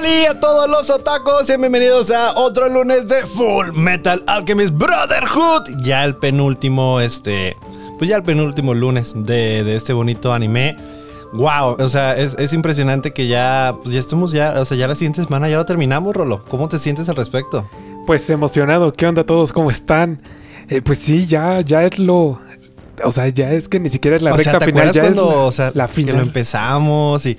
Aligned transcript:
Hola 0.00 0.30
a 0.30 0.40
todos 0.40 0.70
los 0.70 0.88
otacos 0.88 1.50
y 1.50 1.58
bienvenidos 1.58 2.10
a 2.10 2.32
otro 2.38 2.70
lunes 2.70 3.06
de 3.06 3.26
Full 3.26 3.72
Metal 3.74 4.22
Alchemist 4.26 4.72
Brotherhood. 4.72 5.82
Ya 5.82 6.06
el 6.06 6.16
penúltimo, 6.16 7.00
este, 7.00 7.54
pues 7.98 8.08
ya 8.08 8.16
el 8.16 8.22
penúltimo 8.22 8.72
lunes 8.72 9.12
de, 9.14 9.62
de 9.62 9.76
este 9.76 9.92
bonito 9.92 10.32
anime. 10.32 10.74
Wow, 11.34 11.76
o 11.78 11.88
sea, 11.90 12.16
es, 12.16 12.34
es, 12.38 12.54
impresionante 12.54 13.12
que 13.12 13.26
ya, 13.26 13.74
pues 13.82 13.92
ya 13.92 14.00
estemos 14.00 14.32
ya, 14.32 14.54
o 14.56 14.64
sea, 14.64 14.78
ya 14.78 14.88
la 14.88 14.94
siguiente 14.94 15.22
semana 15.22 15.50
ya 15.50 15.58
lo 15.58 15.66
terminamos, 15.66 16.16
Rolo. 16.16 16.46
¿Cómo 16.48 16.66
te 16.66 16.78
sientes 16.78 17.10
al 17.10 17.16
respecto? 17.16 17.68
Pues 18.06 18.30
emocionado, 18.30 18.94
¿qué 18.94 19.06
onda 19.06 19.24
todos? 19.24 19.52
¿Cómo 19.52 19.70
están? 19.70 20.22
Eh, 20.70 20.80
pues 20.80 20.98
sí, 20.98 21.26
ya, 21.26 21.60
ya 21.60 21.82
es 21.82 21.98
lo, 21.98 22.40
o 23.04 23.12
sea, 23.12 23.28
ya 23.28 23.52
es 23.52 23.68
que 23.68 23.78
ni 23.78 23.90
siquiera 23.90 24.16
es 24.16 24.22
la 24.22 24.32
o 24.32 24.36
recta 24.36 24.52
sea, 24.52 24.60
¿te 24.60 24.64
final, 24.64 24.92
ya 24.92 25.02
acuerdas 25.02 25.10
es 25.10 25.22
cuando, 25.22 25.40
la, 25.40 25.46
o 25.46 25.52
sea, 25.52 25.72
la 25.74 25.86
que 25.88 25.92
final. 25.92 26.16
lo 26.16 26.22
empezamos 26.22 27.26
y... 27.26 27.36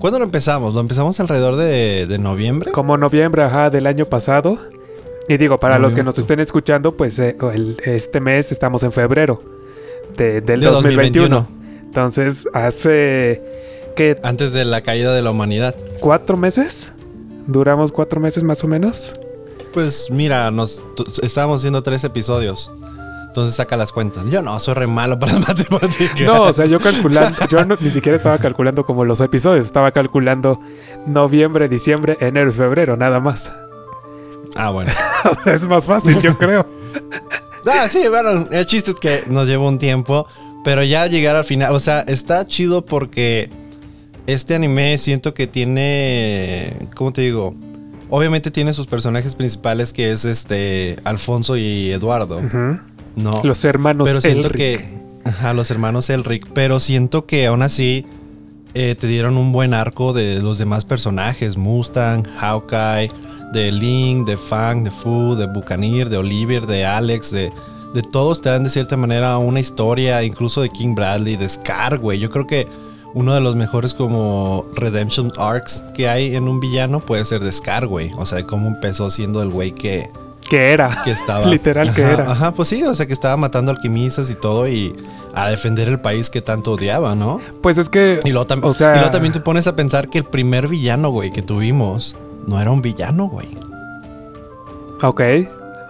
¿Cuándo 0.00 0.18
lo 0.18 0.24
empezamos? 0.24 0.74
¿Lo 0.74 0.80
empezamos 0.80 1.20
alrededor 1.20 1.54
de, 1.56 2.06
de 2.06 2.18
noviembre? 2.18 2.72
Como 2.72 2.96
noviembre, 2.96 3.42
ajá, 3.44 3.70
del 3.70 3.86
año 3.86 4.06
pasado. 4.06 4.58
Y 5.28 5.36
digo, 5.36 5.60
para 5.60 5.78
los 5.78 5.94
que 5.94 6.02
nos 6.02 6.18
estén 6.18 6.40
escuchando, 6.40 6.96
pues 6.96 7.18
eh, 7.20 7.36
el- 7.54 7.76
este 7.84 8.18
mes 8.20 8.50
estamos 8.50 8.82
en 8.82 8.90
febrero 8.92 9.40
de- 10.16 10.40
del 10.40 10.60
De 10.60 10.66
2021. 10.66 11.36
2021. 11.36 11.82
Entonces, 11.86 12.48
hace, 12.52 13.42
¿qué? 13.94 14.16
Antes 14.24 14.52
de 14.52 14.64
la 14.64 14.80
caída 14.80 15.14
de 15.14 15.22
la 15.22 15.30
humanidad. 15.30 15.76
¿Cuatro 16.00 16.36
meses? 16.36 16.90
¿Duramos 17.46 17.92
cuatro 17.92 18.18
meses 18.20 18.42
más 18.42 18.64
o 18.64 18.66
menos? 18.68 19.12
Pues 19.72 20.08
mira, 20.10 20.50
nos 20.50 20.82
estábamos 21.22 21.60
haciendo 21.60 21.82
tres 21.82 22.02
episodios. 22.04 22.72
Entonces 23.30 23.54
saca 23.54 23.76
las 23.76 23.92
cuentas. 23.92 24.24
Yo 24.26 24.42
no, 24.42 24.58
soy 24.58 24.74
re 24.74 24.86
malo 24.88 25.18
para 25.18 25.32
las 25.38 25.48
matemáticas. 25.48 26.20
No, 26.22 26.42
o 26.42 26.52
sea, 26.52 26.66
yo 26.66 26.80
calculando, 26.80 27.38
yo 27.48 27.64
no- 27.64 27.76
ni 27.80 27.90
siquiera 27.90 28.16
estaba 28.16 28.38
calculando 28.38 28.84
como 28.84 29.04
los 29.04 29.20
episodios, 29.20 29.66
estaba 29.66 29.92
calculando 29.92 30.60
noviembre, 31.06 31.68
diciembre, 31.68 32.16
enero 32.20 32.50
y 32.50 32.52
febrero, 32.54 32.96
nada 32.96 33.20
más. 33.20 33.52
Ah, 34.56 34.70
bueno. 34.70 34.92
Es 35.46 35.64
más 35.66 35.86
fácil, 35.86 36.20
yo 36.20 36.36
creo. 36.36 36.66
Ah, 37.66 37.88
sí, 37.90 38.00
bueno, 38.08 38.48
el 38.50 38.64
chiste 38.66 38.92
es 38.92 38.96
que 38.98 39.22
nos 39.28 39.46
lleva 39.46 39.68
un 39.68 39.78
tiempo. 39.78 40.26
Pero 40.64 40.82
ya 40.82 41.02
al 41.02 41.10
llegar 41.10 41.36
al 41.36 41.44
final, 41.44 41.74
o 41.74 41.78
sea, 41.78 42.00
está 42.00 42.46
chido 42.46 42.84
porque 42.86 43.50
este 44.26 44.54
anime 44.54 44.96
siento 44.98 45.34
que 45.34 45.46
tiene. 45.46 46.74
¿Cómo 46.96 47.12
te 47.12 47.20
digo? 47.20 47.54
Obviamente 48.08 48.50
tiene 48.50 48.72
sus 48.74 48.86
personajes 48.86 49.34
principales 49.34 49.92
que 49.92 50.10
es 50.10 50.24
este 50.24 50.96
Alfonso 51.04 51.56
y 51.56 51.90
Eduardo. 51.92 52.38
Ujú. 52.38 52.80
No. 53.22 53.40
Los 53.44 53.64
hermanos 53.64 54.08
pero 54.08 54.20
siento 54.20 54.48
Elric. 54.48 54.58
que. 54.58 55.00
Ajá, 55.24 55.52
los 55.54 55.70
hermanos 55.70 56.08
Elric. 56.10 56.46
Pero 56.52 56.80
siento 56.80 57.26
que 57.26 57.46
aún 57.46 57.62
así 57.62 58.06
eh, 58.74 58.94
te 58.98 59.06
dieron 59.06 59.36
un 59.36 59.52
buen 59.52 59.74
arco 59.74 60.12
de 60.12 60.40
los 60.40 60.58
demás 60.58 60.84
personajes: 60.84 61.56
Mustang, 61.56 62.24
Hawkeye, 62.38 63.10
de 63.52 63.72
Link, 63.72 64.26
de 64.26 64.36
Fang, 64.36 64.84
de 64.84 64.90
Fu, 64.90 65.34
de 65.34 65.46
Buccaneer, 65.46 66.08
de 66.08 66.16
Oliver, 66.16 66.66
de 66.66 66.84
Alex, 66.84 67.30
de. 67.30 67.52
De 67.94 68.02
todos 68.02 68.40
te 68.40 68.48
dan 68.48 68.62
de 68.62 68.70
cierta 68.70 68.96
manera 68.96 69.36
una 69.38 69.58
historia, 69.58 70.22
incluso 70.22 70.62
de 70.62 70.68
King 70.68 70.94
Bradley, 70.94 71.34
de 71.34 71.48
Scar, 71.48 71.98
güey. 71.98 72.20
Yo 72.20 72.30
creo 72.30 72.46
que 72.46 72.68
uno 73.14 73.34
de 73.34 73.40
los 73.40 73.56
mejores 73.56 73.94
como 73.94 74.66
redemption 74.74 75.32
arcs 75.36 75.84
que 75.94 76.08
hay 76.08 76.36
en 76.36 76.46
un 76.46 76.60
villano 76.60 77.00
puede 77.00 77.24
ser 77.24 77.40
de 77.40 77.50
Scar, 77.50 77.86
güey. 77.86 78.12
O 78.16 78.26
sea, 78.26 78.38
de 78.38 78.46
cómo 78.46 78.68
empezó 78.68 79.10
siendo 79.10 79.42
el 79.42 79.50
güey 79.50 79.72
que, 79.72 80.08
Que 80.50 80.72
era. 80.72 81.00
que 81.04 81.12
estaba. 81.12 81.46
Literal 81.46 81.94
que 81.94 82.02
era. 82.02 82.30
Ajá, 82.30 82.50
pues 82.50 82.68
sí, 82.68 82.82
o 82.82 82.94
sea 82.94 83.06
que 83.06 83.12
estaba 83.14 83.36
matando 83.38 83.70
alquimistas 83.72 84.28
y 84.30 84.34
todo 84.34 84.68
y 84.68 84.94
a 85.32 85.48
defender 85.48 85.88
el 85.88 86.00
país 86.00 86.28
que 86.28 86.42
tanto 86.42 86.72
odiaba, 86.72 87.14
¿no? 87.14 87.40
Pues 87.62 87.78
es 87.78 87.88
que. 87.88 88.18
Y 88.24 88.32
luego, 88.32 88.46
O 88.62 88.74
sea- 88.74 88.90
y 88.92 88.94
luego 88.96 89.10
también 89.10 89.32
te 89.32 89.40
pones 89.40 89.66
a 89.68 89.76
pensar 89.76 90.10
que 90.10 90.18
el 90.18 90.24
primer 90.24 90.66
villano, 90.68 91.10
güey, 91.10 91.30
que 91.30 91.40
tuvimos 91.40 92.18
no 92.46 92.60
era 92.60 92.70
un 92.72 92.82
villano, 92.82 93.28
güey. 93.28 93.48
Ok. 95.02 95.20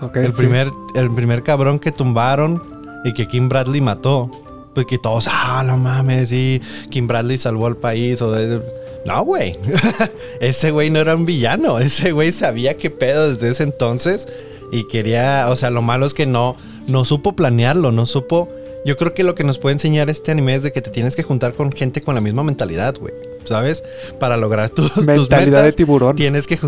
Ok. 0.03 0.17
El 0.17 0.27
sí. 0.27 0.33
primer, 0.37 0.71
el 0.95 1.11
primer 1.11 1.43
cabrón 1.43 1.79
que 1.79 1.91
tumbaron 1.93 2.63
y 3.05 3.13
que 3.13 3.27
Kim 3.27 3.49
Bradley 3.49 3.81
mató. 3.81 4.31
Pues 4.75 4.87
que 4.87 4.99
todos, 4.99 5.27
ah, 5.29 5.65
no 5.67 5.77
mames, 5.77 6.29
sí, 6.29 6.61
Kim 6.91 7.09
Bradley 7.09 7.39
salvó 7.39 7.67
al 7.67 7.77
país. 7.77 8.23
O 8.23 8.31
de- 8.31 8.63
no, 9.07 9.25
güey. 9.25 9.57
ese 10.41 10.71
güey 10.71 10.91
no 10.91 11.01
era 11.01 11.15
un 11.15 11.25
villano. 11.25 11.79
Ese 11.79 12.13
güey 12.13 12.33
sabía 12.33 12.77
qué 12.77 12.91
pedo 12.91 13.33
desde 13.33 13.51
ese 13.51 13.63
entonces. 13.63 14.29
Y 14.73 14.87
quería, 14.89 15.47
o 15.49 15.57
sea, 15.57 15.71
lo 15.71 15.83
malo 15.83 16.07
es 16.07 16.15
que 16.15 16.27
no, 16.27 16.57
no 16.87 17.05
supo 17.05 17.35
planearlo, 17.35 17.93
no 17.93 18.07
supo. 18.07 18.49
Yo 18.85 18.97
creo 18.97 19.13
que 19.15 19.25
lo 19.25 19.35
que 19.35 19.45
nos 19.45 19.59
puede 19.59 19.75
enseñar 19.75 20.09
este 20.09 20.33
anime 20.33 20.55
es 20.55 20.63
de 20.63 20.73
que 20.73 20.81
te 20.81 20.91
tienes 20.91 21.17
que 21.17 21.23
juntar 21.23 21.55
con 21.55 21.71
gente 21.73 22.01
con 22.03 22.15
la 22.15 22.21
misma 22.21 22.43
mentalidad, 22.43 22.97
güey. 22.99 23.13
¿Sabes? 23.45 23.83
Para 24.19 24.37
lograr 24.37 24.71
tus, 24.71 24.93
tus 24.95 25.07
Mentalidad 25.07 25.59
de 25.59 25.63
metas, 25.63 25.77
tiburón. 25.77 26.15
Tienes 26.15 26.47
que 26.47 26.59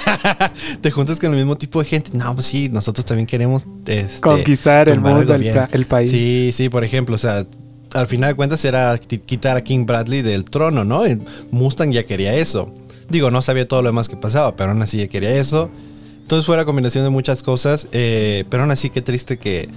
te 0.80 0.90
juntas 0.90 1.18
con 1.18 1.30
el 1.30 1.36
mismo 1.36 1.56
tipo 1.56 1.80
de 1.80 1.86
gente. 1.86 2.10
No, 2.12 2.34
pues 2.34 2.46
sí, 2.46 2.68
nosotros 2.68 3.04
también 3.04 3.26
queremos 3.26 3.64
este, 3.86 4.20
Conquistar 4.20 4.88
el 4.88 5.00
mundo, 5.00 5.34
el, 5.34 5.66
el 5.72 5.86
país. 5.86 6.10
Sí, 6.10 6.50
sí, 6.52 6.68
por 6.68 6.84
ejemplo, 6.84 7.14
o 7.14 7.18
sea, 7.18 7.46
al 7.94 8.06
final 8.06 8.30
de 8.30 8.34
cuentas 8.36 8.64
era 8.64 8.94
qui- 9.00 9.20
quitar 9.20 9.56
a 9.56 9.64
King 9.64 9.86
Bradley 9.86 10.22
del 10.22 10.44
trono, 10.44 10.84
¿no? 10.84 11.06
Y 11.06 11.20
Mustang 11.50 11.90
ya 11.92 12.04
quería 12.04 12.34
eso. 12.34 12.70
Digo, 13.08 13.30
no 13.30 13.42
sabía 13.42 13.66
todo 13.68 13.82
lo 13.82 13.88
demás 13.88 14.08
que 14.08 14.16
pasaba, 14.16 14.56
pero 14.56 14.70
aún 14.72 14.82
así 14.82 14.98
ya 14.98 15.08
quería 15.08 15.30
eso. 15.36 15.70
Entonces 16.22 16.46
fue 16.46 16.56
la 16.56 16.64
combinación 16.64 17.04
de 17.04 17.10
muchas 17.10 17.42
cosas, 17.42 17.86
eh, 17.92 18.44
pero 18.50 18.62
aún 18.62 18.72
así 18.72 18.88
qué 18.90 19.02
triste 19.02 19.36
que, 19.38 19.68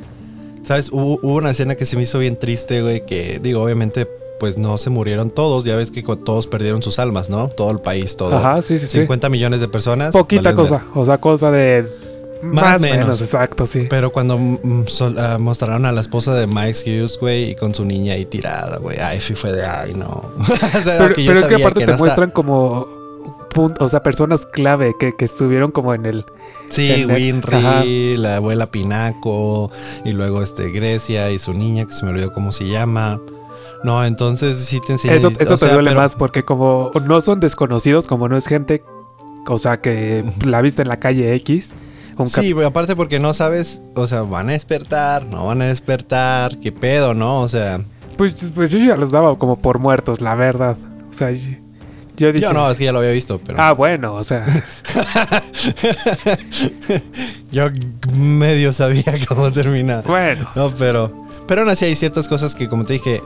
¿sabes? 0.64 0.90
Hubo, 0.92 1.20
hubo 1.22 1.36
una 1.36 1.52
escena 1.52 1.76
que 1.76 1.86
se 1.86 1.98
me 1.98 2.04
hizo 2.04 2.20
bien 2.20 2.38
triste, 2.40 2.82
güey, 2.82 3.06
que 3.06 3.40
digo, 3.44 3.62
obviamente, 3.62 4.08
pues 4.40 4.58
no 4.58 4.78
se 4.78 4.90
murieron 4.90 5.30
todos, 5.32 5.64
ya 5.66 5.76
ves 5.76 5.92
que 5.92 6.02
todos 6.04 6.48
perdieron 6.48 6.82
sus 6.84 7.00
almas, 7.00 7.30
¿no? 7.30 7.50
Todo 7.50 7.72
el 7.72 7.80
país, 7.80 8.16
todo. 8.16 8.38
Ajá, 8.38 8.62
sí, 8.62 8.80
sí, 8.80 8.88
sí. 8.88 9.00
50 9.02 9.30
millones 9.30 9.60
de 9.60 9.68
personas. 9.68 10.14
Poquita 10.14 10.56
cosa. 10.56 10.86
O 10.96 11.06
sea, 11.06 11.18
cosa 11.18 11.52
de. 11.52 11.86
Más 12.42 12.78
o 12.78 12.80
menos. 12.82 12.98
menos. 13.06 13.22
exacto, 13.22 13.66
sí. 13.66 13.88
Pero 13.90 14.12
cuando 14.12 14.38
sol- 14.88 15.18
ah, 15.20 15.38
mostraron 15.40 15.86
a 15.86 15.92
la 15.92 16.02
esposa 16.02 16.34
de 16.36 16.48
Mike 16.48 16.80
Hughes, 16.86 17.18
güey, 17.20 17.52
y 17.52 17.56
con 17.56 17.74
su 17.74 17.84
niña 17.86 18.14
ahí 18.14 18.26
tirada, 18.26 18.78
güey, 18.78 19.00
ay, 19.00 19.20
sí 19.22 19.36
fue 19.36 19.52
de, 19.54 19.66
ay, 19.66 19.94
no. 19.94 20.24
O 20.40 20.84
sea, 20.84 21.10
Pero, 21.16 21.40
es 21.40 21.48
que 21.48 21.56
aparte 21.56 21.80
que 21.82 21.86
te 21.86 21.98
muestran 21.98 22.32
como. 22.32 22.86
o 23.80 23.90
sea, 23.90 24.04
personas 24.04 24.46
clave 24.46 24.94
que, 25.00 25.16
que 25.16 25.26
estuvieron 25.26 25.72
como 25.72 25.94
en 25.94 26.06
el. 26.06 26.26
Sí, 26.70 26.92
en 26.92 27.10
el- 27.10 27.16
Winry, 27.16 28.18
la 28.18 28.36
abuela 28.38 28.68
Pinaco, 28.70 29.72
y 30.06 30.12
luego 30.12 30.42
este 30.44 30.70
Grecia 30.72 31.32
y 31.32 31.40
su 31.40 31.54
niña, 31.54 31.86
que 31.86 31.94
se 31.94 32.06
me 32.06 32.12
olvidó 32.12 32.34
cómo 32.34 32.52
se 32.52 32.68
llama. 32.68 33.20
No, 33.84 34.04
entonces 34.04 34.58
sí 34.60 34.80
te 34.86 34.94
enseña. 34.94 35.14
eso 35.16 35.30
te 35.32 35.46
sea, 35.46 35.74
duele 35.74 35.92
pero- 35.92 36.02
más 36.02 36.16
porque 36.16 36.44
como 36.44 36.92
no 37.06 37.22
son 37.22 37.40
desconocidos, 37.40 38.06
como 38.08 38.28
no 38.28 38.38
es 38.38 38.48
gente. 38.48 38.84
O 39.50 39.60
sea, 39.60 39.80
que 39.80 40.26
la 40.46 40.62
viste 40.62 40.82
en 40.82 40.90
la 40.90 41.00
calle 41.00 41.34
X. 41.36 41.74
Sí, 42.26 42.52
güey, 42.52 42.66
aparte 42.66 42.96
porque 42.96 43.20
no 43.20 43.34
sabes, 43.34 43.82
o 43.96 44.08
sea, 44.08 44.24
van 44.24 44.50
a 44.50 44.54
despertar, 44.54 45.26
no 45.26 45.46
van 45.48 45.62
a 45.62 45.66
despertar, 45.66 46.58
qué 46.60 46.72
pedo, 46.72 47.14
¿no? 47.14 47.42
O 47.42 47.48
sea, 47.48 47.82
Pues, 48.18 48.34
pues 48.56 48.70
yo 48.72 48.80
ya 48.80 48.96
los 48.98 49.12
daba 49.12 49.38
como 49.38 49.58
por 49.60 49.80
muertos, 49.80 50.22
la 50.22 50.36
verdad. 50.36 50.78
O 51.10 51.14
sea, 51.14 51.32
yo, 51.32 51.52
yo 52.18 52.28
dije. 52.34 52.42
yo 52.42 52.54
no, 52.54 52.70
es 52.72 52.78
que 52.78 52.86
ya 52.86 52.92
lo 52.92 53.00
había 53.00 53.12
visto, 53.12 53.40
pero. 53.46 53.62
Ah, 53.62 53.74
bueno, 53.74 54.14
o 54.16 54.24
sea. 54.24 54.46
yo 57.52 57.68
medio 58.16 58.74
sabía 58.74 59.14
cómo 59.28 59.52
termina. 59.52 60.02
bueno. 60.06 60.50
No, 60.56 60.72
pero. 60.72 61.26
Pero 61.48 61.62
aún 61.62 61.70
así 61.70 61.86
hay 61.86 61.96
ciertas 61.96 62.28
cosas 62.28 62.56
que, 62.56 62.68
como 62.68 62.86
te 62.86 62.94
dije, 62.94 63.22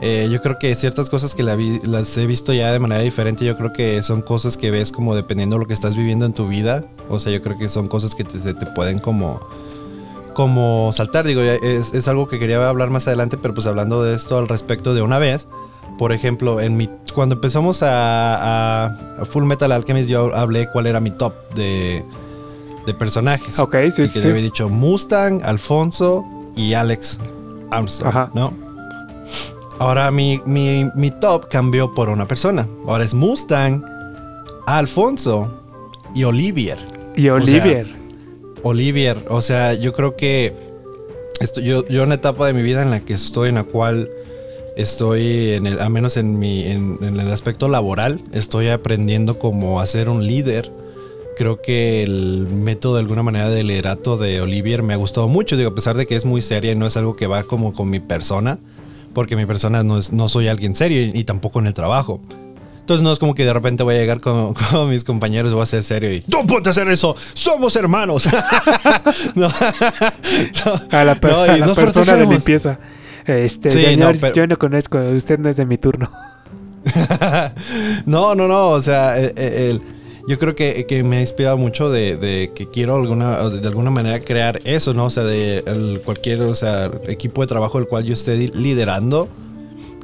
eh, 0.00 0.28
yo 0.30 0.40
creo 0.40 0.58
que 0.58 0.74
ciertas 0.74 1.10
cosas 1.10 1.34
que 1.34 1.42
la 1.42 1.56
vi- 1.56 1.80
las 1.84 2.16
he 2.16 2.26
visto 2.26 2.52
ya 2.52 2.72
de 2.72 2.78
manera 2.78 3.02
diferente. 3.02 3.44
Yo 3.44 3.56
creo 3.56 3.72
que 3.72 4.02
son 4.02 4.22
cosas 4.22 4.56
que 4.56 4.70
ves 4.70 4.92
como 4.92 5.14
dependiendo 5.14 5.56
de 5.56 5.60
lo 5.60 5.66
que 5.66 5.74
estás 5.74 5.94
viviendo 5.96 6.24
en 6.26 6.32
tu 6.32 6.48
vida. 6.48 6.84
O 7.08 7.18
sea, 7.18 7.32
yo 7.32 7.42
creo 7.42 7.58
que 7.58 7.68
son 7.68 7.86
cosas 7.86 8.14
que 8.14 8.24
te, 8.24 8.38
te 8.38 8.66
pueden 8.66 8.98
como. 8.98 9.40
Como 10.34 10.92
saltar, 10.94 11.26
digo, 11.26 11.42
es, 11.42 11.92
es 11.92 12.06
algo 12.08 12.28
que 12.28 12.38
quería 12.38 12.66
hablar 12.68 12.88
más 12.88 13.06
adelante, 13.08 13.36
pero 13.36 13.52
pues 13.52 13.66
hablando 13.66 14.02
de 14.02 14.14
esto 14.14 14.38
al 14.38 14.48
respecto 14.48 14.94
de 14.94 15.02
una 15.02 15.18
vez. 15.18 15.48
Por 15.98 16.12
ejemplo, 16.12 16.60
en 16.60 16.76
mi, 16.78 16.88
cuando 17.14 17.34
empezamos 17.34 17.80
a, 17.82 18.96
Full 19.28 19.44
Metal 19.44 19.70
Alchemist, 19.72 20.08
yo 20.08 20.34
hablé 20.34 20.68
cuál 20.72 20.86
era 20.86 20.98
mi 21.00 21.10
top 21.10 21.34
de, 21.54 22.02
de 22.86 22.94
personajes. 22.94 23.58
Ok, 23.58 23.74
sí, 23.92 24.02
Y 24.02 24.08
que 24.08 24.20
sí. 24.20 24.28
había 24.28 24.40
dicho 24.40 24.68
Mustang, 24.70 25.42
Alfonso 25.44 26.24
y 26.56 26.72
Alex 26.74 27.18
Armstrong, 27.70 28.16
Ajá. 28.16 28.30
¿no? 28.32 28.54
Ahora 29.80 30.10
mi, 30.10 30.38
mi, 30.44 30.84
mi 30.94 31.10
top 31.10 31.48
cambió 31.48 31.94
por 31.94 32.10
una 32.10 32.28
persona. 32.28 32.68
Ahora 32.86 33.02
es 33.02 33.14
Mustang, 33.14 33.82
Alfonso 34.66 35.50
y 36.14 36.24
Olivier. 36.24 36.76
Y 37.16 37.30
Olivier. 37.30 37.86
Olivier, 38.62 39.24
o 39.30 39.40
sea, 39.40 39.72
yo 39.72 39.94
creo 39.94 40.16
que 40.16 40.52
esto, 41.40 41.62
yo, 41.62 41.88
yo 41.88 42.00
en 42.00 42.08
una 42.08 42.16
etapa 42.16 42.46
de 42.46 42.52
mi 42.52 42.60
vida 42.60 42.82
en 42.82 42.90
la 42.90 43.00
que 43.00 43.14
estoy, 43.14 43.48
en 43.48 43.54
la 43.54 43.64
cual 43.64 44.10
estoy, 44.76 45.54
en 45.54 45.66
el, 45.66 45.78
al 45.78 45.88
menos 45.88 46.18
en, 46.18 46.38
mi, 46.38 46.64
en, 46.64 46.98
en 47.00 47.18
el 47.18 47.32
aspecto 47.32 47.66
laboral, 47.66 48.20
estoy 48.32 48.68
aprendiendo 48.68 49.38
como 49.38 49.80
a 49.80 49.86
ser 49.86 50.10
un 50.10 50.26
líder. 50.26 50.70
Creo 51.38 51.62
que 51.62 52.02
el 52.02 52.48
método 52.52 52.96
de 52.96 53.00
alguna 53.00 53.22
manera 53.22 53.48
de 53.48 53.64
liderato 53.64 54.18
de 54.18 54.42
Olivier 54.42 54.82
me 54.82 54.92
ha 54.92 54.98
gustado 54.98 55.26
mucho, 55.26 55.56
digo, 55.56 55.70
a 55.70 55.74
pesar 55.74 55.96
de 55.96 56.06
que 56.06 56.16
es 56.16 56.26
muy 56.26 56.42
seria 56.42 56.72
y 56.72 56.76
no 56.76 56.86
es 56.86 56.98
algo 56.98 57.16
que 57.16 57.26
va 57.26 57.44
como 57.44 57.72
con 57.72 57.88
mi 57.88 57.98
persona, 57.98 58.58
porque 59.14 59.36
mi 59.36 59.46
persona 59.46 59.82
no, 59.82 59.98
es, 59.98 60.12
no 60.12 60.28
soy 60.28 60.48
alguien 60.48 60.74
serio 60.74 61.02
y, 61.02 61.12
y 61.18 61.24
tampoco 61.24 61.58
en 61.60 61.66
el 61.66 61.74
trabajo. 61.74 62.20
Entonces 62.80 63.04
no 63.04 63.12
es 63.12 63.18
como 63.20 63.34
que 63.34 63.44
de 63.44 63.52
repente 63.52 63.82
voy 63.84 63.94
a 63.94 63.98
llegar 63.98 64.20
con, 64.20 64.52
con 64.70 64.88
mis 64.90 65.04
compañeros 65.04 65.52
y 65.52 65.54
voy 65.54 65.62
a 65.62 65.66
ser 65.66 65.82
serio 65.82 66.12
y 66.12 66.20
¡tú 66.22 66.44
ponte 66.46 66.68
a 66.68 66.72
hacer 66.72 66.88
eso! 66.88 67.14
¡Somos 67.34 67.76
hermanos! 67.76 68.28
no. 69.34 69.46
a 70.90 71.04
la, 71.04 71.14
per- 71.14 71.30
No, 71.30 71.38
a 71.42 71.56
la 71.56 71.74
persona 71.74 72.14
de 72.14 72.26
limpieza. 72.26 72.78
Este, 73.26 73.68
Sí, 73.70 73.80
señor, 73.80 74.14
no, 74.14 74.20
pero- 74.20 74.34
yo 74.34 74.46
no 74.46 74.58
conozco, 74.58 74.98
usted 74.98 75.38
no 75.38 75.48
es 75.48 75.56
de 75.56 75.66
mi 75.66 75.78
turno. 75.78 76.10
no, 78.06 78.34
no, 78.34 78.48
no. 78.48 78.68
O 78.70 78.80
sea, 78.80 79.20
eh, 79.20 79.32
eh, 79.36 79.68
el- 79.70 79.82
yo 80.28 80.38
creo 80.38 80.54
que, 80.54 80.86
que 80.86 81.02
me 81.04 81.16
ha 81.18 81.20
inspirado 81.20 81.56
mucho 81.58 81.90
de, 81.90 82.16
de 82.16 82.52
que 82.54 82.68
quiero 82.68 82.96
alguna, 82.96 83.48
de 83.48 83.66
alguna 83.68 83.90
manera 83.90 84.20
crear 84.20 84.60
eso, 84.64 84.94
¿no? 84.94 85.06
O 85.06 85.10
sea, 85.10 85.24
de 85.24 85.58
el- 85.66 86.00
cualquier 86.04 86.42
o 86.42 86.54
sea, 86.54 86.90
equipo 87.08 87.40
de 87.40 87.46
trabajo 87.46 87.78
del 87.78 87.88
cual 87.88 88.04
yo 88.04 88.14
esté 88.14 88.36
liderando. 88.36 89.28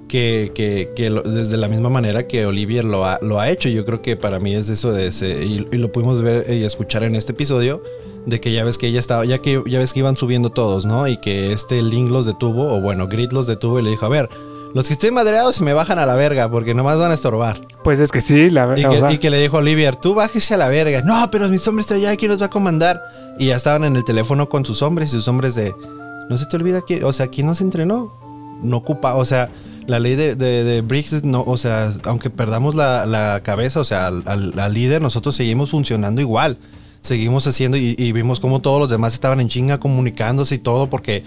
Que, 0.08 0.52
que- 0.54 0.92
que 0.94 1.10
lo- 1.10 1.22
desde 1.22 1.56
la 1.56 1.66
misma 1.66 1.88
manera 1.90 2.28
que 2.28 2.46
Olivier 2.46 2.84
lo 2.84 3.04
ha, 3.04 3.18
lo 3.22 3.40
ha 3.40 3.50
hecho. 3.50 3.68
Yo 3.68 3.84
creo 3.84 4.02
que 4.02 4.16
para 4.16 4.38
mí 4.38 4.54
es 4.54 4.68
eso 4.68 4.92
de 4.92 5.08
ese, 5.08 5.44
y, 5.44 5.66
y 5.72 5.78
lo 5.78 5.90
pudimos 5.90 6.22
ver 6.22 6.46
y 6.48 6.62
escuchar 6.62 7.02
en 7.02 7.16
este 7.16 7.32
episodio, 7.32 7.82
de 8.24 8.40
que 8.40 8.52
ya 8.52 8.62
ves 8.64 8.78
que 8.78 8.86
ella 8.86 9.00
estaba, 9.00 9.24
ya 9.24 9.38
que 9.38 9.60
ya 9.66 9.80
ves 9.80 9.92
que 9.92 9.98
iban 9.98 10.16
subiendo 10.16 10.50
todos, 10.50 10.86
¿no? 10.86 11.08
Y 11.08 11.16
que 11.16 11.50
este 11.52 11.82
Link 11.82 12.08
los 12.08 12.24
detuvo, 12.24 12.72
o 12.72 12.80
bueno, 12.80 13.08
Grit 13.08 13.32
los 13.32 13.48
detuvo 13.48 13.80
y 13.80 13.82
le 13.82 13.90
dijo, 13.90 14.06
a 14.06 14.08
ver, 14.08 14.28
los 14.76 14.86
que 14.86 14.92
estén 14.92 15.14
madreados 15.14 15.56
se 15.56 15.64
me 15.64 15.72
bajan 15.72 15.98
a 15.98 16.04
la 16.06 16.14
verga, 16.14 16.50
porque 16.50 16.74
nomás 16.74 16.98
van 16.98 17.10
a 17.10 17.14
estorbar. 17.14 17.60
Pues 17.82 17.98
es 17.98 18.12
que 18.12 18.20
sí, 18.20 18.50
la 18.50 18.74
Y 18.76 18.82
la 18.82 18.88
que, 18.90 18.94
verdad. 18.96 19.10
y 19.10 19.18
que 19.18 19.30
le 19.30 19.40
dijo 19.40 19.56
Olivier, 19.56 19.96
tú 19.96 20.14
bájese 20.14 20.54
a 20.54 20.56
la 20.58 20.68
verga. 20.68 21.00
No, 21.02 21.30
pero 21.30 21.48
mis 21.48 21.66
hombres 21.66 21.84
están 21.86 21.98
allá, 21.98 22.14
¿quién 22.16 22.30
los 22.30 22.40
va 22.42 22.46
a 22.46 22.50
comandar? 22.50 23.02
Y 23.38 23.46
ya 23.46 23.56
estaban 23.56 23.84
en 23.84 23.96
el 23.96 24.04
teléfono 24.04 24.48
con 24.48 24.64
sus 24.64 24.82
hombres 24.82 25.08
y 25.08 25.12
sus 25.12 25.28
hombres 25.28 25.54
de, 25.54 25.74
no 26.28 26.36
se 26.36 26.46
te 26.46 26.56
olvida 26.56 26.82
que, 26.86 27.02
o 27.04 27.12
sea, 27.12 27.28
¿quién 27.28 27.46
nos 27.46 27.60
entrenó? 27.60 28.12
No 28.62 28.76
ocupa, 28.76 29.14
o 29.14 29.24
sea, 29.24 29.48
la 29.86 29.98
ley 29.98 30.14
de, 30.14 30.34
de, 30.36 30.62
de 30.64 31.04
no, 31.24 31.42
o 31.46 31.56
sea, 31.56 31.92
aunque 32.04 32.28
perdamos 32.30 32.74
la, 32.74 33.06
la 33.06 33.40
cabeza, 33.42 33.80
o 33.80 33.84
sea, 33.84 34.06
al, 34.08 34.22
al- 34.26 34.58
al 34.58 34.74
líder, 34.74 35.00
nosotros 35.00 35.34
seguimos 35.36 35.70
funcionando 35.70 36.20
igual. 36.20 36.58
Seguimos 37.02 37.46
haciendo 37.46 37.76
y, 37.76 37.94
y 37.96 38.12
vimos 38.12 38.40
cómo 38.40 38.60
todos 38.60 38.80
los 38.80 38.90
demás 38.90 39.14
estaban 39.14 39.40
en 39.40 39.48
chinga 39.48 39.78
comunicándose 39.78 40.56
y 40.56 40.58
todo 40.58 40.90
porque 40.90 41.22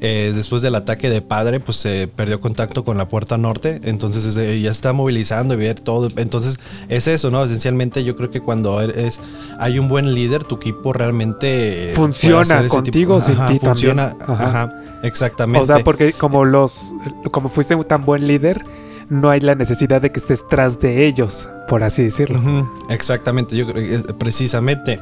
eh, 0.00 0.32
después 0.34 0.62
del 0.62 0.74
ataque 0.74 1.10
de 1.10 1.20
padre, 1.22 1.60
pues 1.60 1.76
se 1.76 2.08
perdió 2.08 2.40
contacto 2.40 2.84
con 2.84 2.96
la 2.96 3.08
puerta 3.08 3.36
norte. 3.38 3.80
Entonces 3.84 4.36
eh, 4.36 4.60
ya 4.60 4.70
está 4.70 4.92
movilizando 4.92 5.54
y 5.54 5.58
ver 5.58 5.78
todo. 5.80 6.08
Entonces 6.16 6.58
es 6.88 7.06
eso, 7.06 7.30
¿no? 7.30 7.44
Esencialmente 7.44 8.02
yo 8.04 8.16
creo 8.16 8.30
que 8.30 8.40
cuando 8.40 8.80
eres, 8.80 9.20
hay 9.58 9.78
un 9.78 9.88
buen 9.88 10.14
líder, 10.14 10.44
tu 10.44 10.56
equipo 10.56 10.92
realmente 10.92 11.86
eh, 11.86 11.88
Funciona 11.90 12.66
contigo 12.68 13.16
o 13.16 13.20
sin 13.20 13.34
Ajá, 13.34 13.48
ti 13.48 13.58
funciona, 13.58 14.16
también. 14.18 14.30
Ajá. 14.40 14.48
Ajá. 14.62 14.74
exactamente. 15.02 15.62
O 15.62 15.66
sea, 15.66 15.84
porque 15.84 16.12
como 16.14 16.44
los 16.44 16.92
como 17.30 17.48
fuiste 17.50 17.74
un 17.74 17.84
tan 17.84 18.04
buen 18.04 18.26
líder, 18.26 18.64
no 19.10 19.28
hay 19.28 19.40
la 19.40 19.54
necesidad 19.54 20.00
de 20.00 20.12
que 20.12 20.20
estés 20.20 20.46
tras 20.48 20.80
de 20.80 21.06
ellos, 21.06 21.48
por 21.68 21.82
así 21.82 22.04
decirlo. 22.04 22.40
Exactamente, 22.88 23.56
yo 23.56 23.66
creo 23.66 23.86
que 23.86 23.94
es- 23.96 24.02
precisamente. 24.18 25.00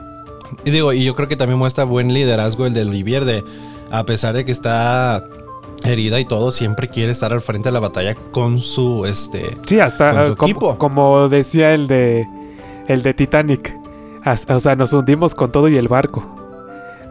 Y 0.65 0.71
digo, 0.71 0.93
y 0.95 1.05
yo 1.05 1.15
creo 1.15 1.29
que 1.29 1.37
también 1.37 1.59
muestra 1.59 1.85
buen 1.85 2.13
liderazgo 2.15 2.65
el 2.67 2.73
de 2.73 2.81
Olivier 2.83 3.25
de 3.27 3.45
a 3.91 4.05
pesar 4.05 4.35
de 4.35 4.45
que 4.45 4.53
está 4.53 5.25
herida 5.85 6.19
y 6.21 6.25
todo, 6.25 6.51
siempre 6.53 6.89
quiere 6.89 7.13
estar 7.13 7.33
al 7.33 7.41
frente 7.41 7.69
de 7.69 7.73
la 7.73 7.81
batalla 7.81 8.15
con 8.33 8.59
su 8.61 9.05
este 9.07 9.57
Sí, 9.67 9.81
hasta 9.81 10.11
eh, 10.11 10.35
como, 10.37 10.51
equipo. 10.51 10.79
como 10.79 11.29
decía 11.29 11.73
el 11.75 11.87
de 11.87 12.27
el 12.89 13.03
de 13.03 13.15
Titanic. 13.15 13.75
O 14.49 14.61
sea, 14.61 14.77
nos 14.77 14.93
hundimos 14.93 15.35
con 15.35 15.53
todo 15.53 15.69
y 15.69 15.77
el 15.77 15.89
barco. 15.89 16.25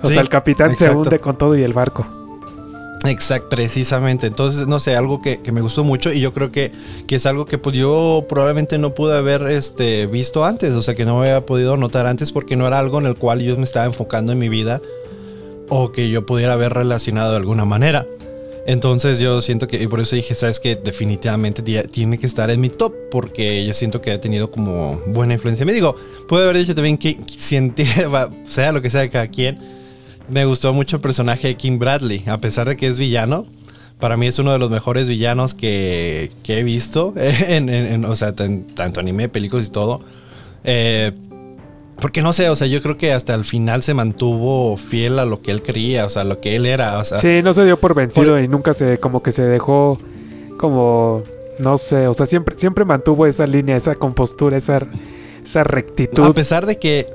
O 0.03 0.07
Sí, 0.07 0.13
sea, 0.13 0.21
el 0.21 0.29
capitán 0.29 0.75
se 0.75 0.91
hunde 0.91 1.19
con 1.19 1.37
todo 1.37 1.55
y 1.55 1.63
el 1.63 1.73
barco. 1.73 2.05
Exacto, 3.05 3.49
precisamente. 3.49 4.27
Entonces, 4.27 4.67
no 4.67 4.79
sé, 4.79 4.95
algo 4.95 5.21
que, 5.21 5.39
que 5.41 5.51
me 5.51 5.61
gustó 5.61 5.83
mucho 5.83 6.11
y 6.11 6.19
yo 6.19 6.33
creo 6.33 6.51
que, 6.51 6.71
que 7.07 7.15
es 7.15 7.25
algo 7.25 7.45
que 7.45 7.57
pues 7.57 7.75
yo 7.75 8.25
probablemente 8.27 8.77
no 8.77 8.93
pude 8.93 9.17
haber 9.17 9.43
este, 9.47 10.07
visto 10.07 10.45
antes, 10.45 10.73
o 10.73 10.81
sea, 10.81 10.93
que 10.95 11.05
no 11.05 11.21
había 11.21 11.45
podido 11.45 11.77
notar 11.77 12.05
antes 12.07 12.31
porque 12.31 12.55
no 12.55 12.67
era 12.67 12.79
algo 12.79 12.99
en 12.99 13.05
el 13.05 13.15
cual 13.15 13.39
yo 13.41 13.55
me 13.55 13.63
estaba 13.63 13.85
enfocando 13.85 14.31
en 14.33 14.39
mi 14.39 14.49
vida 14.49 14.81
o 15.69 15.91
que 15.91 16.09
yo 16.09 16.25
pudiera 16.25 16.53
haber 16.53 16.73
relacionado 16.73 17.31
de 17.31 17.37
alguna 17.37 17.65
manera. 17.65 18.05
Entonces 18.65 19.19
yo 19.19 19.41
siento 19.41 19.65
que, 19.67 19.81
y 19.81 19.87
por 19.87 20.01
eso 20.01 20.15
dije, 20.17 20.35
sabes 20.35 20.59
que 20.59 20.75
definitivamente 20.75 21.61
ti- 21.61 21.77
tiene 21.89 22.17
que 22.19 22.25
estar 22.25 22.49
en 22.49 22.59
mi 22.59 22.67
top, 22.69 22.93
porque 23.09 23.65
yo 23.65 23.73
siento 23.73 24.01
que 24.01 24.11
ha 24.11 24.19
tenido 24.19 24.51
como 24.51 24.99
buena 25.07 25.33
influencia. 25.35 25.65
Me 25.65 25.71
digo, 25.71 25.95
puede 26.27 26.43
haber 26.43 26.57
dicho 26.57 26.75
también 26.75 26.97
que 26.97 27.17
siente- 27.37 27.85
sea 28.45 28.71
lo 28.73 28.81
que 28.81 28.89
sea 28.89 29.01
de 29.01 29.09
cada 29.09 29.27
quien, 29.29 29.57
me 30.29 30.43
gustó 30.43 30.73
mucho 30.73 30.97
el 30.97 31.01
personaje 31.01 31.47
de 31.47 31.55
Kim 31.55 31.79
Bradley, 31.79 32.23
a 32.27 32.39
pesar 32.41 32.67
de 32.67 32.75
que 32.75 32.87
es 32.87 32.97
villano. 32.99 33.45
Para 33.99 34.17
mí 34.17 34.27
es 34.27 34.37
uno 34.37 34.51
de 34.51 34.59
los 34.59 34.69
mejores 34.69 35.07
villanos 35.07 35.53
que, 35.53 36.29
he 36.45 36.63
visto, 36.63 37.13
en, 37.17 38.03
o 38.03 38.15
sea, 38.17 38.35
tan- 38.35 38.63
tanto 38.67 38.99
anime, 38.99 39.29
películas 39.29 39.67
y 39.67 39.71
todo. 39.71 40.01
Eh, 40.65 41.13
porque 41.99 42.21
no 42.21 42.31
sé, 42.33 42.49
o 42.49 42.55
sea, 42.55 42.67
yo 42.67 42.81
creo 42.81 42.97
que 42.97 43.11
hasta 43.11 43.33
el 43.33 43.43
final 43.43 43.81
se 43.83 43.93
mantuvo 43.93 44.77
fiel 44.77 45.19
a 45.19 45.25
lo 45.25 45.41
que 45.41 45.51
él 45.51 45.63
creía, 45.63 46.05
o 46.05 46.09
sea, 46.09 46.21
a 46.21 46.25
lo 46.25 46.39
que 46.39 46.55
él 46.55 46.65
era. 46.65 46.97
O 46.99 47.03
sea, 47.03 47.17
Sí, 47.17 47.41
no 47.43 47.53
se 47.53 47.65
dio 47.65 47.79
por 47.79 47.95
vencido 47.95 48.31
por- 48.33 48.41
y 48.41 48.47
nunca 48.47 48.73
se 48.73 48.99
como 48.99 49.23
que 49.23 49.31
se 49.31 49.43
dejó 49.43 49.97
como 50.59 51.23
no 51.59 51.77
sé, 51.79 52.07
o 52.07 52.13
sea, 52.13 52.25
siempre 52.27 52.55
siempre 52.57 52.85
mantuvo 52.85 53.25
esa 53.25 53.47
línea, 53.47 53.75
esa 53.75 53.95
compostura, 53.95 54.57
esa 54.57 54.85
esa 55.43 55.61
a 55.61 55.63
rectitud. 55.63 56.33
pesar 56.35 56.65
de 56.67 56.77
que, 56.77 57.07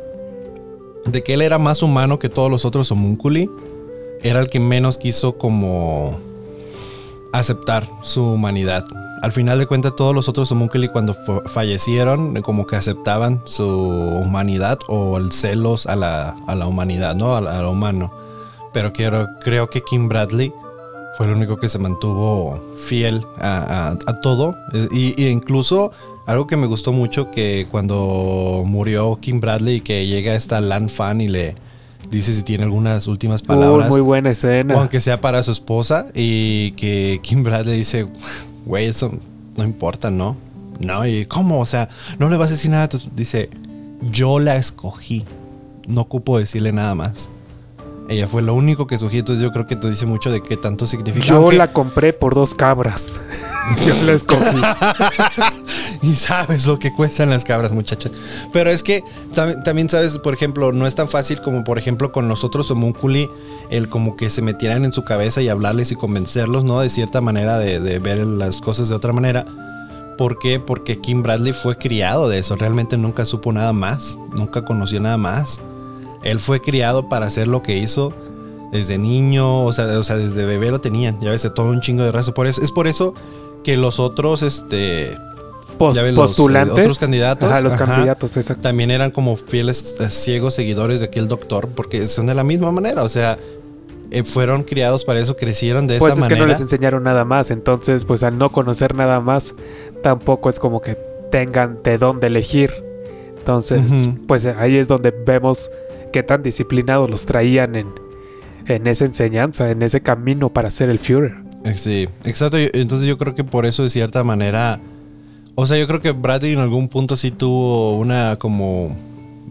de 1.07 1.23
que 1.23 1.35
él 1.35 1.43
era 1.43 1.59
más 1.59 1.83
humano 1.83 2.19
que 2.19 2.29
todos 2.29 2.51
los 2.51 2.65
otros 2.65 2.91
homúnculi, 2.91 3.49
era 4.23 4.41
el 4.41 4.47
que 4.49 4.59
menos 4.59 4.99
quiso 4.99 5.37
como 5.39 6.19
aceptar 7.33 7.87
su 8.03 8.23
humanidad. 8.25 8.85
Al 9.23 9.33
final 9.33 9.59
de 9.59 9.67
cuentas, 9.67 9.95
todos 9.97 10.15
los 10.15 10.29
otros 10.29 10.51
homúnculi 10.53 10.89
cuando 10.89 11.15
fa- 11.15 11.43
fallecieron, 11.49 12.35
como 12.43 12.67
que 12.67 12.75
aceptaban 12.77 13.41
su 13.45 13.67
humanidad 13.67 14.79
o 14.89 15.17
el 15.17 15.31
celos 15.33 15.87
a 15.87 15.95
la, 15.97 16.35
a 16.47 16.55
la 16.57 16.67
humanidad, 16.67 17.15
¿no? 17.15 17.37
A, 17.37 17.41
la- 17.41 17.59
a 17.59 17.63
lo 17.63 17.71
humano. 17.71 18.13
Pero 18.73 18.93
quiero, 18.93 19.29
creo 19.45 19.71
que 19.71 19.81
Kim 19.83 20.09
Bradley 20.09 20.53
fue 21.17 21.27
el 21.27 21.35
único 21.35 21.57
que 21.59 21.69
se 21.69 21.79
mantuvo 21.79 22.61
fiel 22.77 23.25
a, 23.39 23.95
a- 24.07 24.21
todo. 24.23 24.57
Eh, 24.75 24.89
Y, 24.91 25.23
y 25.23 25.29
incluso 25.29 25.93
algo 26.27 26.47
que 26.49 26.57
me 26.57 26.67
gustó 26.67 26.93
mucho 26.93 27.31
que 27.31 27.67
cuando 27.71 28.63
murió 28.67 29.19
Kim 29.21 29.41
Bradley 29.41 29.77
y 29.77 29.81
que 29.83 30.07
llega 30.07 30.35
esta 30.35 30.61
Lan 30.61 30.89
Fan 30.89 31.21
y 31.21 31.29
le 31.29 31.55
dice 32.11 32.35
si 32.35 32.43
tiene 32.43 32.65
algunas 32.65 33.07
últimas 33.07 33.41
palabras. 33.43 33.89
muy 33.89 34.01
buena 34.01 34.31
escena. 34.31 34.75
Aunque 34.75 35.01
sea 35.01 35.21
para 35.21 35.43
su 35.45 35.53
esposa 35.53 36.07
y 36.15 36.73
que 36.73 37.21
Kim 37.23 37.43
Bradley 37.45 37.77
dice, 37.79 38.07
güey, 38.67 38.87
eso 38.87 39.11
no 39.57 39.65
importa, 39.65 40.11
¿no? 40.11 40.37
No, 40.81 41.07
y 41.07 41.27
¿cómo? 41.27 41.61
O 41.61 41.67
sea, 41.67 41.89
no 42.19 42.29
le 42.29 42.37
vas 42.37 42.49
a 42.49 42.53
decir 42.53 42.71
nada. 42.71 42.85
a 42.85 42.89
tu-". 42.89 43.01
Dice, 43.15 43.51
yo 44.11 44.39
la 44.41 44.57
escogí. 44.57 45.25
No 45.87 46.03
ocupo 46.03 46.39
decirle 46.39 46.73
nada 46.73 46.95
más. 46.95 47.31
Ella 48.09 48.27
fue 48.29 48.43
lo 48.43 48.55
único 48.55 48.87
que 48.87 48.97
escogí. 48.97 49.19
Entonces 49.19 49.43
yo 49.43 49.53
creo 49.53 49.67
que 49.67 49.77
te 49.77 49.89
dice 49.89 50.07
mucho 50.07 50.31
de 50.31 50.43
qué 50.43 50.57
tanto 50.57 50.87
significa. 50.87 51.25
Yo 51.27 51.37
Aunque- 51.37 51.57
la 51.57 51.73
compré 51.73 52.13
por 52.13 52.35
dos 52.35 52.55
cabras. 52.55 53.21
Yo 53.87 53.95
la 54.05 54.13
escogí. 54.13 54.43
y 56.07 56.15
sabes 56.15 56.67
lo 56.67 56.79
que 56.79 56.93
cuestan 56.93 57.31
las 57.31 57.45
cabras, 57.45 57.73
muchachas. 57.73 58.13
Pero 58.53 58.71
es 58.71 58.83
que 58.83 59.05
tam- 59.35 59.63
también 59.63 59.89
sabes, 59.89 60.19
por 60.19 60.35
ejemplo, 60.35 60.73
no 60.73 60.87
es 60.87 60.95
tan 60.95 61.09
fácil 61.09 61.41
como, 61.43 61.65
por 61.65 61.79
ejemplo, 61.79 62.13
con 62.13 62.29
los 62.29 62.45
otros 62.45 62.71
homúnculi, 62.71 63.29
el 63.71 63.89
como 63.89 64.17
que 64.17 64.29
se 64.31 64.43
metieran 64.43 64.85
en 64.85 64.93
su 64.93 65.05
cabeza 65.05 65.41
y 65.43 65.49
hablarles 65.49 65.93
y 65.93 65.97
convencerlos, 65.97 66.65
¿no? 66.65 66.81
De 66.81 66.91
cierta 66.91 67.21
manera, 67.21 67.59
de, 67.59 67.81
de 67.81 67.99
ver 67.99 68.19
las 68.27 68.59
cosas 68.61 68.89
de 68.89 68.95
otra 68.95 69.13
manera. 69.13 69.47
¿Por 70.19 70.39
qué? 70.39 70.61
Porque 70.61 71.01
Kim 71.01 71.23
Bradley 71.23 71.53
fue 71.53 71.77
criado 71.79 72.29
de 72.29 72.39
eso. 72.39 72.55
Realmente 72.57 72.99
nunca 72.99 73.25
supo 73.25 73.51
nada 73.53 73.73
más. 73.73 74.19
Nunca 74.33 74.65
conoció 74.65 75.01
nada 75.01 75.17
más. 75.17 75.61
Él 76.23 76.39
fue 76.39 76.61
criado 76.61 77.09
para 77.09 77.27
hacer 77.27 77.49
lo 77.49 77.63
que 77.63 77.79
hizo 77.79 78.13
desde 78.71 78.99
niño. 78.99 79.65
O 79.65 79.73
sea, 79.73 79.87
o 79.99 80.05
sea 80.05 80.17
desde 80.17 80.45
bebé 80.45 80.71
lo 80.71 80.81
tenían. 80.81 81.19
Ya 81.21 81.31
ves, 81.31 81.51
todo 81.55 81.67
un 81.71 81.81
chingo 81.81 82.05
de 82.05 82.13
raza. 82.13 82.33
Por 82.35 82.47
eso, 82.47 82.61
es 82.61 82.71
por 82.71 82.87
eso 82.89 83.15
que 83.65 83.77
los 83.79 83.99
otros, 83.99 84.43
este 84.43 85.17
Pos- 85.87 85.95
Ya 85.97 86.03
ves, 86.03 86.15
los, 86.15 86.25
eh, 86.25 86.35
postulantes. 86.37 86.79
otros 86.79 86.99
candidatos, 86.99 87.51
Ajá, 87.51 87.61
los 87.61 87.75
ajá. 87.75 87.87
candidatos, 87.87 88.37
exacto. 88.37 88.63
también 88.63 88.91
eran 88.91 89.11
como 89.11 89.37
fieles 89.37 89.97
eh, 90.01 90.09
ciegos 90.11 90.55
seguidores 90.55 91.01
de 91.01 91.07
aquel 91.07 91.27
doctor, 91.29 91.69
porque 91.75 92.07
son 92.07 92.27
de 92.27 92.35
la 92.37 92.45
misma 92.45 92.71
manera, 92.71 93.03
o 93.03 93.09
sea, 93.09 93.37
eh, 94.11 94.23
fueron 94.25 94.63
criados 94.63 95.05
para 95.05 95.19
eso, 95.21 95.35
crecieron 95.37 95.87
de 95.87 95.99
Pues 95.99 96.13
esa 96.13 96.21
es 96.23 96.29
que 96.29 96.35
manera. 96.35 96.47
no 96.47 96.53
les 96.53 96.61
enseñaron 96.61 97.03
nada 97.03 97.25
más, 97.25 97.51
entonces 97.51 98.05
pues 98.05 98.23
al 98.23 98.39
no 98.39 98.51
conocer 98.53 98.95
nada 98.95 99.21
más, 99.21 99.55
tampoco 100.03 100.49
es 100.51 100.59
como 100.59 100.81
que 100.81 100.97
tengan 101.31 101.79
de 101.83 101.99
dónde 101.99 102.27
elegir. 102.29 102.71
Entonces, 103.39 103.81
pues 104.29 104.47
ahí 104.47 104.77
es 104.77 104.87
donde 104.87 105.11
vemos 105.11 105.69
qué 106.13 106.23
tan 106.23 106.43
disciplinados 106.45 107.11
los 107.11 107.27
traían 107.27 107.75
en, 107.75 107.89
en 108.69 108.87
esa 108.87 109.05
enseñanza, 109.05 109.69
en 109.71 109.83
ese 109.83 110.01
camino 110.01 110.49
para 110.51 110.71
ser 110.71 110.91
el 110.91 111.01
Führer. 111.01 111.35
Eh, 111.65 111.75
Sí, 111.77 112.09
exacto. 112.25 112.57
Entonces 112.59 113.09
yo 113.09 113.19
creo 113.19 113.35
que 113.35 113.43
por 113.43 113.67
eso 113.67 113.83
de 113.83 113.91
cierta 113.91 114.23
manera, 114.23 114.79
o 115.55 115.67
sea, 115.67 115.79
yo 115.79 115.87
creo 115.87 116.01
que 116.01 116.13
Bradley 116.13 116.53
en 116.53 116.59
algún 116.59 116.89
punto 116.89 117.17
sí 117.17 117.31
tuvo 117.31 117.97
una 117.99 118.37
como 118.37 118.97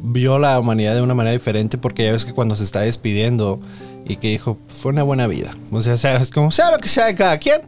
vio 0.04 0.40
la 0.40 0.60
humanidad 0.60 0.96
de 0.96 1.02
una 1.02 1.14
manera 1.14 1.34
diferente 1.34 1.78
porque 1.78 2.06
ya 2.06 2.12
ves 2.12 2.26
que 2.26 2.34
cuando 2.34 2.56
se 2.56 2.64
está 2.64 2.82
despidiendo 2.82 3.60
y 4.06 4.16
que 4.16 4.30
dijo, 4.30 4.58
fue 4.68 4.92
una 4.92 5.04
buena 5.04 5.28
vida. 5.28 5.56
O 5.72 5.82
sea, 5.82 5.98
sea 5.98 6.18
es 6.18 6.32
como 6.32 6.52
sea 6.52 6.72
lo 6.72 6.78
que 6.78 6.88
sea 6.88 7.06
de 7.06 7.16
cada 7.16 7.38
quien. 7.38 7.62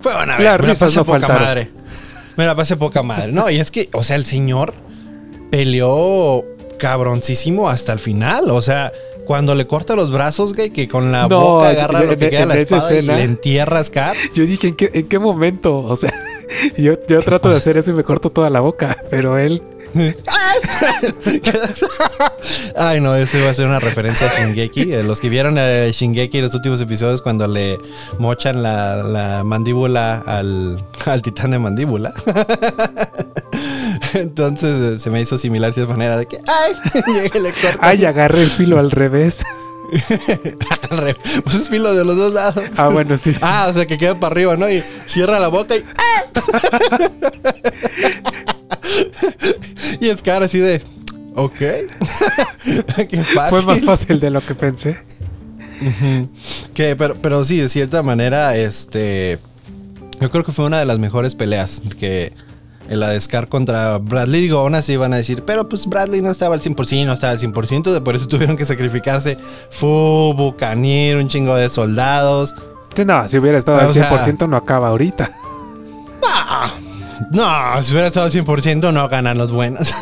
Fue 0.00 0.14
buena 0.14 0.36
vida. 0.36 0.58
Me 0.58 0.68
la 0.68 0.74
pasé 0.74 0.96
no 0.96 1.04
poca 1.04 1.20
faltaron. 1.20 1.42
madre. 1.42 1.70
Me 2.36 2.46
la 2.46 2.56
pasé 2.56 2.76
poca 2.76 3.02
madre. 3.02 3.32
No, 3.32 3.50
y 3.50 3.58
es 3.58 3.70
que, 3.70 3.90
o 3.92 4.02
sea, 4.02 4.16
el 4.16 4.24
señor 4.24 4.72
peleó 5.50 6.44
cabroncísimo 6.78 7.68
hasta 7.68 7.92
el 7.92 7.98
final. 7.98 8.50
O 8.50 8.62
sea, 8.62 8.90
cuando 9.26 9.54
le 9.54 9.66
corta 9.66 9.94
los 9.94 10.10
brazos, 10.10 10.54
güey, 10.54 10.70
que 10.70 10.88
con 10.88 11.12
la 11.12 11.26
boca 11.26 11.68
agarra 11.68 12.02
lo 12.02 12.16
que 12.16 12.30
queda 12.30 12.46
la 12.46 12.56
espada 12.56 12.94
y 12.94 13.02
le 13.02 13.22
entierra 13.22 13.80
a 13.80 13.84
Scar. 13.84 14.16
Yo 14.34 14.44
dije, 14.44 14.68
¿en 14.68 14.74
qué, 14.74 14.90
¿en 14.92 15.08
qué 15.08 15.18
momento? 15.18 15.78
O 15.78 15.96
sea, 15.96 16.12
yo, 16.76 16.94
yo 17.06 17.22
trato 17.22 17.50
de 17.50 17.56
hacer 17.56 17.76
eso 17.76 17.90
y 17.90 17.94
me 17.94 18.04
corto 18.04 18.30
toda 18.30 18.50
la 18.50 18.60
boca, 18.60 18.96
pero 19.10 19.38
él... 19.38 19.62
Ay, 22.76 23.00
no, 23.00 23.14
eso 23.14 23.38
iba 23.38 23.50
a 23.50 23.54
ser 23.54 23.66
una 23.66 23.80
referencia 23.80 24.26
a 24.26 24.30
Shingeki. 24.30 24.92
Eh, 24.92 25.02
los 25.02 25.20
que 25.20 25.28
vieron 25.28 25.58
a 25.58 25.88
Shingeki 25.88 26.38
en 26.38 26.44
los 26.44 26.54
últimos 26.54 26.80
episodios, 26.80 27.20
cuando 27.20 27.46
le 27.46 27.78
mochan 28.18 28.62
la, 28.62 29.42
mandíbula 29.44 30.20
al, 30.20 30.82
al, 31.04 31.22
titán 31.22 31.50
de 31.50 31.58
mandíbula. 31.58 32.12
Entonces 34.14 34.80
eh, 34.80 34.98
se 34.98 35.10
me 35.10 35.20
hizo 35.20 35.38
similar 35.38 35.74
de 35.74 35.86
manera 35.86 36.16
de 36.16 36.26
que, 36.26 36.38
¡ay! 36.46 36.74
Llegué, 37.14 37.40
le 37.40 37.52
corto. 37.52 37.78
¡Ay! 37.80 38.04
Agarré 38.04 38.42
el 38.42 38.50
filo 38.50 38.78
al 38.78 38.90
revés. 38.90 39.42
Pues 41.44 41.56
es 41.56 41.68
filo 41.68 41.94
de 41.94 42.04
los 42.04 42.16
dos 42.16 42.32
lados. 42.32 42.64
Ah, 42.76 42.88
bueno, 42.88 43.16
sí, 43.16 43.32
sí. 43.34 43.40
Ah, 43.42 43.66
o 43.70 43.74
sea 43.74 43.86
que 43.86 43.98
queda 43.98 44.18
para 44.18 44.32
arriba, 44.32 44.56
¿no? 44.56 44.70
Y 44.70 44.82
cierra 45.06 45.38
la 45.38 45.48
boca 45.48 45.76
y. 45.76 45.84
y 50.00 50.08
es 50.08 50.22
cara 50.22 50.46
así 50.46 50.58
de. 50.58 50.80
Ok. 51.34 51.58
Qué 51.58 53.24
fácil. 53.34 53.58
Fue 53.58 53.66
más 53.66 53.84
fácil 53.84 54.20
de 54.20 54.30
lo 54.30 54.40
que 54.40 54.54
pensé. 54.54 54.98
que, 56.74 56.96
pero, 56.96 57.16
pero 57.16 57.44
sí, 57.44 57.58
de 57.58 57.68
cierta 57.68 58.02
manera, 58.02 58.56
este. 58.56 59.38
Yo 60.20 60.30
creo 60.30 60.44
que 60.44 60.52
fue 60.52 60.66
una 60.66 60.78
de 60.78 60.86
las 60.86 60.98
mejores 60.98 61.34
peleas 61.34 61.82
que 61.98 62.32
en 62.88 63.00
la 63.00 63.10
de 63.10 63.20
Scar 63.20 63.48
contra 63.48 63.98
Bradley. 63.98 64.42
Digo, 64.42 64.58
aún 64.58 64.74
así 64.74 64.96
van 64.96 65.12
a 65.12 65.16
decir, 65.16 65.44
pero 65.44 65.68
pues 65.68 65.86
Bradley 65.86 66.22
no 66.22 66.30
estaba 66.30 66.54
al 66.54 66.60
100%, 66.60 67.06
no 67.06 67.12
estaba 67.12 67.32
al 67.32 67.38
100%, 67.38 68.02
por 68.02 68.16
eso 68.16 68.28
tuvieron 68.28 68.56
que 68.56 68.66
sacrificarse 68.66 69.36
Fu, 69.70 70.34
Bucanier, 70.36 71.16
un 71.16 71.28
chingo 71.28 71.54
de 71.54 71.68
soldados. 71.68 72.54
No, 73.06 73.26
si 73.26 73.38
hubiera 73.38 73.56
estado 73.56 73.78
al 73.78 73.94
100% 73.94 74.46
no 74.46 74.54
acaba 74.54 74.88
ahorita. 74.88 75.30
No, 77.30 77.82
si 77.82 77.92
hubiera 77.92 78.08
estado 78.08 78.26
al 78.26 78.32
100% 78.32 78.92
no 78.92 79.08
ganan 79.08 79.38
los 79.38 79.50
buenos. 79.50 79.94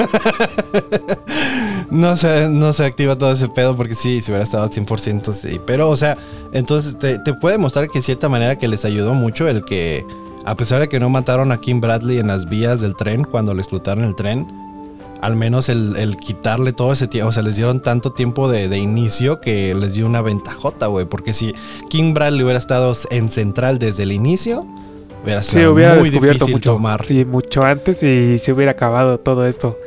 no, 1.91 2.17
se, 2.17 2.49
no 2.49 2.73
se 2.73 2.85
activa 2.85 3.17
todo 3.17 3.31
ese 3.31 3.49
pedo 3.49 3.77
porque 3.77 3.95
sí, 3.95 4.21
si 4.23 4.33
hubiera 4.33 4.43
estado 4.43 4.65
al 4.65 4.71
100% 4.71 5.33
sí. 5.33 5.61
Pero, 5.67 5.89
o 5.89 5.97
sea, 5.97 6.17
entonces 6.53 6.99
te, 6.99 7.21
te 7.21 7.33
puede 7.35 7.59
mostrar 7.59 7.87
que 7.89 8.01
de 8.01 8.03
cierta 8.03 8.29
manera 8.29 8.57
que 8.57 8.67
les 8.67 8.85
ayudó 8.85 9.15
mucho 9.15 9.47
el 9.47 9.65
que 9.65 10.05
a 10.45 10.57
pesar 10.57 10.81
de 10.81 10.89
que 10.89 11.01
no 11.01 11.11
mataron 11.11 11.53
a 11.53 11.61
Kim 11.61 11.81
Bradley 11.81 12.19
en 12.19 12.29
las 12.29 12.49
vías 12.49 12.81
del 12.81 12.97
tren 12.97 13.25
cuando 13.25 13.55
le 13.55 13.61
explotaron 13.61 14.05
el 14.05 14.15
tren, 14.15 14.47
al 15.21 15.37
menos 15.37 15.69
el, 15.69 16.17
quitarle 16.17 16.73
todo 16.73 16.93
ese 16.93 17.07
tiempo, 17.07 17.29
o 17.29 17.33
sea, 17.33 17.43
les 17.43 17.57
dieron 17.57 17.81
tanto 17.81 18.13
tiempo 18.13 18.49
de, 18.49 18.77
inicio 18.79 19.41
que 19.41 19.75
les 19.75 19.95
dio 19.95 20.07
una 20.07 20.23
ventajota, 20.23 20.87
güey. 20.87 21.05
Porque 21.05 21.35
si 21.35 21.53
Kim 21.89 22.15
Bradley 22.15 22.43
hubiera 22.43 22.59
estado 22.59 22.95
en 23.11 23.29
central 23.29 23.79
desde 23.79 24.05
el 24.05 24.13
inicio, 24.13 24.67
hubiera 25.23 25.43
sido 25.43 25.75
muy 25.75 26.09
difícil 26.09 26.53
mucho, 26.53 26.73
tomar. 26.73 27.05
Y 27.11 27.25
mucho 27.25 27.63
antes 27.63 28.03
y 28.03 28.39
se 28.39 28.53
hubiera 28.53 28.73
acabado 28.73 29.19
todo 29.19 29.47
esto. 29.47 29.79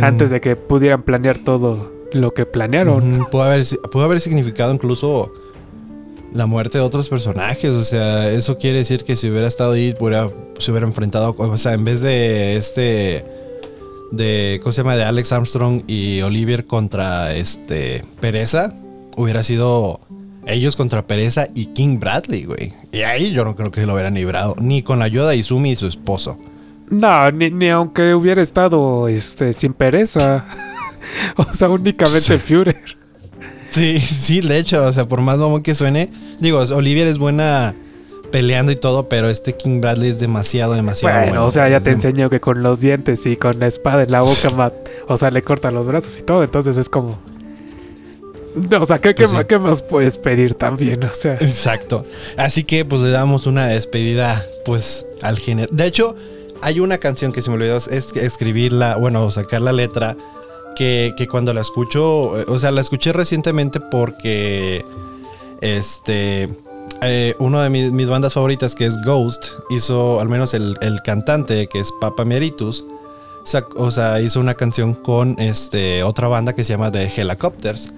Antes 0.00 0.30
de 0.30 0.40
que 0.40 0.56
pudieran 0.56 1.02
planear 1.02 1.38
todo 1.38 1.92
lo 2.12 2.32
que 2.32 2.44
planearon. 2.44 3.26
pudo, 3.30 3.42
haber, 3.42 3.64
pudo 3.92 4.04
haber 4.04 4.20
significado 4.20 4.74
incluso 4.74 5.32
la 6.32 6.46
muerte 6.46 6.78
de 6.78 6.84
otros 6.84 7.08
personajes. 7.08 7.70
O 7.70 7.84
sea, 7.84 8.30
eso 8.30 8.58
quiere 8.58 8.78
decir 8.78 9.04
que 9.04 9.16
si 9.16 9.28
hubiera 9.28 9.48
estado 9.48 9.72
ahí, 9.72 9.94
se 10.58 10.70
hubiera 10.70 10.86
enfrentado. 10.86 11.34
O 11.36 11.58
sea, 11.58 11.74
en 11.74 11.84
vez 11.84 12.00
de 12.00 12.56
este. 12.56 13.24
De. 14.12 14.60
¿Cómo 14.62 14.72
se 14.72 14.82
llama? 14.82 14.96
De 14.96 15.04
Alex 15.04 15.32
Armstrong 15.32 15.82
y 15.86 16.20
Olivier 16.22 16.66
contra 16.66 17.34
este. 17.34 18.04
Pereza. 18.20 18.74
Hubiera 19.16 19.42
sido. 19.42 20.00
Ellos 20.46 20.74
contra 20.74 21.06
Pereza 21.06 21.48
y 21.54 21.66
King 21.66 21.98
Bradley, 22.00 22.44
güey. 22.44 22.72
Y 22.92 23.02
ahí 23.02 23.30
yo 23.32 23.44
no 23.44 23.54
creo 23.54 23.70
que 23.70 23.80
se 23.80 23.86
lo 23.86 23.92
hubieran 23.92 24.14
librado. 24.14 24.56
Ni 24.58 24.82
con 24.82 24.98
la 24.98 25.04
ayuda 25.04 25.28
de 25.28 25.36
Izumi 25.36 25.72
y 25.72 25.76
su 25.76 25.86
esposo. 25.86 26.38
No, 26.88 27.30
ni, 27.30 27.68
aunque 27.68 28.14
hubiera 28.14 28.42
estado 28.42 29.06
este, 29.06 29.52
sin 29.52 29.74
pereza. 29.74 30.46
o 31.36 31.54
sea, 31.54 31.68
únicamente 31.68 32.38
Führer. 32.38 32.99
Sí, 33.70 33.98
sí, 34.00 34.40
de 34.40 34.58
hecho, 34.58 34.84
o 34.84 34.92
sea, 34.92 35.06
por 35.06 35.20
más 35.20 35.38
mamón 35.38 35.62
que 35.62 35.74
suene, 35.74 36.10
digo, 36.38 36.58
Olivier 36.58 37.06
es 37.06 37.18
buena 37.18 37.74
peleando 38.30 38.70
y 38.70 38.76
todo, 38.76 39.08
pero 39.08 39.28
este 39.28 39.56
King 39.56 39.80
Bradley 39.80 40.10
es 40.10 40.20
demasiado, 40.20 40.74
demasiado 40.74 41.20
bueno. 41.24 41.44
o 41.44 41.50
sea, 41.50 41.68
ya 41.68 41.80
te 41.80 41.90
enseño 41.90 42.30
que 42.30 42.40
con 42.40 42.62
los 42.62 42.80
dientes 42.80 43.26
y 43.26 43.36
con 43.36 43.58
la 43.58 43.66
espada 43.66 44.04
en 44.04 44.12
la 44.12 44.20
boca, 44.20 44.72
o 45.08 45.16
sea, 45.16 45.30
le 45.30 45.42
corta 45.42 45.70
los 45.70 45.86
brazos 45.86 46.18
y 46.18 46.22
todo, 46.22 46.44
entonces 46.44 46.76
es 46.76 46.88
como... 46.88 47.18
o 48.78 48.84
sea, 48.84 49.00
¿qué, 49.00 49.14
pues 49.14 49.32
¿qué, 49.46 49.58
más 49.58 49.82
puedes 49.82 50.16
pedir 50.16 50.54
también? 50.54 51.02
O 51.10 51.12
sea. 51.12 51.34
Exacto. 51.34 52.06
Así 52.36 52.62
que 52.62 52.84
pues 52.84 53.02
le 53.02 53.10
damos 53.10 53.46
una 53.46 53.66
despedida 53.66 54.44
pues 54.64 55.06
al 55.22 55.38
género. 55.38 55.68
De 55.72 55.86
hecho, 55.86 56.14
hay 56.62 56.78
una 56.78 56.98
canción 56.98 57.32
que 57.32 57.42
se 57.42 57.50
me 57.50 57.56
olvidó 57.56 57.76
es 57.78 58.14
escribirla, 58.14 58.96
bueno, 58.96 59.28
sacar 59.30 59.62
la 59.62 59.72
letra 59.72 60.16
que, 60.80 61.28
cuando 61.30 61.52
la 61.52 61.60
escucho, 61.60 62.30
o 62.48 62.58
sea, 62.58 62.70
la 62.70 62.80
escuché 62.80 63.12
recientemente 63.12 63.80
porque 63.80 64.82
este, 65.60 66.48
eh, 67.02 67.34
uno 67.38 67.60
de 67.60 67.68
mis, 67.68 68.08
bandas 68.08 68.32
favoritas, 68.32 68.74
que 68.74 68.86
es 68.86 68.96
Ghost, 69.04 69.48
hizo, 69.68 70.20
al 70.20 70.30
menos 70.30 70.54
el, 70.54 70.76
cantante, 71.04 71.66
que 71.66 71.80
es 71.80 71.92
Papa 72.00 72.24
Meritus, 72.24 72.86
o 73.76 73.90
sea, 73.90 74.22
hizo 74.22 74.40
una 74.40 74.54
canción 74.54 74.94
con 74.94 75.38
este, 75.38 76.02
otra 76.02 76.28
banda 76.28 76.54
que 76.54 76.64
se 76.64 76.72
llama 76.72 76.90
The 76.90 77.12
Helicopters. 77.14 77.92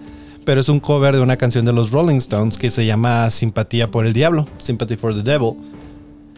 Pero 0.45 0.61
es 0.61 0.69
un 0.69 0.81
cover 0.81 1.15
de 1.15 1.21
una 1.21 1.37
canción 1.37 1.65
de 1.65 1.73
los 1.73 1.93
Rolling 1.93 2.17
Stones 2.17 2.59
que 2.59 2.69
se 2.69 2.85
llama 2.85 3.31
Simpatía 3.31 3.93
por 3.93 4.07
el 4.07 4.13
Diablo, 4.13 4.49
Sympathy 4.59 4.97
for 4.97 5.15
the 5.15 5.23
Devil. 5.23 5.55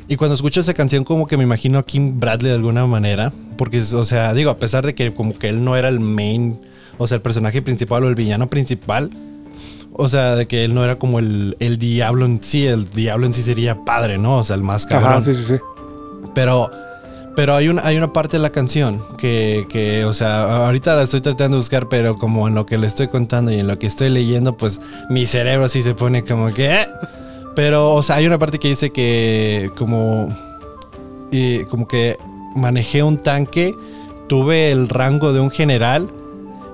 Y 0.06 0.16
cuando 0.16 0.34
escucho 0.34 0.60
esa 0.60 0.74
canción 0.74 1.04
como 1.04 1.26
que 1.26 1.36
me 1.36 1.44
imagino 1.44 1.78
a 1.78 1.84
Kim 1.84 2.20
Bradley 2.20 2.50
de 2.50 2.56
alguna 2.56 2.86
manera. 2.86 3.32
Porque, 3.56 3.80
o 3.80 4.04
sea, 4.04 4.34
digo, 4.34 4.50
a 4.50 4.58
pesar 4.58 4.84
de 4.84 4.94
que 4.94 5.14
como 5.14 5.38
que 5.38 5.48
él 5.48 5.64
no 5.64 5.76
era 5.76 5.88
el 5.88 6.00
main, 6.00 6.58
o 6.98 7.06
sea, 7.06 7.16
el 7.16 7.22
personaje 7.22 7.62
principal 7.62 8.04
o 8.04 8.08
el 8.08 8.14
villano 8.14 8.48
principal. 8.48 9.10
O 9.92 10.08
sea, 10.08 10.34
de 10.34 10.46
que 10.46 10.64
él 10.64 10.74
no 10.74 10.84
era 10.84 10.98
como 10.98 11.20
el, 11.20 11.56
el 11.60 11.78
diablo 11.78 12.26
en 12.26 12.42
sí. 12.42 12.66
El 12.66 12.86
diablo 12.86 13.26
en 13.26 13.32
sí 13.32 13.42
sería 13.42 13.84
padre, 13.84 14.18
¿no? 14.18 14.38
O 14.38 14.44
sea, 14.44 14.56
el 14.56 14.62
más 14.62 14.86
cabrón. 14.86 15.22
sí, 15.22 15.34
sí, 15.34 15.44
sí. 15.44 15.56
Pero, 16.34 16.70
pero 17.36 17.54
hay, 17.54 17.68
una, 17.68 17.82
hay 17.86 17.96
una 17.96 18.12
parte 18.12 18.36
de 18.36 18.42
la 18.42 18.50
canción 18.50 19.02
que, 19.16 19.66
que, 19.70 20.04
o 20.04 20.12
sea, 20.12 20.66
ahorita 20.66 20.96
la 20.96 21.02
estoy 21.02 21.20
tratando 21.20 21.56
de 21.56 21.60
buscar, 21.60 21.88
pero 21.88 22.18
como 22.18 22.48
en 22.48 22.54
lo 22.56 22.66
que 22.66 22.76
le 22.76 22.88
estoy 22.88 23.06
contando 23.06 23.52
y 23.52 23.60
en 23.60 23.68
lo 23.68 23.78
que 23.78 23.86
estoy 23.86 24.10
leyendo, 24.10 24.56
pues 24.56 24.80
mi 25.08 25.26
cerebro 25.26 25.68
sí 25.68 25.82
se 25.82 25.94
pone 25.94 26.24
como 26.24 26.52
que... 26.52 26.82
Eh, 26.82 26.88
pero, 27.54 27.94
o 27.94 28.02
sea, 28.02 28.16
hay 28.16 28.26
una 28.26 28.38
parte 28.38 28.58
que 28.58 28.68
dice 28.68 28.90
que 28.90 29.70
como, 29.76 30.28
y 31.30 31.64
como 31.64 31.88
que 31.88 32.18
manejé 32.54 33.02
un 33.02 33.18
tanque, 33.18 33.74
tuve 34.28 34.70
el 34.70 34.88
rango 34.88 35.32
de 35.32 35.40
un 35.40 35.50
general 35.50 36.08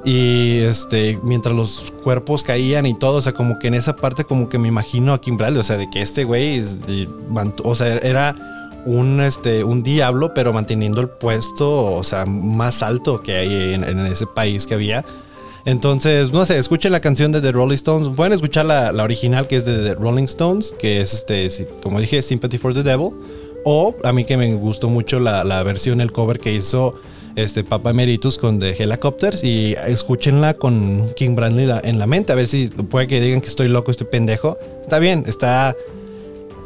y 0.04 0.58
este, 0.60 1.18
mientras 1.22 1.54
los 1.54 1.92
cuerpos 2.02 2.42
caían 2.42 2.86
y 2.86 2.94
todo, 2.94 3.16
o 3.16 3.20
sea, 3.20 3.32
como 3.32 3.58
que 3.58 3.68
en 3.68 3.74
esa 3.74 3.96
parte 3.96 4.24
como 4.24 4.48
que 4.48 4.58
me 4.58 4.68
imagino 4.68 5.12
a 5.12 5.20
Kim 5.20 5.36
Bradley, 5.36 5.60
o 5.60 5.64
sea, 5.64 5.76
de 5.76 5.90
que 5.90 6.00
este 6.00 6.24
güey, 6.24 6.62
o 7.62 7.74
sea, 7.74 7.98
era 7.98 8.34
un, 8.86 9.20
este, 9.20 9.62
un 9.62 9.82
diablo, 9.82 10.32
pero 10.34 10.52
manteniendo 10.52 11.00
el 11.02 11.08
puesto, 11.08 11.94
o 11.94 12.02
sea, 12.02 12.24
más 12.24 12.82
alto 12.82 13.22
que 13.22 13.36
hay 13.36 13.74
en 13.74 14.06
ese 14.06 14.26
país 14.26 14.66
que 14.66 14.74
había. 14.74 15.04
Entonces, 15.64 16.32
no 16.32 16.44
sé, 16.44 16.58
escuchen 16.58 16.92
la 16.92 17.00
canción 17.00 17.32
de 17.32 17.40
The 17.40 17.52
Rolling 17.52 17.74
Stones. 17.74 18.16
Pueden 18.16 18.32
escuchar 18.32 18.66
la, 18.66 18.90
original 19.02 19.46
que 19.46 19.56
es 19.56 19.64
de 19.64 19.76
The 19.76 19.94
Rolling 19.94 20.24
Stones, 20.24 20.74
que 20.78 21.00
es 21.00 21.12
este, 21.12 21.48
como 21.82 22.00
dije, 22.00 22.22
Sympathy 22.22 22.58
for 22.58 22.74
the 22.74 22.82
Devil. 22.82 23.10
O 23.64 23.94
a 24.04 24.12
mí 24.12 24.24
que 24.24 24.36
me 24.36 24.54
gustó 24.54 24.88
mucho 24.88 25.20
la, 25.20 25.62
versión, 25.62 26.00
el 26.00 26.12
cover 26.12 26.40
que 26.40 26.52
hizo 26.52 26.94
este 27.36 27.62
Papa 27.62 27.90
Emeritus 27.90 28.38
con 28.38 28.58
The 28.58 28.70
Helicopters. 28.82 29.44
Y 29.44 29.74
escúchenla 29.86 30.54
con 30.54 31.10
King 31.14 31.34
Bradley 31.34 31.68
en 31.82 31.98
la 31.98 32.06
mente. 32.06 32.32
A 32.32 32.36
ver 32.36 32.48
si 32.48 32.68
puede 32.68 33.06
que 33.06 33.20
digan 33.20 33.40
que 33.40 33.48
estoy 33.48 33.68
loco, 33.68 33.90
estoy 33.90 34.06
pendejo. 34.06 34.58
Está 34.80 34.98
bien, 34.98 35.24
está 35.26 35.76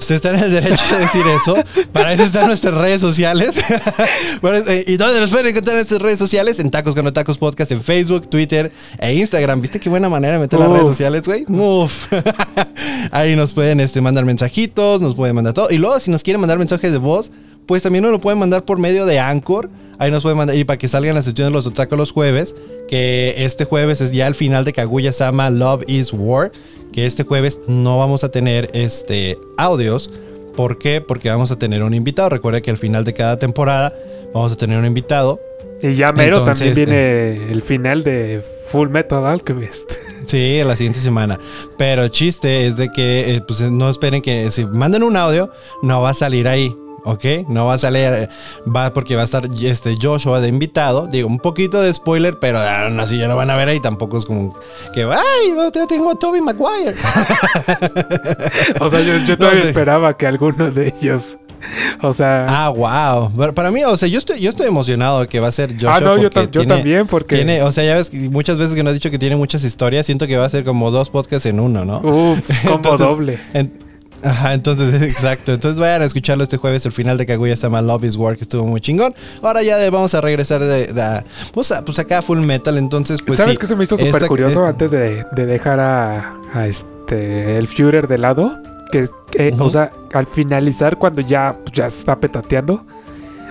Usted 0.04 0.16
está 0.16 0.36
en 0.36 0.44
el 0.44 0.50
derecho 0.50 0.84
de 0.94 1.00
decir 1.00 1.26
eso. 1.26 1.56
Para 1.90 2.12
eso 2.12 2.24
están 2.24 2.46
nuestras 2.46 2.74
redes 2.74 3.00
sociales. 3.00 3.56
Eh, 4.66 4.84
¿Y 4.86 4.96
dónde 4.96 5.20
nos 5.20 5.30
pueden 5.30 5.46
encontrar 5.46 5.74
en 5.74 5.78
nuestras 5.78 6.00
redes 6.00 6.18
sociales? 6.18 6.58
En 6.58 6.70
Tacos 6.70 6.94
con 6.94 7.10
Tacos 7.12 7.38
Podcast, 7.38 7.72
en 7.72 7.80
Facebook, 7.80 8.28
Twitter 8.28 8.70
e 8.98 9.14
Instagram. 9.14 9.60
¿Viste 9.60 9.80
qué 9.80 9.88
buena 9.88 10.08
manera 10.08 10.34
de 10.34 10.38
meter 10.40 10.60
las 10.60 10.68
redes 10.68 10.82
sociales, 10.82 11.22
güey? 11.26 11.44
Uf. 11.48 12.12
Ahí 13.10 13.34
nos 13.36 13.54
pueden 13.54 13.80
este, 13.80 14.00
mandar 14.00 14.24
mensajitos, 14.24 15.00
nos 15.00 15.14
pueden 15.14 15.34
mandar 15.34 15.54
todo. 15.54 15.70
Y 15.70 15.78
luego, 15.78 15.98
si 16.00 16.10
nos 16.10 16.22
quieren 16.22 16.40
mandar 16.40 16.58
mensajes 16.58 16.92
de 16.92 16.98
voz, 16.98 17.30
pues 17.66 17.82
también 17.82 18.02
nos 18.02 18.12
lo 18.12 18.18
pueden 18.20 18.38
mandar 18.38 18.64
por 18.64 18.78
medio 18.78 19.06
de 19.06 19.18
Anchor. 19.18 19.70
Ahí 19.98 20.10
nos 20.10 20.22
pueden 20.22 20.38
mandar, 20.38 20.56
y 20.56 20.64
para 20.64 20.76
que 20.76 20.88
salgan 20.88 21.14
las 21.14 21.24
secciones 21.24 21.52
de 21.52 21.54
los 21.54 21.66
otaku 21.66 21.96
los 21.96 22.10
jueves, 22.10 22.56
que 22.88 23.34
este 23.38 23.64
jueves 23.64 24.00
es 24.00 24.10
ya 24.10 24.26
el 24.26 24.34
final 24.34 24.64
de 24.64 24.72
Kaguya 24.72 25.12
Sama 25.12 25.50
Love 25.50 25.84
is 25.86 26.12
War 26.12 26.50
que 26.92 27.06
este 27.06 27.24
jueves 27.24 27.60
no 27.66 27.98
vamos 27.98 28.22
a 28.22 28.30
tener 28.30 28.70
este, 28.72 29.36
audios 29.56 30.10
¿Por 30.56 30.78
qué? 30.78 31.00
Porque 31.00 31.28
vamos 31.30 31.50
a 31.50 31.58
tener 31.58 31.82
un 31.82 31.94
invitado. 31.94 32.28
Recuerda 32.28 32.60
que 32.60 32.70
al 32.70 32.78
final 32.78 33.04
de 33.04 33.12
cada 33.12 33.38
temporada 33.38 33.92
vamos 34.32 34.52
a 34.52 34.56
tener 34.56 34.78
un 34.78 34.86
invitado. 34.86 35.40
Y 35.82 35.94
ya 35.94 36.12
mero 36.12 36.38
Entonces, 36.38 36.68
también 36.68 36.88
viene 36.88 37.52
el 37.52 37.62
final 37.62 38.04
de 38.04 38.42
Full 38.68 38.88
Metal 38.88 39.24
Alchemist. 39.24 39.92
Sí, 40.24 40.62
la 40.64 40.74
siguiente 40.74 41.00
semana. 41.00 41.38
Pero 41.76 42.02
el 42.02 42.10
chiste 42.10 42.66
es 42.66 42.78
de 42.78 42.90
que 42.90 43.34
eh, 43.34 43.42
pues, 43.46 43.60
no 43.60 43.90
esperen 43.90 44.22
que 44.22 44.50
si 44.50 44.64
manden 44.64 45.02
un 45.02 45.18
audio, 45.18 45.50
no 45.82 46.00
va 46.00 46.10
a 46.10 46.14
salir 46.14 46.48
ahí. 46.48 46.74
¿Ok? 47.04 47.24
No 47.48 47.66
va 47.66 47.74
a 47.74 47.78
salir, 47.78 48.28
va 48.74 48.92
porque 48.94 49.14
va 49.14 49.20
a 49.22 49.24
estar 49.24 49.48
este 49.62 49.96
Joshua 50.00 50.40
de 50.40 50.48
invitado. 50.48 51.06
Digo, 51.06 51.28
un 51.28 51.38
poquito 51.38 51.80
de 51.80 51.92
spoiler, 51.92 52.38
pero 52.38 52.58
aún 52.58 52.98
así 52.98 53.18
ya 53.18 53.28
lo 53.28 53.36
van 53.36 53.50
a 53.50 53.56
ver 53.56 53.68
ahí. 53.68 53.80
Tampoco 53.80 54.16
es 54.18 54.24
como 54.24 54.56
que, 54.94 55.02
ay, 55.04 55.54
yo 55.74 55.86
tengo 55.86 56.10
a 56.10 56.14
Toby 56.14 56.40
Maguire. 56.40 56.94
O 58.80 58.90
sea, 58.90 59.00
yo, 59.00 59.16
yo 59.26 59.38
todavía 59.38 59.62
sé. 59.62 59.68
esperaba 59.68 60.16
que 60.16 60.26
alguno 60.26 60.70
de 60.70 60.92
ellos. 61.00 61.36
O 62.02 62.12
sea. 62.12 62.44
Ah, 62.48 62.68
wow. 62.68 63.30
Pero 63.36 63.54
Para 63.54 63.70
mí, 63.70 63.82
o 63.84 63.96
sea, 63.96 64.06
yo 64.08 64.18
estoy, 64.18 64.38
yo 64.40 64.50
estoy 64.50 64.66
emocionado 64.66 65.26
que 65.28 65.40
va 65.40 65.48
a 65.48 65.52
ser 65.52 65.72
Joshua. 65.74 65.96
Ah, 65.96 66.00
no, 66.00 66.18
yo, 66.18 66.30
tam- 66.30 66.44
yo 66.50 66.60
tiene- 66.60 66.74
también, 66.74 67.06
porque. 67.06 67.36
Tiene, 67.36 67.62
o 67.62 67.72
sea, 67.72 67.84
ya 67.84 67.94
ves 67.94 68.10
que 68.10 68.28
muchas 68.28 68.58
veces 68.58 68.74
que 68.74 68.82
nos 68.82 68.90
has 68.90 68.94
dicho 68.94 69.10
que 69.10 69.18
tiene 69.18 69.36
muchas 69.36 69.64
historias, 69.64 70.04
siento 70.06 70.26
que 70.26 70.36
va 70.36 70.44
a 70.44 70.48
ser 70.48 70.64
como 70.64 70.90
dos 70.90 71.08
podcasts 71.10 71.46
en 71.46 71.60
uno, 71.60 71.84
¿no? 71.84 72.00
Uf, 72.00 72.40
Entonces, 72.64 72.98
doble. 73.06 73.38
En- 73.54 73.83
ajá, 74.24 74.54
entonces, 74.54 75.02
exacto. 75.10 75.52
Entonces 75.52 75.78
vayan 75.78 76.02
a 76.02 76.04
escucharlo 76.06 76.42
este 76.42 76.56
jueves, 76.56 76.84
el 76.86 76.92
final 76.92 77.16
de 77.18 77.26
Kaguya 77.26 77.54
Sama 77.56 77.80
Love 77.82 78.04
is 78.04 78.16
War, 78.16 78.36
que 78.36 78.42
estuvo 78.42 78.64
muy 78.66 78.80
chingón. 78.80 79.14
Ahora 79.42 79.62
ya 79.62 79.76
de- 79.76 79.90
vamos 79.90 80.14
a 80.14 80.20
regresar 80.20 80.60
de, 80.62 80.86
de- 80.92 81.24
pues, 81.52 81.70
a- 81.72 81.84
pues 81.84 81.98
acá 81.98 82.18
a 82.18 82.22
Full 82.22 82.38
Metal, 82.40 82.76
entonces 82.78 83.22
pues 83.22 83.38
¿Sabes 83.38 83.54
sí. 83.54 83.58
qué 83.60 83.66
se 83.66 83.76
me 83.76 83.84
hizo 83.84 83.96
súper 83.96 84.26
curioso 84.26 84.64
eh, 84.64 84.68
antes 84.68 84.90
de, 84.90 85.24
de 85.32 85.46
dejar 85.46 85.78
a, 85.80 86.34
a 86.52 86.66
este 86.66 87.56
el 87.58 87.68
Führer 87.68 88.08
de 88.08 88.18
lado? 88.18 88.56
Que, 88.90 89.08
que, 89.30 89.50
Ujú. 89.52 89.64
o 89.64 89.70
sea, 89.70 89.90
al 90.12 90.26
finalizar, 90.26 90.98
cuando 90.98 91.20
ya, 91.20 91.56
pues, 91.64 91.74
ya 91.74 91.90
se 91.90 91.98
está 92.00 92.20
petateando, 92.20 92.84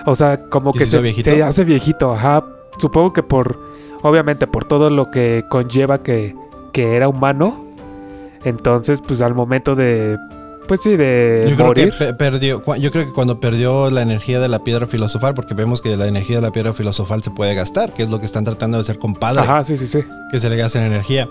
o 0.06 0.16
sea, 0.16 0.40
como 0.48 0.70
¿Y 0.74 0.78
que 0.78 0.86
se 0.86 1.12
se, 1.12 1.22
se 1.22 1.42
hace 1.42 1.64
viejito, 1.64 2.14
ajá. 2.14 2.44
Supongo 2.78 3.12
que 3.12 3.22
por, 3.22 3.58
obviamente, 4.02 4.46
por 4.46 4.64
todo 4.64 4.88
lo 4.90 5.10
que 5.10 5.44
conlleva 5.50 6.02
que, 6.02 6.34
que 6.72 6.96
era 6.96 7.08
humano. 7.08 7.64
Entonces, 8.44 9.00
pues 9.06 9.20
al 9.20 9.34
momento 9.34 9.74
de, 9.74 10.16
pues 10.66 10.80
sí, 10.82 10.96
de 10.96 11.46
Yo 11.48 11.54
creo, 11.56 11.66
morir. 11.68 11.92
que 11.92 12.04
pe- 12.06 12.14
perdió, 12.14 12.62
yo 12.76 12.90
creo 12.90 13.06
que 13.06 13.12
cuando 13.12 13.40
perdió 13.40 13.90
la 13.90 14.02
energía 14.02 14.40
de 14.40 14.48
la 14.48 14.60
piedra 14.64 14.86
filosofal, 14.86 15.34
porque 15.34 15.54
vemos 15.54 15.80
que 15.80 15.96
la 15.96 16.06
energía 16.06 16.36
de 16.36 16.42
la 16.42 16.52
piedra 16.52 16.72
filosofal 16.72 17.22
se 17.22 17.30
puede 17.30 17.54
gastar, 17.54 17.92
que 17.92 18.02
es 18.02 18.08
lo 18.08 18.18
que 18.20 18.26
están 18.26 18.44
tratando 18.44 18.76
de 18.78 18.82
hacer 18.82 18.98
con 18.98 19.14
padre. 19.14 19.40
Ajá, 19.42 19.64
sí, 19.64 19.76
sí, 19.76 19.86
sí. 19.86 20.00
que 20.30 20.40
se 20.40 20.48
le 20.50 20.56
gasten 20.56 20.82
energía. 20.82 21.28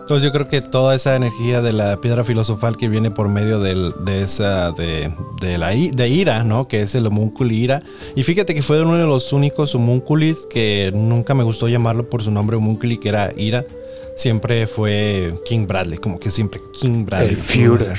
Entonces 0.00 0.22
yo 0.24 0.30
creo 0.30 0.46
que 0.46 0.60
toda 0.60 0.94
esa 0.94 1.16
energía 1.16 1.60
de 1.62 1.72
la 1.72 1.96
piedra 2.00 2.22
filosofal 2.22 2.76
que 2.76 2.88
viene 2.88 3.10
por 3.10 3.28
medio 3.28 3.58
del- 3.58 3.92
de 4.04 4.22
esa 4.22 4.70
de, 4.70 5.10
de 5.40 5.58
la 5.58 5.70
de 5.70 6.08
ira, 6.08 6.44
¿no? 6.44 6.68
Que 6.68 6.82
es 6.82 6.94
el 6.94 7.06
homúnculi 7.08 7.56
ira. 7.56 7.82
Y 8.14 8.22
fíjate 8.22 8.54
que 8.54 8.62
fue 8.62 8.80
uno 8.82 8.94
de 8.94 9.04
los 9.04 9.32
únicos 9.32 9.74
homúnculis 9.74 10.46
que 10.48 10.92
nunca 10.94 11.34
me 11.34 11.42
gustó 11.42 11.66
llamarlo 11.68 12.08
por 12.08 12.22
su 12.22 12.30
nombre 12.30 12.56
homúnculi, 12.56 12.98
que 12.98 13.08
era 13.08 13.32
ira. 13.36 13.64
Siempre 14.14 14.68
fue 14.68 15.34
King 15.44 15.66
Bradley, 15.66 15.98
como 15.98 16.20
que 16.20 16.30
siempre 16.30 16.60
King 16.72 17.04
Bradley. 17.04 17.30
El 17.30 17.36
Führer. 17.38 17.98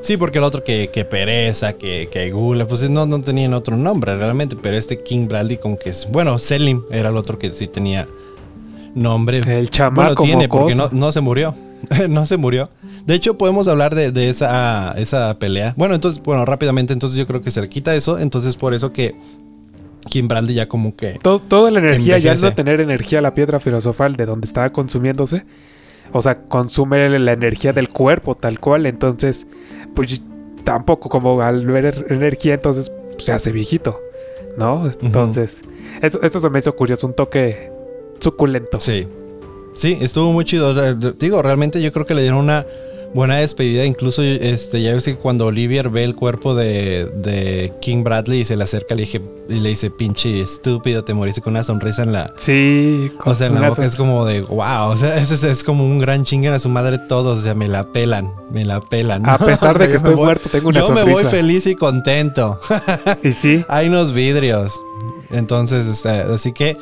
Sí, 0.00 0.16
porque 0.16 0.38
el 0.38 0.44
otro 0.44 0.62
que, 0.64 0.90
que 0.92 1.04
pereza, 1.04 1.72
que, 1.74 2.08
que 2.10 2.30
gula, 2.30 2.66
pues 2.66 2.88
no, 2.88 3.04
no 3.06 3.20
tenían 3.20 3.52
otro 3.54 3.76
nombre 3.76 4.16
realmente, 4.16 4.56
pero 4.56 4.76
este 4.76 5.02
King 5.02 5.26
Bradley 5.28 5.56
como 5.58 5.78
que 5.78 5.90
es... 5.90 6.08
Bueno, 6.10 6.38
Selim 6.38 6.82
era 6.90 7.08
el 7.08 7.16
otro 7.16 7.38
que 7.38 7.52
sí 7.52 7.66
tenía 7.66 8.08
nombre. 8.94 9.38
El 9.38 9.44
Bueno, 9.44 9.66
chamaco 9.66 10.22
tiene, 10.24 10.48
porque 10.48 10.74
no, 10.92 11.12
se 11.12 11.20
murió. 11.20 11.54
no 12.08 12.26
se 12.26 12.36
murió. 12.36 12.70
De 13.06 13.14
hecho, 13.14 13.36
podemos 13.38 13.68
hablar 13.68 13.94
de, 13.94 14.12
de 14.12 14.28
esa, 14.28 14.92
esa 14.98 15.38
pelea. 15.38 15.74
Bueno, 15.76 15.94
entonces, 15.94 16.22
bueno, 16.22 16.44
rápidamente, 16.44 16.92
entonces 16.92 17.18
yo 17.18 17.26
creo 17.26 17.42
que 17.42 17.50
se 17.50 17.60
le 17.60 17.68
quita 17.68 17.94
eso. 17.94 18.18
Entonces, 18.18 18.56
por 18.56 18.74
eso 18.74 18.92
que 18.92 19.14
Kim 20.08 20.28
Bradley 20.28 20.54
ya 20.54 20.68
como 20.68 20.94
que. 20.94 21.18
To- 21.22 21.40
toda 21.40 21.70
la 21.70 21.78
energía, 21.80 22.18
ya 22.18 22.32
al 22.32 22.40
no 22.40 22.52
tener 22.52 22.80
energía 22.80 23.20
la 23.20 23.34
piedra 23.34 23.60
filosofal 23.60 24.16
de 24.16 24.26
donde 24.26 24.46
estaba 24.46 24.70
consumiéndose, 24.70 25.44
o 26.12 26.22
sea, 26.22 26.42
consume 26.42 27.18
la 27.18 27.32
energía 27.32 27.72
del 27.72 27.88
cuerpo 27.88 28.34
tal 28.34 28.60
cual, 28.60 28.86
entonces, 28.86 29.46
pues 29.94 30.22
tampoco 30.64 31.08
como 31.08 31.40
al 31.40 31.66
ver 31.66 32.06
energía, 32.10 32.54
entonces 32.54 32.90
pues, 33.12 33.24
se 33.24 33.32
hace 33.32 33.52
viejito, 33.52 34.00
¿no? 34.56 34.90
Entonces, 35.02 35.62
eso, 36.02 36.20
eso 36.22 36.40
se 36.40 36.50
me 36.50 36.58
hizo 36.58 36.74
curioso, 36.76 37.06
un 37.06 37.14
toque 37.14 37.70
suculento. 38.18 38.80
Sí. 38.80 39.06
Sí, 39.74 39.96
estuvo 40.00 40.32
muy 40.32 40.44
chido. 40.44 40.74
Digo, 41.12 41.40
realmente 41.40 41.80
yo 41.80 41.92
creo 41.92 42.04
que 42.04 42.14
le 42.14 42.22
dieron 42.22 42.40
una 42.40 42.66
buena 43.14 43.36
despedida. 43.36 43.84
Incluso, 43.84 44.22
este, 44.22 44.82
ya 44.82 44.92
ves 44.92 45.04
que 45.04 45.16
cuando 45.16 45.46
Olivier 45.46 45.88
ve 45.90 46.04
el 46.04 46.14
cuerpo 46.14 46.54
de, 46.54 47.06
de 47.16 47.72
King 47.80 48.04
Bradley 48.04 48.40
y 48.40 48.44
se 48.44 48.56
le 48.56 48.64
acerca, 48.64 48.94
le 48.94 49.02
dije, 49.02 49.20
y 49.48 49.60
le 49.60 49.70
dice, 49.70 49.90
pinche 49.90 50.40
estúpido, 50.40 51.04
te 51.04 51.14
moriste 51.14 51.40
con 51.40 51.54
una 51.54 51.64
sonrisa 51.64 52.02
en 52.02 52.12
la, 52.12 52.32
Sí, 52.36 53.10
con 53.18 53.32
O 53.32 53.34
sea, 53.34 53.46
en 53.46 53.54
la 53.54 53.60
boca 53.62 53.76
son- 53.76 53.84
es 53.86 53.96
como 53.96 54.24
de 54.26 54.42
wow. 54.42 54.90
O 54.90 54.96
sea, 54.96 55.16
ese 55.22 55.34
es, 55.34 55.42
es 55.44 55.64
como 55.64 55.84
un 55.84 55.98
gran 55.98 56.24
chinguen 56.24 56.52
a 56.52 56.60
su 56.60 56.68
madre 56.68 56.98
todos. 56.98 57.38
O 57.38 57.40
sea, 57.40 57.54
me 57.54 57.66
la 57.68 57.92
pelan, 57.92 58.32
me 58.50 58.64
la 58.64 58.80
pelan. 58.80 59.28
A 59.28 59.38
pesar 59.38 59.76
O 59.76 59.78
de 59.78 59.86
que 59.88 59.92
yo 59.94 59.94
me 59.94 59.96
estoy 59.96 60.14
voy- 60.14 60.24
muerto, 60.24 60.48
tengo 60.50 60.68
una 60.68 60.80
Yo 60.80 60.88
me 60.90 61.00
sonrisa. 61.00 61.22
voy 61.22 61.30
feliz 61.30 61.66
y 61.66 61.74
contento. 61.74 62.60
Y 63.22 63.32
sí, 63.32 63.64
Hay 63.68 63.88
unos 63.88 64.12
vidrios. 64.12 64.72
Entonces, 65.30 65.86
este, 65.86 66.08
así 66.08 66.52
que, 66.52 66.76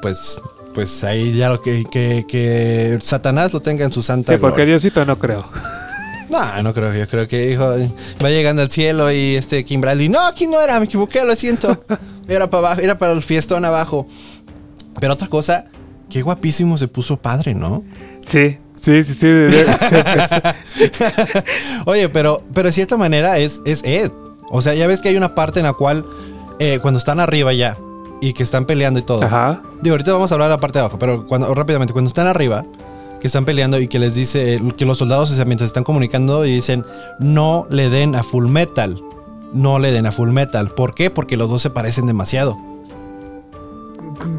pues, 0.00 0.40
pues 0.72 1.04
ahí 1.04 1.32
ya 1.32 1.50
lo 1.50 1.60
que, 1.60 1.84
que, 1.90 2.24
que 2.26 2.98
Satanás 3.02 3.52
lo 3.52 3.60
tenga 3.60 3.84
en 3.84 3.92
su 3.92 4.02
santa 4.02 4.32
sí, 4.32 4.38
porque 4.38 4.56
gloria. 4.56 4.74
Diosito 4.74 5.04
no 5.04 5.18
creo. 5.18 5.44
No, 6.30 6.62
no 6.62 6.72
creo. 6.72 6.94
Yo 6.94 7.06
creo 7.06 7.28
que 7.28 7.52
hijo, 7.52 7.74
va 8.24 8.30
llegando 8.30 8.62
al 8.62 8.70
cielo 8.70 9.12
y 9.12 9.36
este 9.36 9.64
Kim 9.64 9.80
Bradley. 9.80 10.08
No, 10.08 10.26
aquí 10.26 10.46
no 10.46 10.60
era, 10.60 10.78
me 10.80 10.86
equivoqué, 10.86 11.24
lo 11.24 11.36
siento. 11.36 11.84
Era 12.28 12.48
para 12.48 12.68
abajo, 12.68 12.80
era 12.80 12.96
para 12.96 13.12
el 13.12 13.22
fiestón 13.22 13.64
abajo. 13.64 14.06
Pero 15.00 15.14
otra 15.14 15.26
cosa, 15.26 15.64
qué 16.08 16.22
guapísimo 16.22 16.78
se 16.78 16.86
puso 16.86 17.16
padre, 17.16 17.52
¿no? 17.52 17.82
Sí, 18.22 18.58
sí, 18.80 19.02
sí, 19.02 19.14
sí. 19.14 19.26
Oye, 21.84 22.08
pero, 22.08 22.44
pero 22.54 22.68
de 22.68 22.72
cierta 22.72 22.96
manera 22.96 23.38
es, 23.38 23.60
es 23.66 23.82
Ed. 23.82 24.12
O 24.50 24.62
sea, 24.62 24.72
ya 24.74 24.86
ves 24.86 25.00
que 25.00 25.08
hay 25.08 25.16
una 25.16 25.34
parte 25.34 25.58
en 25.58 25.66
la 25.66 25.72
cual 25.72 26.06
eh, 26.60 26.78
cuando 26.80 26.98
están 26.98 27.18
arriba 27.18 27.52
ya 27.52 27.76
y 28.22 28.32
que 28.32 28.44
están 28.44 28.64
peleando 28.64 29.00
y 29.00 29.02
todo. 29.02 29.24
Ajá. 29.24 29.60
Digo, 29.82 29.94
ahorita 29.94 30.12
vamos 30.12 30.30
a 30.30 30.36
hablar 30.36 30.48
de 30.48 30.54
la 30.54 30.60
parte 30.60 30.78
de 30.78 30.84
abajo, 30.84 30.98
pero 30.98 31.26
cuando 31.26 31.52
rápidamente, 31.54 31.92
cuando 31.92 32.06
están 32.08 32.28
arriba, 32.28 32.64
que 33.20 33.26
están 33.26 33.44
peleando 33.44 33.80
y 33.80 33.88
que 33.88 33.98
les 33.98 34.14
dice 34.14 34.60
que 34.76 34.84
los 34.86 34.98
soldados 34.98 35.30
mientras 35.44 35.68
están 35.68 35.84
comunicando 35.84 36.44
y 36.46 36.52
dicen 36.52 36.84
no 37.18 37.66
le 37.68 37.90
den 37.90 38.14
a 38.14 38.22
Full 38.22 38.46
Metal. 38.46 39.02
No 39.52 39.78
le 39.80 39.90
den 39.90 40.06
a 40.06 40.12
Full 40.12 40.30
Metal. 40.30 40.70
¿Por 40.70 40.94
qué? 40.94 41.10
Porque 41.10 41.36
los 41.36 41.50
dos 41.50 41.60
se 41.60 41.70
parecen 41.70 42.06
demasiado. 42.06 42.56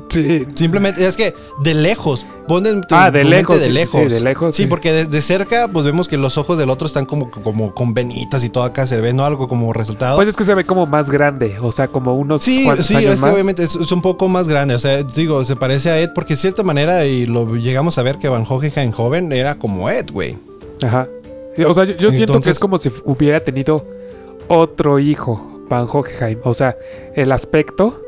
Sí. 0.10 0.46
Simplemente 0.56 1.06
es 1.06 1.18
que 1.18 1.34
de 1.64 1.74
lejos, 1.74 2.26
ponen 2.48 2.82
tu- 2.82 2.96
Ah, 2.96 3.08
tu 3.08 3.14
de 3.18 3.24
mente 3.24 3.38
lejos, 3.38 3.60
de 3.60 3.66
sí, 3.68 3.72
lejos. 3.72 4.02
sí, 4.02 4.08
de 4.10 4.20
lejos, 4.22 4.56
Sí, 4.56 4.64
sí. 4.64 4.68
porque 4.70 4.92
de, 4.92 5.06
de 5.06 5.22
cerca, 5.22 5.68
pues 5.68 5.86
vemos 5.86 6.08
que 6.08 6.18
los 6.18 6.38
ojos 6.38 6.58
del 6.58 6.70
otro 6.70 6.86
están 6.88 7.06
como, 7.06 7.32
como 7.32 7.74
con 7.74 7.94
venitas 7.94 8.44
y 8.44 8.50
todo 8.50 8.64
acá 8.64 8.86
se 8.88 9.00
ve, 9.02 9.14
¿no? 9.14 9.26
Algo 9.26 9.48
como 9.48 9.72
resultado. 9.74 10.16
Pues 10.16 10.28
es 10.28 10.36
que 10.36 10.44
se 10.44 10.54
ve 10.54 10.66
como 10.66 10.86
más 10.86 11.10
grande, 11.10 11.58
o 11.62 11.72
sea, 11.72 11.88
como 11.88 12.16
unos 12.16 12.42
Sí, 12.42 12.64
cuantos 12.66 12.86
sí, 12.88 12.96
años 12.96 13.16
es 13.16 13.22
que 13.22 13.30
obviamente 13.30 13.64
es, 13.64 13.76
es 13.76 13.92
un 13.92 14.02
poco 14.02 14.28
más 14.28 14.48
grande. 14.48 14.76
O 14.76 14.80
sea, 14.80 15.02
digo, 15.04 15.44
se 15.46 15.56
parece 15.56 15.90
a 15.90 16.00
Ed 16.00 16.10
porque 16.14 16.34
de 16.34 16.38
cierta 16.40 16.64
manera, 16.64 17.06
y 17.06 17.26
lo 17.26 17.56
llegamos 17.56 17.98
a 17.98 18.04
ver 18.04 18.18
que 18.18 18.28
Van 18.30 18.46
Hohenheim 18.48 18.92
joven 18.92 19.32
era 19.32 19.56
como 19.56 19.90
Ed, 19.90 20.08
güey. 20.12 20.38
Ajá. 20.82 21.08
O 21.68 21.74
sea, 21.74 21.84
yo, 21.86 21.94
yo 21.96 22.12
siento 22.12 22.42
que 22.42 22.50
es 22.50 22.60
como 22.60 22.78
si 22.78 22.92
hubiera 23.06 23.40
tenido 23.40 23.86
otro 24.48 25.00
hijo, 25.00 25.66
Van 25.70 25.88
Hohenheim. 25.92 26.40
O 26.44 26.54
sea, 26.54 26.76
el 27.16 27.32
aspecto, 27.32 28.02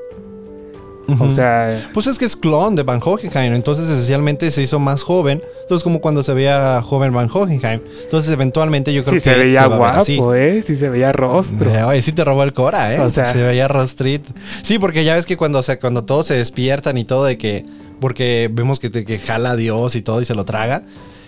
o 1.19 1.31
sea, 1.31 1.89
Pues 1.93 2.07
es 2.07 2.17
que 2.17 2.25
es 2.25 2.35
clon 2.35 2.75
de 2.75 2.83
Van 2.83 2.99
Hohenheim, 3.03 3.53
entonces 3.53 3.87
esencialmente 3.89 4.51
se 4.51 4.61
hizo 4.63 4.79
más 4.79 5.03
joven. 5.03 5.41
Entonces, 5.61 5.83
como 5.83 6.01
cuando 6.01 6.23
se 6.23 6.33
veía 6.33 6.81
joven 6.81 7.13
Van 7.13 7.29
Hohenheim. 7.31 7.81
Entonces, 8.03 8.31
eventualmente 8.33 8.93
yo 8.93 9.03
creo 9.03 9.19
sí 9.19 9.29
que 9.29 9.35
se 9.35 9.43
veía 9.43 9.67
va 9.67 9.75
a 9.89 9.91
ver 9.93 10.01
así. 10.01 10.17
guapo, 10.17 10.33
¿eh? 10.35 10.61
Sí 10.63 10.75
se 10.75 10.89
veía 10.89 11.11
rostro. 11.11 11.69
Eh, 11.73 11.83
Oye, 11.83 12.01
sí 12.01 12.11
te 12.11 12.23
robó 12.23 12.43
el 12.43 12.53
Cora, 12.53 12.93
¿eh? 12.93 12.99
O 12.99 13.09
sea- 13.09 13.25
se 13.25 13.41
veía 13.43 13.67
rostrito. 13.67 14.31
Sí, 14.61 14.79
porque 14.79 15.03
ya 15.03 15.15
ves 15.15 15.25
que 15.25 15.37
cuando, 15.37 15.59
o 15.59 15.63
sea, 15.63 15.79
cuando 15.79 16.03
todos 16.05 16.27
se 16.27 16.33
despiertan 16.35 16.97
y 16.97 17.03
todo 17.05 17.25
de 17.25 17.37
que... 17.37 17.65
Porque 17.99 18.49
vemos 18.51 18.79
que, 18.79 18.89
te- 18.89 19.05
que 19.05 19.17
jala 19.19 19.51
a 19.51 19.55
Dios 19.55 19.95
y 19.95 20.01
todo 20.01 20.21
y 20.21 20.25
se 20.25 20.35
lo 20.35 20.43
traga. 20.45 20.83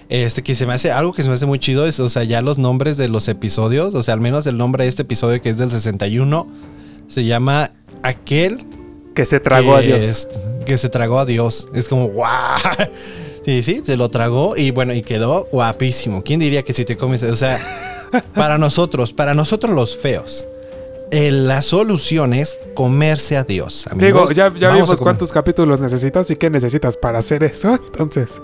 Este, 0.09 0.41
que 0.43 0.53
se 0.55 0.65
me 0.65 0.73
hace... 0.73 0.91
Algo 0.91 1.13
que 1.13 1.21
se 1.23 1.29
me 1.29 1.35
hace 1.35 1.45
muy 1.45 1.59
chido 1.59 1.85
es, 1.87 1.99
o 1.99 2.09
sea, 2.09 2.23
ya 2.23 2.41
los 2.41 2.57
nombres 2.57 2.97
de 2.97 3.09
los 3.09 3.27
episodios. 3.27 3.93
O 3.95 4.03
sea, 4.03 4.13
al 4.13 4.21
menos 4.21 4.45
el 4.47 4.57
nombre 4.57 4.83
de 4.83 4.89
este 4.89 5.01
episodio 5.03 5.41
que 5.41 5.49
es 5.49 5.57
del 5.57 5.71
61. 5.71 6.47
Se 7.07 7.25
llama 7.25 7.71
Aquel 8.03 8.59
Que 9.17 9.25
se 9.25 9.39
tragó 9.39 9.73
que 9.73 9.77
a 9.77 9.82
Dios. 9.82 9.99
es- 9.99 10.30
que 10.65 10.77
se 10.77 10.89
tragó 10.89 11.19
a 11.19 11.25
Dios. 11.25 11.67
Es 11.73 11.88
como, 11.89 12.08
¡guau! 12.10 12.58
Sí, 13.45 13.63
sí, 13.63 13.82
se 13.86 13.97
lo 13.97 14.10
tragó 14.10 14.56
y 14.58 14.71
bueno, 14.71 14.93
y 14.93 15.01
quedó 15.01 15.47
guapísimo. 15.51 16.21
¿Quién 16.23 16.39
diría 16.39 16.63
que 16.63 16.73
si 16.73 16.86
te 16.86 16.97
comes? 16.97 17.23
O 17.23 17.36
sea, 17.36 17.60
para 18.36 18.58
nosotros, 18.58 19.13
para 19.13 19.34
nosotros 19.34 19.73
los 19.73 19.95
feos, 19.97 20.45
eh, 21.12 21.32
la 21.32 21.62
solución 21.62 22.34
es 22.34 22.58
comerse 22.73 23.38
a 23.38 23.43
Dios. 23.43 23.88
amigos. 23.88 24.30
Digo, 24.30 24.32
ya, 24.34 24.53
ya 24.58 24.71
vimos 24.71 24.99
cuántos 24.99 25.32
capítulos 25.32 25.80
necesitas 25.80 26.30
y 26.30 26.36
qué 26.36 26.49
necesitas 26.49 26.97
para 26.97 27.19
hacer 27.19 27.43
eso. 27.43 27.75
Entonces, 27.75 28.41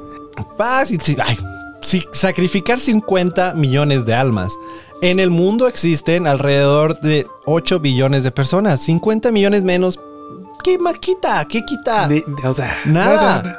Fácil, 0.58 1.00
sí, 1.02 1.16
ay, 1.24 1.38
sí, 1.82 2.04
sacrificar 2.14 2.80
50 2.80 3.54
millones 3.54 4.06
de 4.06 4.14
almas 4.16 4.54
En 5.02 5.20
el 5.20 5.30
mundo 5.30 5.68
existen 5.68 6.26
alrededor 6.26 7.00
de 7.02 7.28
8 7.46 7.80
billones 7.82 8.24
de 8.24 8.32
personas. 8.32 8.82
50 8.82 9.32
millones 9.34 9.64
menos. 9.66 10.00
¿Qué 10.64 10.78
más 10.78 10.98
quita? 11.00 11.46
¿Qué 11.46 11.64
quita? 11.66 12.08
Ni- 12.08 12.24
o 12.44 12.54
sea, 12.54 12.78
Nada. 12.86 13.42
no, 13.44 13.50
no, 13.50 13.56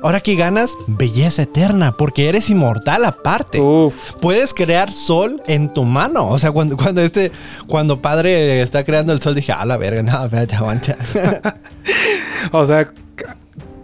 Ahora 0.00 0.20
que 0.20 0.36
ganas 0.36 0.76
belleza 0.86 1.42
eterna, 1.42 1.92
porque 1.92 2.28
eres 2.28 2.50
inmortal 2.50 3.04
aparte. 3.04 3.60
Uf, 3.60 3.94
Puedes 4.20 4.54
crear 4.54 4.92
sol 4.92 5.42
en 5.48 5.72
tu 5.72 5.82
mano. 5.84 6.28
O 6.28 6.38
sea, 6.38 6.52
cuando, 6.52 6.76
cuando 6.76 7.00
este, 7.00 7.32
cuando 7.66 8.00
padre 8.00 8.62
está 8.62 8.84
creando 8.84 9.12
el 9.12 9.20
sol, 9.20 9.34
dije, 9.34 9.52
a 9.52 9.64
la 9.66 9.76
verga, 9.76 10.02
no, 10.02 10.24
espérate, 10.24 10.54
aguanta. 10.54 10.96
o 12.52 12.64
sea, 12.66 12.92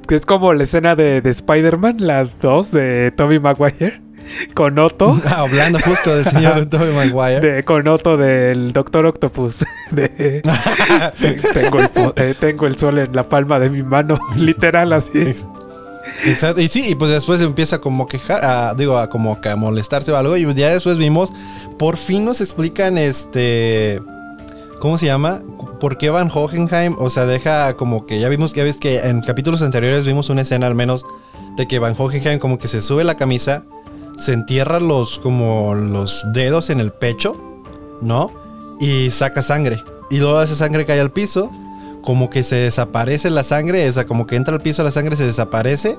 es 0.09 0.27
como 0.27 0.53
la 0.55 0.63
escena 0.63 0.95
de, 0.95 1.21
de 1.21 1.31
Spider-Man, 1.31 1.97
la 1.99 2.29
2 2.41 2.71
de 2.71 3.13
Tobey 3.17 3.41
Maguire, 3.41 4.01
con 4.55 4.79
Otto. 4.79 5.21
Hablando 5.29 5.79
justo 5.81 6.15
del 6.17 6.27
señor 6.27 6.67
Tobey 6.67 6.93
Maguire. 6.93 7.41
De, 7.41 7.65
con 7.65 7.87
Otto 7.89 8.17
del 8.17 8.73
Doctor 8.73 9.07
Octopus. 9.07 9.65
De, 9.91 10.43
tengo, 11.53 11.81
el, 11.81 11.89
po- 11.89 12.13
eh, 12.17 12.35
tengo 12.39 12.67
el 12.67 12.77
sol 12.79 12.99
en 12.99 13.15
la 13.15 13.29
palma 13.29 13.59
de 13.59 13.71
mi 13.71 13.83
mano. 13.83 14.19
Literal 14.37 14.93
así. 14.93 15.35
Exacto. 16.25 16.61
Y 16.61 16.69
sí, 16.69 16.85
y 16.91 16.95
pues 16.95 17.11
después 17.11 17.41
empieza 17.41 17.81
como 17.81 18.05
a 18.05 18.09
quejar, 18.09 18.45
a- 18.45 18.75
digo, 18.75 18.99
a 18.99 19.09
como 19.09 19.41
que 19.41 19.49
a 19.51 19.57
molestarse 19.57 20.13
o 20.13 20.17
algo. 20.17 20.37
Y 20.37 20.53
ya 20.55 20.71
después 20.71 20.99
vimos, 20.99 21.33
por 21.79 21.97
fin 21.97 22.25
nos 22.25 22.41
explican 22.41 22.99
este. 22.99 24.01
¿Cómo 24.81 24.99
se 24.99 25.07
llama? 25.07 25.41
¿Por 25.81 25.97
qué 25.97 26.11
Van 26.11 26.31
Hohenheim? 26.33 26.97
O 26.99 27.09
sea, 27.09 27.25
deja 27.25 27.75
como 27.75 28.05
que 28.07 28.21
ya 28.21 28.29
vimos, 28.29 28.53
ya 28.53 28.65
ves 28.65 28.77
que 28.77 28.99
en 29.01 29.23
capítulos 29.23 29.63
anteriores 29.63 30.05
vimos 30.05 30.29
una 30.29 30.43
escena 30.43 30.67
al 30.67 30.75
menos 30.75 31.07
de 31.57 31.67
que 31.67 31.79
Van 31.79 31.95
Hohenheim 31.97 32.39
como 32.39 32.59
que 32.59 32.69
se 32.69 32.83
sube 32.83 33.03
la 33.05 33.15
camisa, 33.17 33.65
se 34.17 34.33
entierra 34.33 34.81
los 34.81 35.19
como 35.19 35.75
los 35.75 36.25
dedos 36.33 36.71
en 36.71 36.81
el 36.81 36.93
pecho, 36.93 37.37
¿no? 38.01 38.33
Y 38.81 39.11
saca 39.11 39.43
sangre. 39.43 39.83
Y 40.11 40.19
luego 40.19 40.41
esa 40.43 40.55
sangre 40.55 40.87
cae 40.87 41.01
al 41.01 41.11
piso, 41.11 41.51
como 42.03 42.31
que 42.31 42.43
se 42.43 42.57
desaparece 42.57 43.31
la 43.31 43.45
sangre, 43.45 43.89
o 43.89 43.93
sea, 43.93 44.07
como 44.07 44.27
que 44.27 44.37
entra 44.37 44.55
al 44.55 44.61
piso 44.61 44.83
la 44.83 44.91
sangre, 44.91 45.17
se 45.17 45.25
desaparece 45.25 45.97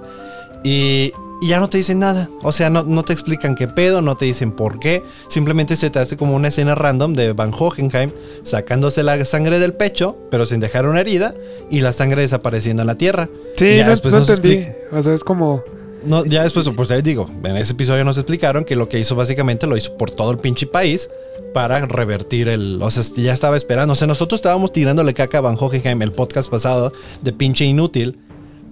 y, 0.63 1.11
y 1.41 1.47
ya 1.49 1.59
no 1.59 1.69
te 1.69 1.77
dicen 1.77 1.99
nada. 1.99 2.29
O 2.43 2.51
sea, 2.51 2.69
no, 2.69 2.83
no 2.83 3.03
te 3.03 3.13
explican 3.13 3.55
qué 3.55 3.67
pedo, 3.67 4.01
no 4.01 4.15
te 4.15 4.25
dicen 4.25 4.51
por 4.51 4.79
qué. 4.79 5.03
Simplemente 5.27 5.75
se 5.75 5.89
te 5.89 5.99
hace 5.99 6.15
como 6.15 6.35
una 6.35 6.49
escena 6.49 6.75
random 6.75 7.13
de 7.13 7.33
Van 7.33 7.51
Hohenheim 7.57 8.11
sacándose 8.43 9.03
la 9.03 9.23
sangre 9.25 9.59
del 9.59 9.73
pecho, 9.73 10.17
pero 10.31 10.45
sin 10.45 10.59
dejar 10.59 10.85
una 10.87 11.01
herida, 11.01 11.33
y 11.69 11.81
la 11.81 11.91
sangre 11.91 12.21
desapareciendo 12.21 12.83
en 12.83 12.87
la 12.87 12.95
tierra. 12.95 13.29
Sí, 13.57 13.77
Ya 13.77 13.83
no, 13.85 13.89
después 13.91 14.13
no 14.13 14.21
entendí. 14.21 14.65
O 14.91 15.01
sea, 15.01 15.13
es 15.13 15.23
como. 15.23 15.63
No, 16.05 16.23
ya 16.25 16.43
después, 16.43 16.69
pues 16.75 16.91
ahí 16.91 17.01
digo, 17.01 17.29
en 17.43 17.57
ese 17.57 17.73
episodio 17.73 18.03
nos 18.05 18.17
explicaron 18.17 18.63
que 18.65 18.75
lo 18.75 18.87
que 18.89 18.99
hizo 18.99 19.15
básicamente 19.15 19.67
lo 19.67 19.75
hizo 19.77 19.97
por 19.97 20.11
todo 20.11 20.31
el 20.31 20.37
pinche 20.37 20.67
país 20.67 21.09
para 21.53 21.85
revertir 21.85 22.47
el. 22.49 22.79
O 22.81 22.89
sea, 22.91 23.03
ya 23.15 23.33
estaba 23.33 23.57
esperando. 23.57 23.93
O 23.93 23.95
sea, 23.95 24.07
nosotros 24.07 24.39
estábamos 24.39 24.71
tirándole 24.71 25.13
caca 25.13 25.39
a 25.39 25.41
Van 25.41 25.57
Hohenheim 25.59 26.01
el 26.01 26.11
podcast 26.11 26.49
pasado 26.49 26.93
de 27.21 27.33
pinche 27.33 27.65
inútil. 27.65 28.19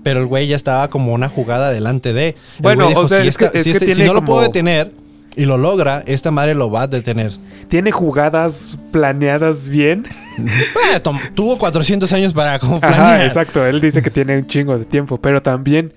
Pero 0.04 0.20
el 0.20 0.26
güey 0.26 0.48
ya 0.48 0.58
estaba 0.58 0.90
como 0.90 1.14
una 1.14 1.30
jugada 1.30 1.72
delante 1.72 2.12
de. 2.12 2.36
Bueno, 2.60 2.86
güey 2.92 2.98
o 2.98 3.08
sea, 3.08 3.22
si, 3.22 3.28
es 3.30 3.38
que- 3.38 3.46
esta- 3.46 3.58
es 3.58 3.64
si 3.64 3.72
que 3.74 3.80
si 3.80 3.86
tiene 3.86 4.06
no 4.06 4.14
lo 4.14 4.26
puedo 4.26 4.42
detener 4.42 4.92
y 5.36 5.46
lo 5.46 5.58
logra, 5.58 6.04
esta 6.06 6.30
madre 6.30 6.56
lo 6.56 6.70
va 6.70 6.82
a 6.84 6.88
detener. 6.88 7.32
Tiene 7.70 7.92
jugadas 7.92 8.78
planeadas 8.92 9.70
bien. 9.70 10.06
Tuvo 11.36 11.58
400 11.58 12.12
años 12.14 12.34
para 12.34 12.60
como 12.60 12.78
Ajá, 12.78 12.88
planear. 12.88 13.22
exacto. 13.26 13.66
Él 13.66 13.82
dice 13.82 14.02
que 14.02 14.10
tiene 14.10 14.38
un 14.38 14.48
chingo 14.48 14.78
de 14.78 14.86
tiempo, 14.86 15.18
pero 15.20 15.42
también 15.42 15.94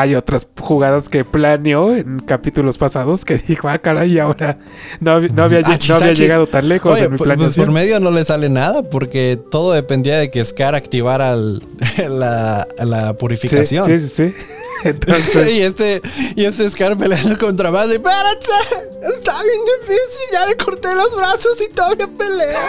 hay 0.00 0.14
otras 0.14 0.46
jugadas 0.60 1.08
que 1.08 1.24
planeó 1.24 1.94
en 1.94 2.20
capítulos 2.20 2.76
pasados 2.78 3.24
que 3.24 3.38
dijo, 3.38 3.68
ah, 3.68 3.78
caray, 3.78 4.18
ahora 4.18 4.58
no, 5.00 5.20
no 5.20 5.42
había, 5.44 5.60
Achis, 5.60 5.88
no 5.90 5.96
había 5.96 6.12
llegado 6.12 6.46
tan 6.46 6.68
lejos 6.68 6.92
Oye, 6.92 7.04
en 7.04 7.12
mi 7.12 7.18
pues, 7.18 7.26
pues, 7.28 7.36
planeación. 7.36 7.66
por 7.66 7.74
medio 7.74 8.00
no 8.00 8.10
le 8.10 8.24
sale 8.24 8.48
nada 8.48 8.82
porque 8.88 9.38
todo 9.50 9.72
dependía 9.72 10.18
de 10.18 10.30
que 10.30 10.44
Scar 10.44 10.74
activara 10.74 11.32
el- 11.32 11.62
la, 12.08 12.66
la 12.78 13.08
sí, 13.10 13.14
purificación. 13.18 13.86
sí, 13.86 13.98
sí, 13.98 14.08
sí. 14.08 14.34
Entonces, 14.84 15.50
y 15.56 15.62
este 15.62 16.02
y 16.36 16.44
este 16.44 16.70
Scar 16.70 16.96
peleando 16.98 17.38
contra 17.38 17.70
Bad 17.70 17.90
espérate 17.92 18.46
está 19.18 19.32
bien 19.42 19.60
difícil 19.80 20.26
ya 20.32 20.46
le 20.46 20.56
corté 20.56 20.94
los 20.94 21.16
brazos 21.16 21.56
y 21.66 21.72
todavía 21.72 22.06
pelea 22.08 22.66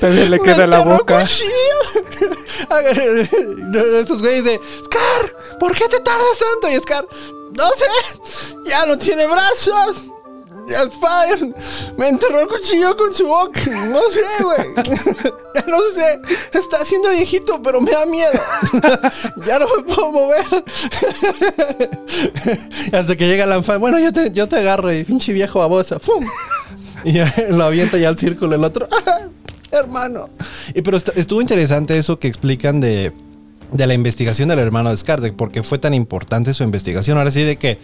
también 0.00 0.30
le 0.30 0.38
Me 0.38 0.42
queda 0.42 0.66
la 0.66 0.80
boca. 0.80 1.22
estos 4.00 4.20
güeyes 4.20 4.44
de 4.44 4.60
Scar 4.84 5.36
¿por 5.60 5.74
qué 5.76 5.88
te 5.88 6.00
tardas 6.00 6.38
tanto? 6.38 6.70
y 6.74 6.80
Scar 6.80 7.06
no 7.52 7.64
sé 7.76 7.86
ya 8.68 8.86
no 8.86 8.98
tiene 8.98 9.26
brazos 9.26 10.02
Spider 10.68 11.54
me 11.96 12.08
enterró 12.08 12.40
el 12.40 12.48
cuchillo 12.48 12.96
con 12.96 13.14
su 13.14 13.24
boca. 13.24 13.60
No 13.70 14.00
sé, 14.10 14.42
güey. 14.42 14.74
Ya 15.54 15.62
no 15.68 15.78
sé. 15.94 16.20
Está 16.58 16.78
haciendo 16.78 17.08
viejito, 17.10 17.62
pero 17.62 17.80
me 17.80 17.92
da 17.92 18.04
miedo. 18.04 18.32
ya 19.46 19.58
no 19.60 19.66
me 19.76 19.82
puedo 19.84 20.10
mover. 20.12 20.44
Hasta 22.92 23.16
que 23.16 23.26
llega 23.26 23.46
la 23.46 23.62
fan. 23.62 23.80
Bueno, 23.80 23.98
yo 23.98 24.12
te, 24.12 24.30
yo 24.32 24.48
te 24.48 24.56
agarro 24.56 24.92
y 24.92 25.04
pinche 25.04 25.32
viejo 25.32 25.60
babosa. 25.60 25.98
¡Fum! 25.98 26.26
Y 27.04 27.12
ya 27.14 27.32
lo 27.50 27.64
avienta 27.64 27.96
ya 27.96 28.08
al 28.08 28.18
círculo 28.18 28.54
el 28.56 28.64
otro. 28.64 28.88
Hermano. 29.70 30.28
Y 30.74 30.82
pero 30.82 30.96
est- 30.96 31.16
estuvo 31.16 31.40
interesante 31.40 31.96
eso 31.96 32.18
que 32.18 32.28
explican 32.28 32.80
de, 32.80 33.12
de 33.72 33.86
la 33.86 33.94
investigación 33.94 34.48
del 34.48 34.58
hermano 34.58 34.90
de 34.90 34.96
Scar, 34.96 35.20
de 35.20 35.32
por 35.32 35.50
qué 35.50 35.62
fue 35.62 35.78
tan 35.78 35.94
importante 35.94 36.54
su 36.54 36.62
investigación. 36.62 37.18
Ahora 37.18 37.30
sí, 37.30 37.42
de 37.42 37.56
que 37.56 37.78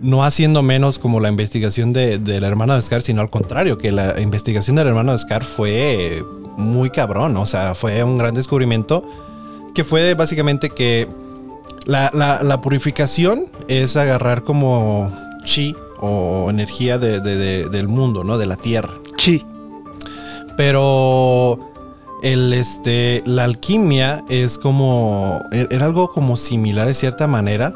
no 0.00 0.24
haciendo 0.24 0.62
menos 0.62 0.98
como 0.98 1.20
la 1.20 1.28
investigación 1.28 1.92
de- 1.92 2.18
del 2.18 2.44
hermano 2.44 2.74
de 2.74 2.82
Scar, 2.82 3.00
sino 3.02 3.20
al 3.22 3.30
contrario, 3.30 3.78
que 3.78 3.92
la 3.92 4.20
investigación 4.20 4.76
del 4.76 4.88
hermano 4.88 5.12
de 5.12 5.18
Scar 5.18 5.44
fue 5.44 6.22
muy 6.56 6.90
cabrón, 6.90 7.36
o 7.36 7.46
sea, 7.46 7.74
fue 7.74 8.02
un 8.04 8.18
gran 8.18 8.34
descubrimiento 8.34 9.04
que 9.74 9.82
fue 9.84 10.14
básicamente 10.14 10.70
que 10.70 11.08
la, 11.86 12.10
la- 12.14 12.42
la 12.42 12.60
purificación 12.60 13.46
es 13.68 13.96
agarrar 13.96 14.44
como 14.44 15.10
chi 15.44 15.74
o 16.00 16.48
energía 16.50 16.98
de- 16.98 17.20
de- 17.20 17.68
del 17.68 17.88
mundo, 17.88 18.24
¿no? 18.24 18.36
De 18.38 18.46
la 18.46 18.56
tierra. 18.56 18.94
Chi. 19.16 19.44
Pero 20.56 21.73
el 22.24 22.52
este 22.52 23.22
la 23.26 23.44
alquimia 23.44 24.24
es 24.28 24.58
como 24.58 25.44
e- 25.52 25.68
era 25.70 25.84
algo 25.84 26.08
como 26.10 26.36
similar 26.36 26.86
de 26.88 26.94
cierta 26.94 27.26
manera, 27.26 27.72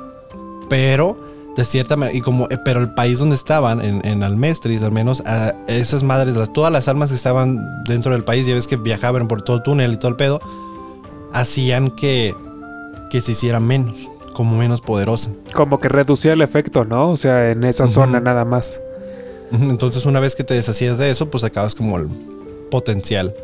pero 0.68 1.16
de 1.56 1.64
cierta 1.64 1.96
manera 1.96 2.16
y 2.16 2.20
como 2.20 2.46
eh, 2.50 2.58
pero 2.64 2.80
el 2.80 2.94
país 2.94 3.18
donde 3.18 3.36
estaban 3.36 3.80
en, 3.80 4.04
en 4.04 4.22
Almestris 4.22 4.82
al 4.82 4.92
menos 4.92 5.22
a 5.26 5.54
esas 5.66 6.02
madres 6.02 6.34
las 6.34 6.52
todas 6.52 6.72
las 6.72 6.88
almas 6.88 7.10
que 7.10 7.16
estaban 7.16 7.58
dentro 7.84 8.12
del 8.12 8.24
país 8.24 8.46
ya 8.46 8.54
ves 8.54 8.66
que 8.66 8.76
viajaban 8.76 9.28
por 9.28 9.42
todo 9.42 9.56
el 9.58 9.62
túnel 9.62 9.92
y 9.92 9.96
todo 9.98 10.10
el 10.10 10.16
pedo 10.16 10.40
hacían 11.32 11.90
que 11.90 12.34
que 13.10 13.20
se 13.20 13.32
hiciera 13.32 13.58
menos, 13.60 13.96
como 14.34 14.56
menos 14.56 14.80
poderosa. 14.80 15.30
Como 15.54 15.80
que 15.80 15.88
reducía 15.88 16.34
el 16.34 16.42
efecto, 16.42 16.84
¿no? 16.84 17.10
O 17.10 17.16
sea, 17.16 17.50
en 17.50 17.64
esa 17.64 17.86
zona 17.86 18.20
nada 18.20 18.44
más. 18.44 18.80
Entonces, 19.50 20.04
una 20.04 20.20
vez 20.20 20.34
que 20.34 20.44
te 20.44 20.52
deshacías 20.52 20.98
de 20.98 21.08
eso, 21.10 21.30
pues 21.30 21.42
acabas 21.42 21.74
como 21.74 21.96
el 21.96 22.06
potencial. 22.70 23.34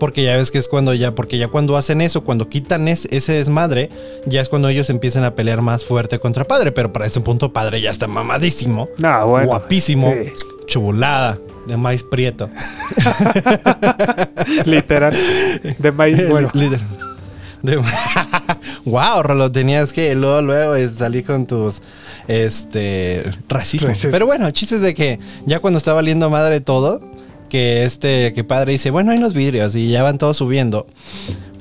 Porque 0.00 0.24
ya 0.24 0.34
ves 0.36 0.50
que 0.50 0.58
es 0.58 0.66
cuando 0.66 0.94
ya, 0.94 1.14
porque 1.14 1.38
ya 1.38 1.46
cuando 1.48 1.76
hacen 1.76 2.00
eso, 2.00 2.24
cuando 2.24 2.48
quitan 2.48 2.88
es- 2.88 3.06
ese 3.12 3.34
desmadre, 3.34 3.90
ya 4.26 4.40
es 4.40 4.48
cuando 4.48 4.68
ellos 4.68 4.90
empiezan 4.90 5.22
a 5.22 5.34
pelear 5.36 5.60
más 5.62 5.84
fuerte 5.84 6.18
contra 6.18 6.44
padre. 6.44 6.72
Pero 6.72 6.92
para 6.92 7.06
ese 7.06 7.20
punto, 7.20 7.52
padre 7.52 7.80
ya 7.80 7.90
está 7.90 8.08
mamadísimo, 8.08 8.88
No, 8.98 9.26
bueno. 9.28 9.46
guapísimo, 9.46 10.12
sí. 10.12 10.32
chulada, 10.66 11.38
de 11.68 11.76
maíz 11.76 12.02
prieto. 12.02 12.48
Literal. 14.64 15.14
De 15.78 15.92
maíz, 15.92 16.28
bueno. 16.30 16.50
Líder. 16.54 16.80
De- 17.62 17.76
wow, 18.84 19.22
Rolo, 19.22 19.52
tenías 19.52 19.92
que 19.92 20.14
luego, 20.14 20.40
luego 20.40 20.76
eh, 20.76 20.88
salir 20.88 21.24
con 21.24 21.46
tus 21.46 21.82
este. 22.26 23.22
Racismo. 23.48 23.90
Pero 24.10 24.26
bueno, 24.26 24.50
chistes 24.50 24.80
de 24.80 24.94
que 24.94 25.18
ya 25.46 25.58
cuando 25.60 25.76
está 25.78 25.92
valiendo 25.92 26.30
madre 26.30 26.60
todo, 26.60 27.00
que 27.50 27.84
este, 27.84 28.32
que 28.32 28.44
padre 28.44 28.72
dice, 28.72 28.90
bueno, 28.90 29.10
hay 29.12 29.18
los 29.18 29.34
vidrios 29.34 29.74
y 29.74 29.90
ya 29.90 30.02
van 30.02 30.16
todos 30.16 30.38
subiendo. 30.38 30.86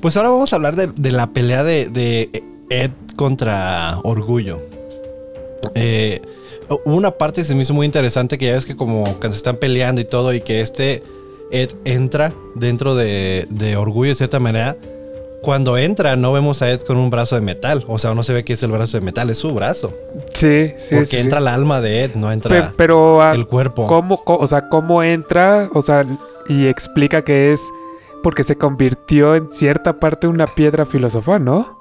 Pues 0.01 0.15
ahora 0.15 0.29
vamos 0.29 0.53
a 0.53 0.55
hablar 0.55 0.77
de, 0.77 0.87
de 0.87 1.11
la 1.11 1.27
pelea 1.33 1.63
de, 1.65 2.43
Ed 2.69 2.91
contra 3.17 3.99
Orgullo. 4.03 4.61
Eh, 5.75 6.21
una 6.85 7.11
parte 7.11 7.43
se 7.43 7.55
me 7.55 7.63
hizo 7.63 7.73
muy 7.73 7.85
interesante 7.85 8.37
que 8.37 8.45
ya 8.45 8.53
ves 8.53 8.65
que 8.65 8.75
como 8.75 9.17
se 9.19 9.27
están 9.29 9.57
peleando 9.57 9.99
y 9.99 10.05
todo 10.05 10.33
y 10.33 10.41
que 10.41 10.61
este 10.61 11.03
Ed 11.51 11.71
entra 11.83 12.31
dentro 12.55 12.95
de, 12.95 13.47
de 13.49 13.75
Orgullo 13.75 14.09
de 14.09 14.15
cierta 14.15 14.39
manera. 14.39 14.77
Cuando 15.41 15.77
entra 15.77 16.15
no 16.15 16.33
vemos 16.33 16.61
a 16.61 16.69
Ed 16.69 16.81
con 16.81 16.97
un 16.97 17.09
brazo 17.09 17.35
de 17.35 17.41
metal. 17.41 17.85
O 17.87 17.97
sea, 17.97 18.13
no 18.13 18.23
se 18.23 18.33
ve 18.33 18.43
que 18.43 18.53
es 18.53 18.63
el 18.63 18.71
brazo 18.71 18.97
de 18.97 19.05
metal, 19.05 19.29
es 19.29 19.37
su 19.37 19.53
brazo. 19.53 19.93
Sí, 20.33 20.73
sí. 20.77 20.95
porque 20.95 21.05
sí, 21.05 21.17
entra 21.17 21.39
la 21.39 21.53
alma 21.53 21.79
de 21.81 22.03
Ed, 22.03 22.15
no 22.15 22.31
entra 22.31 22.73
pero 22.75 23.21
ah, 23.21 23.33
el 23.33 23.47
cuerpo. 23.47 23.87
¿cómo, 23.87 24.21
o 24.25 24.47
sea, 24.47 24.67
cómo 24.67 25.01
entra, 25.01 25.69
o 25.73 25.81
sea, 25.81 26.05
y 26.47 26.67
explica 26.67 27.23
que 27.23 27.53
es 27.53 27.61
porque 28.21 28.43
se 28.43 28.57
convirtió 28.57 29.35
en 29.35 29.49
cierta 29.51 29.99
parte 29.99 30.27
una 30.27 30.47
piedra 30.47 30.85
filosofal, 30.85 31.43
¿no? 31.43 31.79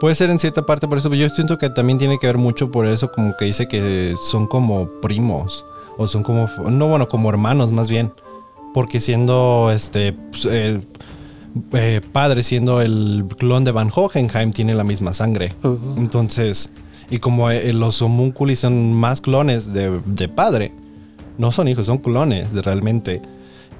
Puede 0.00 0.14
ser 0.14 0.28
en 0.28 0.38
cierta 0.38 0.66
parte 0.66 0.86
por 0.86 0.98
eso, 0.98 1.08
pero 1.08 1.22
yo 1.22 1.30
siento 1.30 1.56
que 1.56 1.70
también 1.70 1.98
tiene 1.98 2.18
que 2.18 2.26
ver 2.26 2.36
mucho 2.36 2.70
por 2.70 2.86
eso, 2.86 3.10
como 3.10 3.34
que 3.38 3.46
dice 3.46 3.66
que 3.66 4.14
son 4.22 4.46
como 4.46 4.90
primos, 5.00 5.64
o 5.96 6.06
son 6.06 6.22
como, 6.22 6.50
no, 6.70 6.88
bueno, 6.88 7.08
como 7.08 7.30
hermanos 7.30 7.72
más 7.72 7.88
bien, 7.88 8.12
porque 8.74 9.00
siendo 9.00 9.70
este 9.72 10.12
pues, 10.12 10.44
el 10.44 10.86
eh, 11.72 12.00
padre, 12.12 12.42
siendo 12.42 12.80
el 12.80 13.24
clon 13.38 13.64
de 13.64 13.72
Van 13.72 13.90
Hohenheim, 13.94 14.52
tiene 14.52 14.74
la 14.74 14.84
misma 14.84 15.12
sangre. 15.12 15.52
Ujú. 15.62 15.94
Entonces, 15.96 16.70
y 17.10 17.18
como 17.18 17.50
eh, 17.50 17.72
los 17.72 18.02
homúnculi 18.02 18.56
son 18.56 18.92
más 18.94 19.20
clones 19.20 19.72
de, 19.72 20.00
de 20.04 20.28
padre, 20.28 20.72
no 21.38 21.52
son 21.52 21.68
hijos, 21.68 21.86
son 21.86 21.98
clones 21.98 22.52
de 22.52 22.62
realmente. 22.62 23.22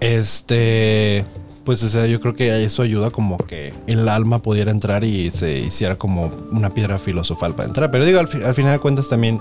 Este, 0.00 1.24
pues 1.64 1.82
o 1.82 1.88
sea, 1.88 2.06
yo 2.06 2.20
creo 2.20 2.34
que 2.34 2.64
eso 2.64 2.82
ayuda 2.82 3.10
como 3.10 3.38
que 3.38 3.72
el 3.86 4.08
alma 4.08 4.40
pudiera 4.40 4.70
entrar 4.70 5.04
y 5.04 5.30
se 5.30 5.58
hiciera 5.60 5.96
como 5.96 6.30
una 6.52 6.70
piedra 6.70 6.98
filosofal 6.98 7.54
para 7.54 7.68
entrar. 7.68 7.90
Pero 7.90 8.04
digo, 8.04 8.20
al, 8.20 8.28
fi- 8.28 8.42
al 8.42 8.54
final 8.54 8.72
de 8.72 8.78
cuentas 8.78 9.08
también 9.08 9.40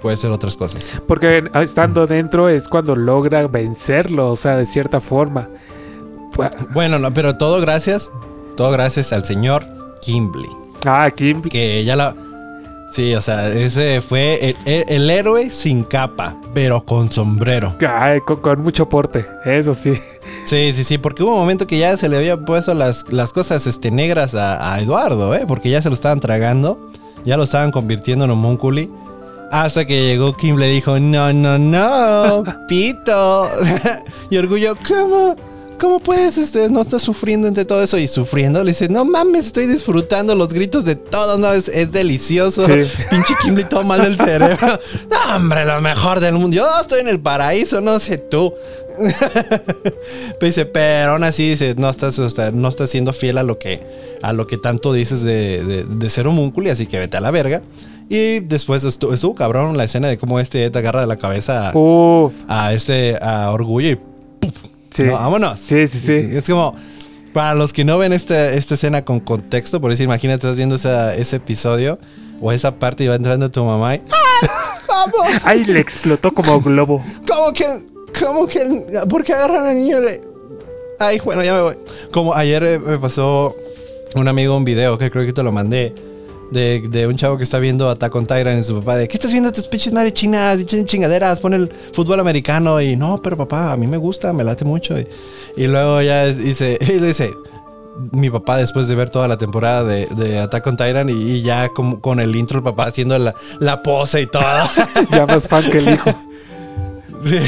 puede 0.00 0.16
ser 0.16 0.30
otras 0.30 0.56
cosas. 0.56 0.90
Porque 1.08 1.44
estando 1.54 2.06
dentro 2.06 2.48
es 2.48 2.68
cuando 2.68 2.94
logra 2.96 3.46
vencerlo, 3.46 4.30
o 4.30 4.36
sea, 4.36 4.56
de 4.56 4.66
cierta 4.66 5.00
forma. 5.00 5.48
Bueno, 6.72 6.98
no, 6.98 7.12
pero 7.12 7.36
todo 7.36 7.60
gracias, 7.60 8.10
todo 8.56 8.70
gracias 8.70 9.12
al 9.12 9.24
señor 9.24 9.66
Kimbley. 10.00 10.50
Ah, 10.84 11.10
Kim. 11.10 11.42
Que 11.42 11.84
ya 11.84 11.96
la... 11.96 12.14
Sí, 12.90 13.14
o 13.14 13.22
sea, 13.22 13.48
ese 13.48 14.02
fue 14.02 14.48
el, 14.50 14.56
el- 14.66 14.84
el 14.88 15.10
héroe 15.10 15.48
sin 15.48 15.82
capa, 15.82 16.36
pero 16.52 16.84
con 16.84 17.10
sombrero. 17.10 17.74
Ay, 17.88 18.20
con, 18.20 18.36
con 18.42 18.60
mucho 18.62 18.86
porte, 18.86 19.24
eso 19.46 19.72
sí. 19.74 19.94
Sí, 20.44 20.72
sí, 20.74 20.84
sí, 20.84 20.98
porque 20.98 21.22
hubo 21.22 21.32
un 21.32 21.38
momento 21.40 21.66
que 21.66 21.78
ya 21.78 21.96
se 21.96 22.10
le 22.10 22.18
había 22.18 22.36
puesto 22.36 22.74
las, 22.74 23.10
las 23.10 23.32
cosas 23.32 23.66
este, 23.66 23.90
negras 23.90 24.34
a, 24.34 24.74
a 24.74 24.80
Eduardo, 24.80 25.34
¿eh? 25.34 25.44
Porque 25.48 25.70
ya 25.70 25.80
se 25.80 25.88
lo 25.88 25.94
estaban 25.94 26.20
tragando, 26.20 26.90
ya 27.24 27.38
lo 27.38 27.44
estaban 27.44 27.70
convirtiendo 27.70 28.26
en 28.26 28.30
homúnculi. 28.32 28.90
Hasta 29.50 29.86
que 29.86 30.02
llegó 30.08 30.36
Kim 30.36 30.56
le 30.56 30.68
dijo, 30.68 30.98
no, 31.00 31.32
no, 31.32 31.58
no, 31.58 32.44
pito. 32.68 33.48
y 34.30 34.36
Orgullo, 34.36 34.74
¿cómo? 34.86 35.34
¿Cómo 35.78 35.98
puedes, 35.98 36.38
este, 36.38 36.68
no 36.70 36.80
estás 36.80 37.02
sufriendo 37.02 37.48
entre 37.48 37.64
todo 37.64 37.82
eso? 37.82 37.98
Y 37.98 38.08
sufriendo, 38.08 38.62
le 38.62 38.70
dice, 38.70 38.88
no 38.88 39.04
mames, 39.04 39.46
estoy 39.46 39.66
disfrutando 39.66 40.34
los 40.34 40.52
gritos 40.52 40.84
de 40.84 40.94
todos, 40.94 41.38
no, 41.38 41.52
es, 41.52 41.68
es 41.68 41.92
delicioso. 41.92 42.62
Sí. 42.62 42.72
Pinche 43.10 43.34
Kimberly 43.42 43.68
todo 43.68 43.84
mal 43.84 44.02
del 44.02 44.16
cerebro. 44.16 44.58
no, 45.10 45.36
hombre, 45.36 45.64
lo 45.64 45.80
mejor 45.80 46.20
del 46.20 46.34
mundo. 46.34 46.56
Yo 46.56 46.66
estoy 46.80 47.00
en 47.00 47.08
el 47.08 47.20
paraíso, 47.20 47.80
no 47.80 47.98
sé 47.98 48.18
tú. 48.18 48.54
Pero 50.38 50.46
dice, 50.46 50.66
pero 50.66 51.12
aún 51.12 51.24
así 51.24 51.48
dice, 51.48 51.74
no 51.78 51.88
estás, 51.88 52.18
no 52.52 52.68
estás 52.68 52.90
siendo 52.90 53.14
fiel 53.14 53.38
a 53.38 53.42
lo 53.42 53.58
que, 53.58 53.80
a 54.20 54.34
lo 54.34 54.46
que 54.46 54.58
tanto 54.58 54.92
dices 54.92 55.22
de, 55.22 55.64
de, 55.64 55.84
de 55.84 56.10
ser 56.10 56.26
homúnculi, 56.26 56.68
así 56.68 56.86
que 56.86 56.98
vete 56.98 57.16
a 57.16 57.20
la 57.22 57.30
verga. 57.30 57.62
Y 58.08 58.40
después 58.40 58.84
estuvo, 58.84 59.14
estuvo 59.14 59.34
cabrón 59.34 59.76
la 59.78 59.84
escena 59.84 60.08
de 60.08 60.18
cómo 60.18 60.38
este 60.38 60.68
te 60.70 60.78
agarra 60.78 61.00
de 61.00 61.06
la 61.06 61.16
cabeza 61.16 61.70
a, 61.70 62.30
a 62.46 62.72
este 62.74 63.18
a 63.22 63.50
orgullo 63.50 63.88
y 63.88 63.98
sí. 64.92 65.02
no, 65.04 65.12
vámonos. 65.14 65.58
Sí, 65.58 65.86
sí, 65.86 65.98
sí. 65.98 66.28
Es 66.32 66.44
como, 66.48 66.76
para 67.32 67.54
los 67.54 67.72
que 67.72 67.84
no 67.84 67.98
ven 67.98 68.12
esta, 68.12 68.50
esta 68.52 68.74
escena 68.74 69.04
con 69.04 69.18
contexto, 69.20 69.80
por 69.80 69.90
decir, 69.90 70.04
imagínate, 70.04 70.46
estás 70.46 70.56
viendo 70.56 70.74
esa- 70.76 71.14
ese 71.16 71.36
episodio 71.36 71.98
o 72.40 72.52
esa 72.52 72.76
parte 72.78 73.04
y 73.04 73.08
va 73.08 73.14
entrando 73.14 73.50
tu 73.50 73.64
mamá 73.64 73.94
y, 73.96 74.02
¡ay, 74.10 74.48
vamos! 74.88 75.40
Ay, 75.44 75.64
le 75.64 75.80
explotó 75.80 76.32
como 76.32 76.60
globo. 76.60 77.02
¿Cómo 77.26 77.52
que, 77.52 77.66
cómo 78.20 78.46
que, 78.46 78.60
por 79.08 79.24
qué 79.24 79.32
agarran 79.32 79.66
al 79.66 79.74
niño? 79.76 80.00
le- 80.00 80.22
Ay, 80.98 81.20
bueno, 81.24 81.42
ya 81.42 81.54
me 81.54 81.60
voy. 81.62 81.76
Como 82.12 82.34
ayer 82.34 82.62
eh, 82.64 82.78
me 82.78 82.98
pasó 82.98 83.56
un 84.14 84.28
amigo 84.28 84.56
un 84.56 84.64
video 84.64 84.98
que 84.98 85.10
creo 85.10 85.24
que 85.26 85.32
te 85.32 85.42
lo 85.42 85.50
mandé. 85.50 85.92
De, 86.52 86.86
de 86.86 87.06
un 87.06 87.16
chavo 87.16 87.38
que 87.38 87.44
está 87.44 87.58
viendo 87.58 87.88
Attack 87.88 88.14
on 88.14 88.26
Titan 88.26 88.58
y 88.58 88.62
su 88.62 88.78
papá 88.80 88.96
de 88.96 89.08
¿Qué 89.08 89.16
estás 89.16 89.32
viendo 89.32 89.50
tus 89.50 89.66
pinches 89.66 89.92
madres 89.92 90.12
chinas 90.12 90.58
chingaderas? 90.66 91.40
Pon 91.40 91.54
el 91.54 91.72
fútbol 91.92 92.20
americano 92.20 92.80
y 92.80 92.94
no, 92.94 93.18
pero 93.22 93.38
papá, 93.38 93.72
a 93.72 93.76
mí 93.76 93.86
me 93.86 93.96
gusta, 93.96 94.32
me 94.34 94.44
late 94.44 94.64
mucho. 94.64 94.98
Y, 94.98 95.06
y 95.56 95.66
luego 95.66 96.02
ya 96.02 96.26
dice, 96.26 96.78
y 96.80 97.00
le 97.00 97.06
dice, 97.08 97.30
mi 98.12 98.30
papá 98.30 98.58
después 98.58 98.88
de 98.88 98.94
ver 98.94 99.10
toda 99.10 99.28
la 99.28 99.38
temporada 99.38 99.84
de, 99.84 100.06
de 100.16 100.38
Attack 100.38 100.66
on 100.66 100.76
Titan 100.76 101.08
y, 101.08 101.12
y 101.12 101.42
ya 101.42 101.68
con, 101.70 102.00
con 102.00 102.20
el 102.20 102.34
intro 102.36 102.58
el 102.58 102.64
papá 102.64 102.84
haciendo 102.84 103.18
la, 103.18 103.34
la 103.58 103.82
pose 103.82 104.20
y 104.20 104.26
todo. 104.26 104.42
Ya 105.10 105.26
más 105.26 105.46
fan 105.48 105.64
que 105.70 105.78
el 105.78 105.94
hijo. 105.94 106.10
Sí, 107.24 107.38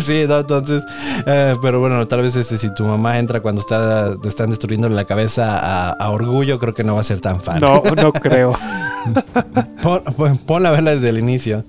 sí, 0.00 0.24
no, 0.28 0.38
entonces, 0.40 0.84
eh, 1.26 1.54
pero 1.60 1.80
bueno, 1.80 2.06
tal 2.06 2.22
vez 2.22 2.36
este, 2.36 2.56
si 2.58 2.72
tu 2.74 2.84
mamá 2.84 3.18
entra 3.18 3.40
cuando 3.40 3.60
está, 3.60 4.16
te 4.20 4.28
están 4.28 4.50
destruyendo 4.50 4.88
la 4.88 5.04
cabeza 5.04 5.58
a, 5.58 5.90
a 5.90 6.10
orgullo, 6.10 6.58
creo 6.58 6.74
que 6.74 6.84
no 6.84 6.94
va 6.94 7.00
a 7.00 7.04
ser 7.04 7.20
tan 7.20 7.40
fan. 7.40 7.60
No, 7.60 7.82
no 8.00 8.12
creo. 8.12 8.52
Pon, 9.82 10.02
pon- 10.16 10.38
ponla 10.38 10.68
a 10.70 10.72
verla 10.72 10.92
desde 10.92 11.08
el 11.10 11.18
inicio, 11.18 11.64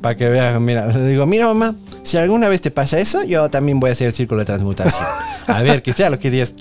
para 0.00 0.14
que 0.16 0.28
veas, 0.28 0.60
mira, 0.60 0.86
le 0.86 1.06
digo, 1.06 1.26
mira 1.26 1.46
mamá, 1.46 1.74
si 2.02 2.18
alguna 2.18 2.48
vez 2.48 2.60
te 2.60 2.70
pasa 2.70 2.98
eso, 2.98 3.22
yo 3.24 3.48
también 3.48 3.80
voy 3.80 3.90
a 3.90 3.92
hacer 3.94 4.08
el 4.08 4.12
círculo 4.12 4.40
de 4.40 4.44
transmutación. 4.46 5.06
A 5.46 5.62
ver, 5.62 5.82
que 5.82 5.92
sea 5.92 6.10
lo 6.10 6.18
que 6.18 6.30
Dios. 6.30 6.54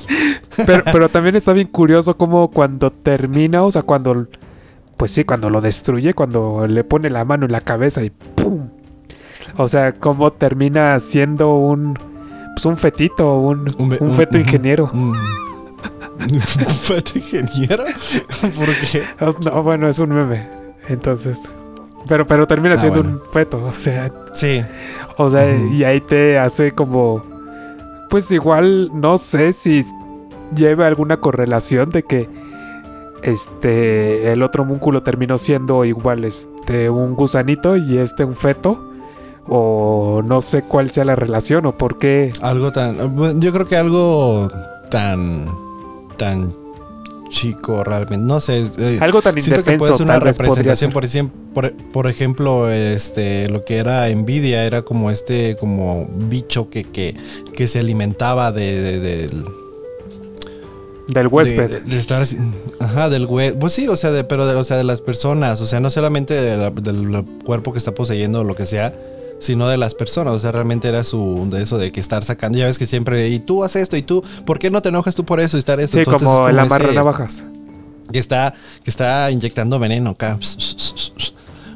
Pero, 0.66 0.84
pero 0.92 1.10
también 1.10 1.36
está 1.36 1.52
bien 1.54 1.68
curioso 1.68 2.16
como 2.18 2.50
cuando 2.52 2.92
termina, 2.92 3.64
o 3.64 3.72
sea, 3.72 3.82
cuando, 3.82 4.28
pues 4.98 5.12
sí, 5.12 5.24
cuando 5.26 5.50
lo 5.50 5.60
destruye, 5.60 6.14
cuando 6.14 6.66
le 6.68 6.84
pone 6.84 7.10
la 7.10 7.26
mano 7.26 7.46
en 7.46 7.52
la 7.52 7.62
cabeza 7.62 8.04
y 8.04 8.10
¡pum! 8.12 8.70
O 9.58 9.68
sea, 9.68 9.92
cómo 9.94 10.32
termina 10.32 11.00
siendo 11.00 11.56
un, 11.56 11.98
pues 12.56 12.66
un 12.66 12.78
fetito, 12.78 13.40
un, 13.40 13.68
un, 13.78 13.90
be- 13.90 13.98
feto 14.14 14.38
ingeniero. 14.38 14.90
Un, 14.94 15.16
un 16.20 16.42
feto 16.42 17.12
ingeniero. 17.18 17.84
¿Por 18.42 18.70
qué? 18.92 19.04
Oh, 19.20 19.34
No, 19.44 19.64
bueno, 19.64 19.88
es 19.90 20.00
un 20.00 20.10
meme. 20.10 20.48
Entonces, 20.88 21.50
pero, 22.08 22.26
pero 22.26 22.48
termina 22.48 22.76
Ah, 22.76 22.80
siendo 22.80 23.04
bueno. 23.04 23.18
un 23.24 23.32
feto, 23.32 23.64
o 23.64 23.72
sea, 23.72 24.12
Sí. 24.34 24.62
o 25.18 25.30
sea, 25.30 25.56
y 25.56 25.84
ahí 25.84 26.02
te 26.02 26.40
hace 26.40 26.72
como, 26.72 27.24
pues 28.10 28.32
igual, 28.32 28.90
no 28.94 29.18
sé 29.18 29.54
si 29.54 29.86
lleva 30.56 30.88
alguna 30.88 31.18
correlación 31.18 31.92
de 31.92 32.04
que 32.04 32.28
este 33.24 34.32
el 34.32 34.42
otro 34.44 34.66
múnculo 34.66 35.04
terminó 35.04 35.38
siendo 35.38 35.86
igual 35.86 36.26
este 36.26 36.90
un 36.90 37.14
gusanito 37.16 37.78
y 37.78 37.98
este 38.00 38.24
un 38.26 38.36
feto 38.36 38.91
o 39.48 40.22
no 40.26 40.42
sé 40.42 40.62
cuál 40.64 40.92
sea 40.92 41.04
la 41.06 41.16
relación 41.16 41.66
o 41.66 41.78
por 41.78 41.98
qué 41.98 42.32
Algo 42.42 42.72
tan. 42.72 43.40
Yo 43.42 43.52
creo 43.52 43.68
que 43.68 43.76
algo 43.78 44.52
tan. 44.90 45.48
tan 46.18 46.54
chico 47.30 47.82
realmente. 47.86 48.18
No 48.26 48.42
sé. 48.42 48.66
eh, 48.78 48.98
algo 49.00 49.22
tan 49.22 49.40
siento 49.40 49.64
que 49.64 49.78
puede 49.78 49.94
ser 49.96 50.04
una 50.06 50.20
representación. 50.20 50.92
Por, 50.92 51.08
por, 51.54 51.74
por 51.94 52.08
ejemplo, 52.08 52.70
este, 52.70 53.48
lo 53.50 53.64
que 53.64 53.78
era 53.78 54.10
Nvidia 54.14 54.66
era 54.66 54.82
como 54.82 55.10
este 55.10 55.56
como 55.56 56.10
bicho 56.28 56.70
que, 56.70 56.84
que, 56.84 57.16
que 57.56 57.68
se 57.68 57.80
alimentaba 57.80 58.52
de, 58.52 58.82
de- 58.82 59.00
del- 59.00 59.46
del 61.08 61.28
huésped 61.28 61.70
de- 61.70 61.80
de 61.82 61.98
estar 61.98 62.24
ajá, 62.80 63.10
del 63.10 63.28
güey. 63.28 63.52
Pues 63.58 63.74
sí, 63.74 63.88
o 63.88 63.96
sea, 63.96 64.12
de, 64.12 64.24
pero 64.24 64.46
de, 64.46 64.56
o 64.56 64.64
sea, 64.64 64.76
de 64.78 64.84
las 64.84 65.02
personas. 65.02 65.62
O 65.62 65.68
sea, 65.68 65.80
no 65.80 65.90
solamente 65.90 66.34
de 66.34 66.58
la- 66.58 66.70
del 66.70 67.24
cuerpo 67.46 67.72
que 67.74 67.80
está 67.80 67.94
poseyendo 67.94 68.42
o 68.42 68.44
lo 68.44 68.56
que 68.56 68.66
sea, 68.66 68.94
sino 69.42 69.68
de 69.68 69.76
las 69.78 69.94
personas. 69.96 70.34
O 70.34 70.40
sea, 70.40 70.52
realmente 70.54 70.88
era 70.88 71.04
su 71.04 71.48
de 71.52 71.62
eso 71.64 71.78
de 71.78 71.92
que 71.92 72.00
estar 72.00 72.24
sacando. 72.24 72.58
Ya 72.58 72.66
ves 72.68 72.78
que 72.80 72.86
siempre, 72.88 73.28
y 73.28 73.40
tú 73.40 73.64
haces 73.66 73.84
esto, 73.84 73.98
y 73.98 74.02
tú, 74.02 74.24
¿por 74.46 74.58
qué 74.60 74.72
no 74.72 74.82
te 74.82 74.88
enojas 74.90 75.16
tú 75.16 75.26
por 75.26 75.40
eso? 75.42 75.58
Y 75.58 75.60
estar 75.60 75.80
esto. 75.82 75.94
sí 75.98 76.00
Entonces, 76.00 76.28
como 76.28 76.48
el 76.48 76.58
amarra 76.60 76.86
ese- 76.86 76.96
navajas 76.96 77.44
que 78.12 78.20
está, 78.20 78.54
que 78.84 78.90
está 78.90 79.30
inyectando 79.32 79.80
veneno 79.80 80.12
acá. 80.12 80.38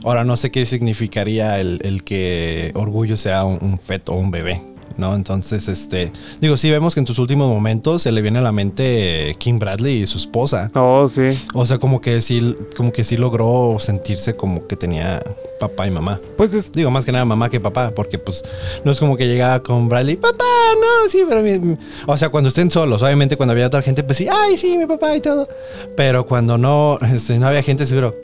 Ahora 0.04 0.24
no 0.24 0.38
sé 0.38 0.52
qué 0.52 0.66
significaría 0.66 1.60
el, 1.60 1.80
el 1.84 2.04
que 2.04 2.72
Orgullo 2.76 3.18
sea 3.18 3.44
un, 3.44 3.58
un 3.62 3.80
feto 3.80 4.14
o 4.14 4.18
un 4.18 4.30
bebé, 4.32 4.62
¿no? 4.98 5.16
Entonces, 5.16 5.68
este, 5.68 6.12
digo, 6.42 6.58
sí 6.58 6.70
vemos 6.72 6.94
que 6.94 7.00
en 7.00 7.06
tus 7.06 7.20
últimos 7.20 7.48
momentos 7.50 8.02
se 8.02 8.12
le 8.12 8.22
viene 8.22 8.40
a 8.40 8.42
la 8.42 8.52
mente 8.52 9.36
Kim 9.40 9.60
Bradley 9.60 10.04
y 10.04 10.08
su 10.08 10.18
esposa. 10.18 10.72
no 10.74 11.08
sí 11.10 11.38
O 11.54 11.66
sea, 11.66 11.78
como 11.78 12.02
que 12.02 12.22
sí, 12.22 12.56
como 12.76 12.92
que 12.92 13.04
sí 13.04 13.18
logró 13.18 13.78
sentirse 13.80 14.36
como 14.36 14.68
que 14.68 14.76
tenía 14.76 15.22
papá 15.60 15.88
y 15.88 15.92
mamá. 15.92 16.20
pues 16.38 16.54
es 16.54 16.72
Digo, 16.72 16.92
más 16.92 17.06
que 17.06 17.12
nada 17.12 17.24
mamá 17.26 17.50
que 17.50 17.60
papá, 17.60 17.92
porque 17.96 18.18
pues 18.20 18.44
no 18.84 18.92
es 18.92 19.00
como 19.00 19.16
que 19.18 19.28
llegaba 19.28 19.62
con 19.64 19.88
Bradley, 19.88 20.16
papá, 20.18 20.44
no, 20.80 21.10
sí, 21.10 21.24
pero 21.28 21.42
mi- 21.42 21.60
mi-". 21.60 21.78
O 22.08 22.18
sea, 22.18 22.30
cuando 22.30 22.50
estén 22.50 22.70
solos, 22.72 23.02
obviamente 23.04 23.38
cuando 23.38 23.54
había 23.54 23.68
otra 23.68 23.82
gente, 23.82 24.04
pues 24.04 24.18
sí, 24.18 24.28
ay, 24.30 24.58
sí, 24.58 24.78
mi 24.78 24.86
papá 24.86 25.16
y 25.16 25.22
todo. 25.22 25.48
Pero 25.96 26.26
cuando 26.26 26.58
no, 26.58 27.00
este, 27.14 27.40
no 27.40 27.48
había 27.48 27.62
gente, 27.64 27.86
seguro, 27.86 28.16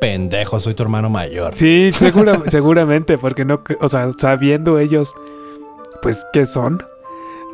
pendejo, 0.00 0.60
soy 0.60 0.74
tu 0.74 0.82
hermano 0.82 1.10
mayor. 1.10 1.52
Sí, 1.56 1.90
segura- 1.92 2.40
seguramente, 2.50 3.18
porque 3.18 3.44
no, 3.44 3.62
o 3.80 3.88
sea, 3.88 4.10
sabiendo 4.18 4.78
ellos, 4.78 5.12
pues, 6.02 6.24
¿qué 6.32 6.46
son? 6.46 6.82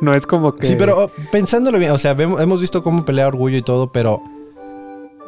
No 0.01 0.13
es 0.13 0.27
como 0.27 0.55
que... 0.55 0.67
Sí, 0.67 0.75
pero 0.77 1.05
oh, 1.05 1.11
pensándolo 1.31 1.79
bien, 1.79 1.91
o 1.91 1.97
sea, 1.97 2.11
hemos 2.11 2.61
visto 2.61 2.83
cómo 2.83 3.05
pelea 3.05 3.27
Orgullo 3.27 3.57
y 3.57 3.61
todo, 3.61 3.91
pero 3.91 4.21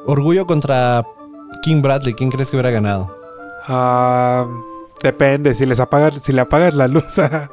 Orgullo 0.05 0.45
contra 0.45 1.05
King 1.63 1.81
Bradley, 1.81 2.13
¿quién 2.13 2.29
crees 2.29 2.49
que 2.49 2.57
hubiera 2.57 2.71
ganado? 2.71 3.15
Ah, 3.67 4.45
depende, 5.01 5.53
si 5.53 5.65
les 5.65 5.79
apagas, 5.79 6.21
si 6.21 6.33
le 6.33 6.41
apagas 6.41 6.73
la 6.73 6.87
luz 6.87 7.17
a, 7.19 7.49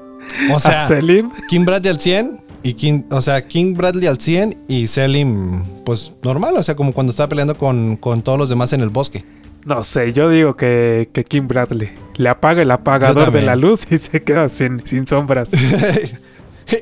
O 0.53 0.57
a 0.57 0.61
sea, 0.61 0.81
Selim, 0.81 1.31
King 1.49 1.65
Bradley 1.65 1.91
al 1.91 2.01
100 2.01 2.41
y 2.63 2.75
King, 2.75 3.03
o 3.11 3.21
sea, 3.21 3.47
King 3.47 3.75
Bradley 3.75 4.09
al 4.09 4.19
100 4.19 4.65
y 4.69 4.87
Selim, 4.87 5.65
pues 5.85 6.13
normal, 6.23 6.57
o 6.57 6.63
sea, 6.63 6.75
como 6.75 6.93
cuando 6.93 7.11
estaba 7.11 7.29
peleando 7.29 7.57
con, 7.57 7.97
con 7.97 8.23
todos 8.23 8.39
los 8.39 8.49
demás 8.49 8.73
en 8.73 8.81
el 8.81 8.91
bosque. 8.91 9.25
No 9.65 9.85
sé, 9.85 10.13
yo 10.13 10.29
digo 10.29 10.57
que, 10.57 11.09
que 11.13 11.25
Kim 11.25 11.49
Bradley 11.49 11.91
le 12.17 12.29
apaga 12.29 12.63
el 12.63 12.71
apagador 12.71 13.33
de 13.33 13.43
la 13.43 13.57
luz 13.57 13.87
y 13.91 13.99
se 13.99 14.23
queda 14.23 14.49
sin, 14.49 14.87
sin 14.87 15.07
sombras. 15.07 15.51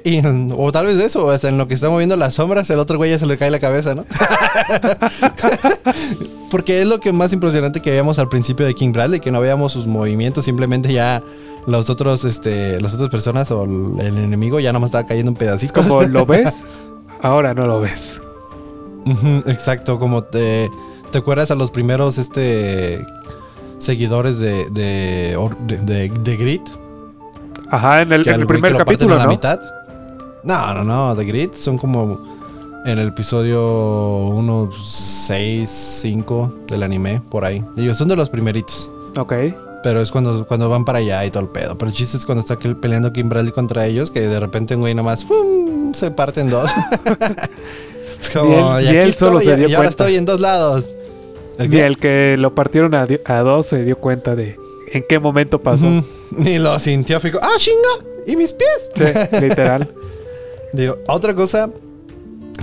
Y, 0.04 0.20
o 0.56 0.70
tal 0.70 0.86
vez 0.86 0.96
eso, 0.98 1.28
hasta 1.30 1.48
en 1.48 1.58
lo 1.58 1.66
que 1.66 1.74
está 1.74 1.90
moviendo 1.90 2.16
las 2.16 2.34
sombras, 2.34 2.70
el 2.70 2.78
otro 2.78 2.98
güey 2.98 3.10
ya 3.10 3.18
se 3.18 3.26
le 3.26 3.36
cae 3.36 3.50
la 3.50 3.58
cabeza, 3.58 3.94
¿no? 3.94 4.04
Porque 6.50 6.80
es 6.80 6.86
lo 6.86 7.00
que 7.00 7.12
más 7.12 7.32
impresionante 7.32 7.82
que 7.82 7.90
veíamos 7.90 8.18
al 8.18 8.28
principio 8.28 8.64
de 8.64 8.74
King 8.74 8.92
Bradley, 8.92 9.20
que 9.20 9.32
no 9.32 9.40
veíamos 9.40 9.72
sus 9.72 9.86
movimientos, 9.86 10.44
simplemente 10.44 10.92
ya 10.92 11.22
los 11.66 11.90
otros, 11.90 12.24
este, 12.24 12.80
las 12.80 12.94
otras 12.94 13.08
personas 13.08 13.50
o 13.50 13.64
el 13.64 14.16
enemigo 14.18 14.60
ya 14.60 14.72
nomás 14.72 14.88
estaba 14.88 15.04
cayendo 15.04 15.32
un 15.32 15.36
pedacito. 15.36 15.72
como 15.74 16.02
lo 16.02 16.26
ves, 16.26 16.62
ahora 17.20 17.52
no 17.54 17.66
lo 17.66 17.80
ves. 17.80 18.20
exacto, 19.46 19.98
como 19.98 20.22
te, 20.22 20.70
te 21.10 21.18
acuerdas 21.18 21.50
a 21.50 21.56
los 21.56 21.70
primeros, 21.70 22.18
este, 22.18 23.04
seguidores 23.82 24.38
de, 24.38 24.70
de, 24.70 25.36
de, 25.82 26.08
de 26.08 26.36
Grit 26.36 26.62
Ajá, 27.72 28.02
en 28.02 28.12
el, 28.12 28.46
primer 28.46 28.76
capítulo, 28.76 29.14
¿no? 29.14 29.22
La 29.22 29.26
mitad. 29.26 29.58
No, 30.44 30.74
no, 30.74 30.84
no. 30.84 31.16
The 31.16 31.24
Grid 31.24 31.52
son 31.52 31.78
como 31.78 32.22
en 32.84 32.98
el 32.98 33.08
episodio 33.08 34.26
1, 34.26 34.70
6, 34.78 35.70
5 35.70 36.54
del 36.68 36.82
anime, 36.82 37.22
por 37.30 37.46
ahí. 37.46 37.64
Ellos 37.78 37.96
son 37.96 38.08
de 38.08 38.16
los 38.16 38.28
primeritos. 38.28 38.90
Ok. 39.16 39.32
Pero 39.82 40.02
es 40.02 40.10
cuando, 40.10 40.46
cuando 40.46 40.68
van 40.68 40.84
para 40.84 40.98
allá 40.98 41.24
y 41.24 41.30
todo 41.30 41.44
el 41.44 41.48
pedo. 41.48 41.78
Pero 41.78 41.88
el 41.88 41.96
chiste 41.96 42.18
es 42.18 42.26
cuando 42.26 42.42
está 42.42 42.58
peleando 42.58 43.10
Kimberly 43.10 43.52
contra 43.52 43.86
ellos, 43.86 44.10
que 44.10 44.20
de 44.20 44.38
repente 44.38 44.74
un 44.74 44.82
güey 44.82 44.94
nomás 44.94 45.24
¡fum! 45.24 45.94
se 45.94 46.10
parte 46.10 46.42
en 46.42 46.50
dos. 46.50 46.70
es 48.20 48.30
como, 48.30 48.80
y 48.80 48.86
él, 48.86 49.14
solo 49.14 49.40
se 49.40 49.46
dio 49.46 49.54
cuenta. 49.54 49.70
Y 49.70 49.74
ahora 49.74 49.88
estoy 49.88 50.16
en 50.16 50.26
dos 50.26 50.40
lados. 50.40 50.90
¿El 51.62 51.74
y 51.74 51.78
el 51.78 51.98
que 51.98 52.36
lo 52.38 52.54
partieron 52.54 52.94
a, 52.94 53.06
a 53.24 53.38
dos 53.40 53.66
se 53.66 53.84
dio 53.84 53.98
cuenta 53.98 54.34
de 54.34 54.56
en 54.92 55.04
qué 55.08 55.18
momento 55.18 55.62
pasó. 55.62 56.04
Ni 56.30 56.58
lo 56.58 56.78
sintió, 56.78 57.18
fijo. 57.18 57.38
¡Ah, 57.42 57.54
chinga! 57.58 58.06
¿Y 58.26 58.36
mis 58.36 58.52
pies? 58.52 58.90
Sí, 58.94 59.04
literal. 59.40 59.88
Digo, 60.72 60.98
otra 61.08 61.34
cosa 61.34 61.70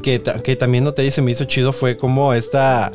que, 0.01 0.21
que 0.21 0.55
también 0.55 0.83
no 0.83 0.93
te 0.93 1.01
dice 1.01 1.21
me 1.21 1.31
hizo 1.31 1.45
chido 1.45 1.73
fue 1.73 1.97
como 1.97 2.33
esta 2.33 2.91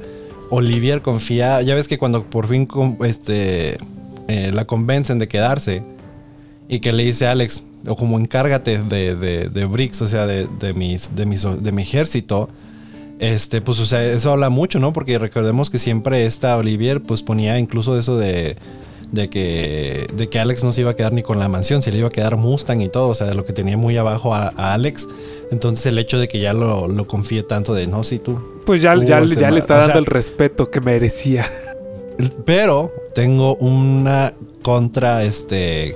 Olivier 0.51 1.03
confía. 1.03 1.63
Ya 1.63 1.75
ves 1.75 1.89
que 1.89 1.99
cuando 1.99 2.25
por 2.25 2.47
fin 2.47 2.69
este, 3.05 3.77
eh, 4.29 4.51
la 4.53 4.65
convencen 4.65 5.19
de 5.19 5.29
quedarse 5.29 5.83
y 6.69 6.81
que 6.81 6.93
le 6.93 7.05
dice 7.05 7.27
a 7.27 7.33
Alex, 7.33 7.65
o 7.87 7.97
como 7.97 8.19
encárgate 8.19 8.79
de, 8.79 9.15
de, 9.15 9.49
de 9.49 9.65
Bricks, 9.67 10.01
o 10.03 10.09
sea, 10.09 10.27
de, 10.27 10.47
de, 10.61 10.73
mis, 10.75 11.15
de, 11.15 11.27
mis, 11.27 11.43
de 11.43 11.73
mi 11.73 11.83
ejército. 11.83 12.49
Este, 13.19 13.61
pues, 13.61 13.79
o 13.81 13.87
sea, 13.87 14.05
eso 14.05 14.33
habla 14.33 14.51
mucho, 14.51 14.79
¿no? 14.79 14.93
Porque 14.93 15.19
recordemos 15.19 15.71
que 15.71 15.79
siempre 15.79 16.27
esta 16.27 16.57
Olivier, 16.57 17.01
pues 17.01 17.23
ponía 17.23 17.59
incluso 17.59 17.99
eso 17.99 18.17
de 18.17 18.57
de 19.15 19.31
que, 19.31 20.07
de 20.15 20.29
que 20.29 20.39
Alex 20.39 20.65
no 20.65 20.73
se 20.73 20.83
iba 20.83 20.91
a 20.91 20.95
quedar 20.95 21.13
ni 21.13 21.23
con 21.23 21.39
la 21.39 21.49
mansión, 21.49 21.83
se 21.83 21.93
le 21.93 21.99
iba 21.99 22.09
a 22.09 22.11
quedar 22.11 22.37
Mustang 22.37 22.81
y 22.81 22.89
todo, 22.89 23.09
o 23.09 23.15
sea, 23.15 23.27
de 23.27 23.35
lo 23.35 23.45
que 23.45 23.53
tenía 23.53 23.77
muy 23.77 23.97
abajo 23.97 24.35
a, 24.35 24.49
Alex. 24.75 25.09
Entonces 25.51 25.87
el 25.87 25.99
hecho 25.99 26.19
de 26.19 26.29
que 26.29 26.41
ya 26.41 26.53
lo, 26.53 26.89
lo 26.89 27.07
confíe 27.07 27.43
tanto 27.43 27.75
de, 27.75 27.87
no, 27.87 28.03
si 28.03 28.19
tú... 28.19 28.63
Pues 28.67 28.83
ya, 28.83 28.95
ya, 28.97 29.21
le 29.21 29.59
está 29.59 29.79
dando 29.79 29.99
el 29.99 30.07
respeto 30.07 30.71
que 30.71 30.81
merecía. 30.81 31.51
Pero 32.45 32.93
tengo 33.15 33.57
una 33.57 34.35
contra, 34.63 35.23
este... 35.23 35.95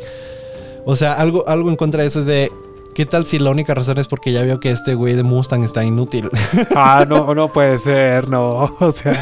O 0.84 0.96
sea, 0.96 1.14
algo, 1.14 1.46
algo 1.48 1.70
en 1.70 1.76
contra 1.76 2.02
de 2.02 2.08
eso 2.08 2.20
es 2.20 2.26
de... 2.26 2.50
¿Qué 2.98 3.06
tal 3.06 3.24
si 3.24 3.38
la 3.38 3.50
única 3.50 3.74
razón 3.74 3.98
es 3.98 4.08
porque 4.08 4.32
ya 4.32 4.42
veo 4.42 4.58
que 4.58 4.70
este 4.70 4.94
güey 4.94 5.14
de 5.14 5.22
Mustang 5.22 5.62
está 5.62 5.84
inútil? 5.84 6.28
Ah, 6.74 7.06
no, 7.08 7.32
no 7.32 7.46
puede 7.46 7.78
ser, 7.78 8.28
no. 8.28 8.76
O 8.80 8.90
sea... 8.90 9.12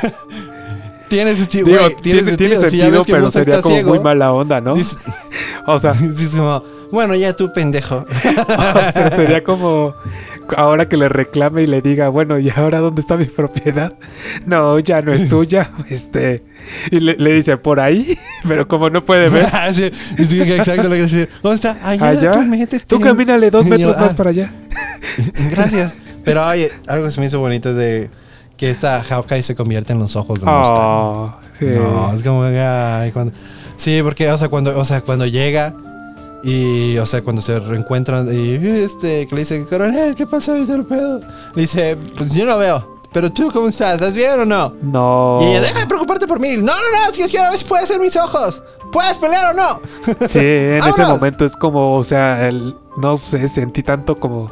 Tiene 1.09 1.37
sentido, 1.37 1.67
güey. 1.67 1.95
Tiene, 1.97 2.23
sentido, 2.23 2.59
sentido 2.63 3.05
pero 3.07 3.31
sería 3.31 3.61
como 3.61 3.83
muy 3.83 3.99
mala 3.99 4.33
onda, 4.33 4.63
¿no? 4.63 4.77
o 5.67 5.79
sea, 5.79 5.93
como, 5.93 6.63
bueno, 6.91 7.15
ya 7.17 7.37
tú 7.37 7.53
pendejo. 7.53 8.07
o 8.07 8.93
sea, 8.95 9.15
sería 9.15 9.45
como 9.45 9.95
ahora 10.57 10.89
que 10.89 10.97
le 10.97 11.09
reclame 11.09 11.63
y 11.63 11.67
le 11.67 11.83
diga, 11.83 12.09
bueno, 12.09 12.39
¿y 12.39 12.51
ahora 12.51 12.79
dónde 12.79 13.01
está 13.01 13.17
mi 13.17 13.27
propiedad? 13.27 13.95
No, 14.45 14.79
ya 14.79 15.01
no 15.01 15.13
es 15.13 15.29
tuya. 15.31 15.71
Este, 15.89 16.45
y 16.91 17.01
le, 17.01 17.33
dice, 17.33 17.57
por 17.57 17.81
ahí, 17.81 18.19
pero 18.49 18.69
como 18.69 18.91
no 18.91 19.05
puede 19.05 19.29
ver. 19.29 19.49
Ah, 19.53 19.71
sí, 19.75 19.91
sí, 20.29 20.41
exacto 20.41 20.85
lo 20.85 20.95
que 20.95 21.03
decir. 21.03 21.29
¿Dónde 21.43 21.57
está? 21.57 21.79
Allá. 21.83 22.09
¿Allá? 22.09 22.33
Tú, 22.69 22.79
tú 22.87 23.01
camínale 23.01 23.51
dos 23.51 23.67
metros 23.67 23.97
más 23.97 24.13
ah, 24.13 24.17
para 24.17 24.31
allá. 24.31 24.53
Gracias. 25.51 25.99
Pero 26.25 26.47
oye, 26.47 26.73
algo 26.87 27.07
que 27.07 27.13
se 27.13 27.21
me 27.21 27.27
hizo 27.27 27.39
bonito 27.39 27.71
es 27.71 27.77
de 27.77 28.11
que 28.57 28.71
esta 28.71 29.03
Hawkeye 29.03 29.43
se 29.43 29.55
convierte 29.55 29.93
en 29.93 29.99
los 29.99 30.17
ojos 30.17 30.41
de 30.41 30.47
Mustang. 30.47 30.77
Oh, 30.79 31.37
sí. 31.59 31.67
No, 31.67 32.13
es 32.13 32.23
como 32.23 32.43
ay, 32.43 33.13
cuando, 33.13 33.33
Sí, 33.77 34.01
porque 34.03 34.31
o 34.31 34.39
sea, 34.39 34.49
cuando 34.49 34.79
o 34.79 34.85
sea, 34.85 35.03
cuando 35.03 35.27
llega 35.27 35.75
y 36.43 36.99
o 36.99 37.07
sea, 37.07 37.23
cuando 37.23 37.43
se 37.43 37.59
reencuentran 37.59 38.29
y 38.33 38.55
este 38.55 39.27
que 39.27 39.35
le 39.35 39.41
dice, 39.43 39.65
"Coronel, 39.65 40.15
¿qué 40.15 40.27
pasa? 40.27 40.59
¿Y 40.59 40.65
pedo?" 40.65 41.21
Le 41.55 41.63
dice, 41.63 41.97
"Pues 42.17 42.33
yo 42.33 42.47
no 42.47 42.59
veo." 42.59 42.97
Pero 43.13 43.33
tú, 43.33 43.51
¿cómo 43.51 43.69
estás? 43.69 43.95
¿Estás 43.95 44.13
bien 44.13 44.41
o 44.41 44.45
no? 44.45 44.75
No. 44.83 45.39
Y 45.41 45.47
ella, 45.47 45.63
deja 45.63 45.79
de 45.79 45.87
preocuparte 45.87 46.27
por 46.27 46.39
mí. 46.39 46.57
No, 46.57 46.67
no, 46.67 46.73
no, 46.75 47.11
es 47.11 47.17
que 47.17 47.27
quiero 47.27 47.49
ver 47.49 47.59
si 47.59 47.65
puedes 47.65 47.89
ser 47.89 47.99
mis 47.99 48.15
ojos. 48.15 48.63
¿Puedes 48.93 49.17
pelear 49.17 49.55
o 49.55 49.57
no? 49.57 49.81
Sí, 50.29 50.39
en 50.39 50.85
ese 50.87 51.05
momento 51.07 51.47
es 51.47 51.57
como, 51.57 51.95
o 51.95 52.05
sea, 52.05 52.47
el, 52.47 52.77
no 52.99 53.17
sé, 53.17 53.49
sentí 53.49 53.83
tanto 53.83 54.17
como 54.17 54.51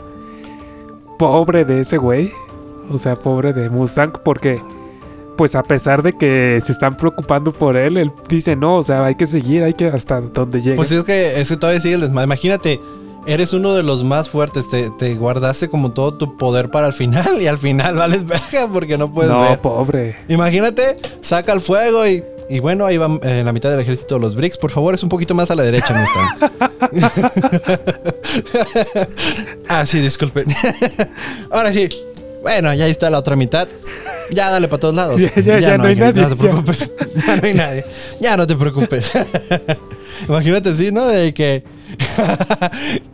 pobre 1.19 1.67
de 1.67 1.83
ese 1.83 1.99
güey. 1.99 2.33
O 2.91 2.97
sea, 2.97 3.17
pobre 3.17 3.53
de 3.53 3.69
Mustang, 3.69 4.13
porque 4.25 4.63
pues 5.37 5.55
a 5.55 5.63
pesar 5.63 6.03
de 6.03 6.17
que 6.17 6.61
se 6.63 6.73
están 6.73 6.97
preocupando 6.97 7.53
por 7.53 7.77
él, 7.77 7.97
él 7.97 8.13
dice 8.29 8.57
no, 8.57 8.77
o 8.77 8.85
sea, 8.85 9.05
hay 9.05 9.15
que 9.15 9.27
seguir, 9.27 9.63
hay 9.63 9.75
que 9.75 9.87
hasta 9.87 10.21
donde 10.21 10.61
llegue. 10.61 10.77
Pues 10.77 10.91
es 10.91 11.05
que, 11.05 11.41
es 11.41 11.49
que 11.49 11.57
todavía 11.57 11.81
sigue 11.81 11.95
el 11.95 12.01
desmadre. 12.01 12.25
Imagínate, 12.25 12.81
eres 13.27 13.53
uno 13.53 13.75
de 13.75 13.83
los 13.83 14.05
más 14.05 14.29
fuertes, 14.29 14.69
te, 14.69 14.91
te, 14.91 15.15
guardaste 15.15 15.69
como 15.69 15.93
todo 15.93 16.15
tu 16.15 16.37
poder 16.37 16.71
para 16.71 16.87
el 16.87 16.93
final 16.93 17.41
y 17.41 17.47
al 17.47 17.59
final 17.59 17.97
vales 17.97 18.25
verga 18.27 18.69
porque 18.73 18.99
no 18.99 19.13
puedes 19.13 19.31
no, 19.31 19.61
pobre. 19.61 20.17
Imagínate, 20.29 20.97
saca 21.21 21.53
el 21.53 21.61
fuego 21.61 22.07
y, 22.07 22.23
y 22.49 22.61
bueno, 22.61 22.87
ahí 22.87 22.97
va 22.97 23.07
en 23.07 23.21
eh, 23.23 23.45
la 23.45 23.53
mitad 23.53 23.71
del 23.71 23.81
ejército 23.81 24.19
los 24.19 24.37
bricks. 24.37 24.59
Por 24.59 24.71
favor, 24.71 24.95
es 24.95 25.03
un 25.03 25.09
poquito 25.09 25.35
más 25.35 25.51
a 25.51 25.55
la 25.55 25.63
derecha, 25.63 25.95
Mustang. 25.95 26.53
ah, 29.69 29.87
sí, 29.87 30.01
disculpen. 30.01 30.47
Ahora 31.51 31.73
sí, 31.73 31.89
bueno, 32.45 32.75
ya 32.75 32.87
está 32.87 33.09
la 33.09 33.19
otra 33.19 33.37
mitad. 33.37 33.67
Ya 34.31 34.51
dale 34.51 34.69
para 34.69 34.81
todos 34.81 34.95
lados. 34.95 35.23
Ya, 35.37 35.79
no, 35.79 35.85
hay, 35.85 35.97
nadie. 35.97 36.21
No 36.23 36.29
te 36.29 36.37
preocupes. 36.37 36.93
Ya. 37.27 37.37
no 37.37 37.47
hay 37.47 37.55
nadie. 37.55 37.85
Ya 38.21 38.37
no 38.37 38.47
te 38.47 38.55
preocupes. 38.55 39.13
Imagínate 40.29 40.69
así, 40.69 40.93
¿no? 40.93 41.07
De 41.07 41.33
que. 41.33 41.65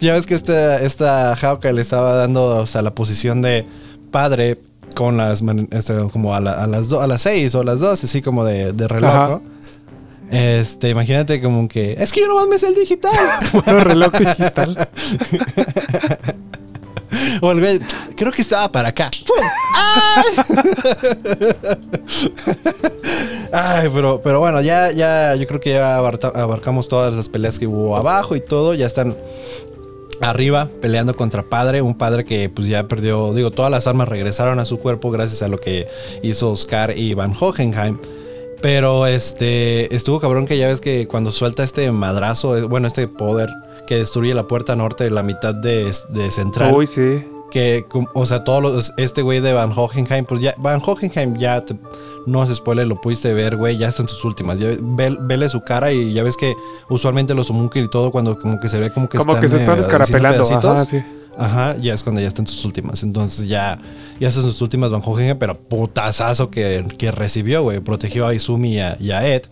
ya 0.00 0.14
ves 0.14 0.26
que 0.26 0.34
esta, 0.34 0.82
esta 0.82 1.36
Hawkeye 1.36 1.72
le 1.72 1.82
estaba 1.82 2.16
dando 2.16 2.44
o 2.44 2.66
sea, 2.66 2.82
la 2.82 2.92
posición 2.92 3.40
de 3.40 3.64
padre 4.10 4.58
con 4.96 5.16
las. 5.16 5.44
Este, 5.70 5.94
como 6.12 6.34
a, 6.34 6.40
las 6.40 6.92
a 6.92 7.06
las 7.06 7.22
seis 7.22 7.54
o 7.54 7.60
a 7.60 7.64
las 7.64 7.78
dos, 7.78 8.02
así 8.02 8.22
como 8.22 8.44
de, 8.44 8.72
de 8.72 8.88
reloj, 8.88 9.42
Este, 10.32 10.88
imagínate 10.88 11.40
como 11.40 11.68
que. 11.68 11.94
Es 12.00 12.10
que 12.12 12.20
yo 12.20 12.26
nomás 12.26 12.48
me 12.48 12.58
sé 12.58 12.66
el 12.66 12.74
digital. 12.74 13.12
reloj 13.64 14.12
digital. 14.12 14.88
O 17.40 17.52
creo 18.16 18.32
que 18.32 18.42
estaba 18.42 18.70
para 18.70 18.88
acá. 18.88 19.10
¡Ay! 23.52 23.88
pero, 23.92 24.20
pero 24.22 24.40
bueno, 24.40 24.60
ya, 24.60 24.92
ya, 24.92 25.34
yo 25.34 25.46
creo 25.46 25.60
que 25.60 25.70
ya 25.70 25.96
abarcamos 25.96 26.88
todas 26.88 27.14
las 27.14 27.28
peleas 27.28 27.58
que 27.58 27.66
hubo 27.66 27.96
abajo 27.96 28.36
y 28.36 28.40
todo. 28.40 28.74
Ya 28.74 28.86
están 28.86 29.16
arriba 30.20 30.68
peleando 30.80 31.16
contra 31.16 31.42
padre, 31.42 31.82
un 31.82 31.94
padre 31.94 32.24
que 32.24 32.48
pues 32.50 32.68
ya 32.68 32.86
perdió, 32.86 33.32
digo, 33.32 33.50
todas 33.50 33.70
las 33.70 33.86
armas 33.86 34.08
regresaron 34.08 34.58
a 34.58 34.64
su 34.64 34.78
cuerpo 34.78 35.10
gracias 35.10 35.42
a 35.42 35.48
lo 35.48 35.58
que 35.58 35.88
hizo 36.22 36.50
Oscar 36.50 36.96
y 36.96 37.14
Van 37.14 37.34
Hohenheim. 37.38 37.98
Pero 38.60 39.06
este 39.06 39.94
estuvo 39.94 40.20
cabrón 40.20 40.46
que 40.46 40.58
ya 40.58 40.66
ves 40.66 40.82
que 40.82 41.08
cuando 41.08 41.30
suelta 41.30 41.64
este 41.64 41.90
madrazo, 41.92 42.58
eh, 42.58 42.62
bueno, 42.62 42.86
este 42.86 43.08
poder 43.08 43.48
que 43.90 43.96
destruye 43.96 44.32
la 44.34 44.46
puerta 44.46 44.76
norte 44.76 45.02
de 45.02 45.10
la 45.10 45.24
mitad 45.24 45.52
de, 45.52 45.92
Central. 46.30 46.72
Uy, 46.72 46.86
sí. 46.86 47.26
Que, 47.50 47.84
o 48.14 48.24
sea, 48.24 48.44
todos 48.44 48.62
los, 48.62 48.92
este 48.98 49.22
güey 49.22 49.40
de 49.40 49.52
Van 49.52 49.72
Hohenheim, 49.74 50.24
pues 50.26 50.40
ya, 50.40 50.54
Van 50.58 50.80
Hohenheim 50.80 51.36
ya, 51.36 51.64
no 52.24 52.46
se 52.46 52.54
spoiler, 52.54 52.86
lo 52.86 53.00
pudiste 53.00 53.34
ver, 53.34 53.56
güey, 53.56 53.78
ya 53.78 53.88
está 53.88 54.02
en 54.02 54.08
sus 54.08 54.24
últimas. 54.24 54.58
vele 54.60 55.50
su 55.50 55.62
cara 55.62 55.90
y 55.90 56.12
ya 56.12 56.22
ves 56.22 56.36
que 56.36 56.54
usualmente 56.88 57.34
los 57.34 57.50
homúnculos 57.50 57.88
y 57.88 57.90
todo, 57.90 58.12
cuando 58.12 58.38
como 58.38 58.60
que 58.60 58.68
se 58.68 58.78
ve 58.78 58.92
como 58.92 59.08
que 59.08 59.18
como 59.18 59.40
que 59.40 59.48
se 59.48 59.56
están 59.56 59.80
escarapelando. 59.80 60.44
Ajá, 60.44 60.84
sí. 60.84 61.02
Ajá, 61.36 61.76
ya 61.78 61.92
es 61.92 62.04
cuando 62.04 62.20
ya 62.20 62.28
está 62.28 62.42
en 62.42 62.46
sus 62.46 62.64
últimas. 62.64 63.02
Entonces 63.02 63.48
ya, 63.48 63.76
ya 64.20 64.28
está 64.28 64.38
en 64.38 64.46
sus 64.46 64.62
últimas 64.62 64.92
Van 64.92 65.02
Hohenheim, 65.04 65.36
pero 65.36 65.58
putazazo 65.58 66.48
que, 66.48 66.84
que 66.96 67.10
recibió, 67.10 67.64
güey. 67.64 67.80
Protegió 67.80 68.28
a 68.28 68.34
Izumi 68.34 68.74
y 68.74 68.78
a, 68.78 68.96
y 69.00 69.10
a 69.10 69.26
Ed 69.26 69.42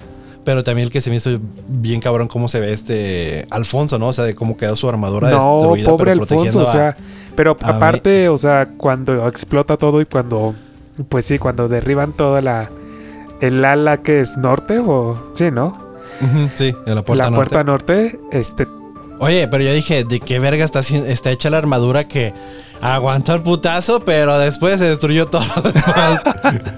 Pero 0.49 0.65
también 0.65 0.87
el 0.87 0.91
que 0.91 1.03
se 1.03 1.11
me 1.11 1.17
hizo 1.17 1.39
bien 1.69 2.01
cabrón 2.01 2.27
cómo 2.27 2.49
se 2.49 2.59
ve 2.59 2.73
este 2.73 3.47
Alfonso, 3.51 3.99
¿no? 3.99 4.09
O 4.09 4.13
sea, 4.15 4.25
de 4.25 4.35
cómo 4.35 4.57
quedó 4.57 4.77
su 4.77 4.89
armadura 4.89 5.29
No, 5.29 5.35
destruida. 5.59 5.91
pobre 5.91 6.13
pero 6.13 6.17
protegiendo 6.27 6.61
Alfonso, 6.61 6.71
o 6.71 6.73
sea, 6.73 6.97
pero 7.37 7.55
a 7.61 7.69
aparte, 7.77 8.31
o 8.31 8.39
sea, 8.39 8.71
cuando 8.79 9.29
explota 9.29 9.77
todo 9.77 10.01
y 10.01 10.07
cuando, 10.07 10.55
pues 11.11 11.27
sí, 11.27 11.39
cuando 11.39 11.69
derriban 11.69 12.15
toda 12.15 12.41
la, 12.41 12.71
el 13.43 13.63
ala 13.63 13.99
que 13.99 14.21
es 14.21 14.39
norte 14.39 14.79
o, 14.79 15.23
sí, 15.35 15.51
¿no? 15.51 15.87
Sí, 16.55 16.75
en 16.87 16.95
la 16.95 17.03
puerta 17.05 17.25
la 17.25 17.31
norte. 17.31 17.37
puerta 17.37 17.65
norte, 17.65 18.21
este, 18.33 18.67
Oye, 19.21 19.49
pero 19.49 19.65
yo 19.65 19.73
dije, 19.73 20.05
¿de 20.05 20.21
qué 20.21 20.39
verga 20.39 20.65
está, 20.65 20.81
está 20.81 21.31
hecha 21.31 21.51
la 21.51 21.59
armadura 21.59 22.07
que 22.07 22.33
aguantó 22.81 23.35
el 23.35 23.43
putazo, 23.43 24.01
pero 24.05 24.39
después 24.39 24.79
se 24.79 24.85
destruyó 24.91 25.27
todo 25.27 25.43
lo 25.57 25.63
demás? 25.63 26.23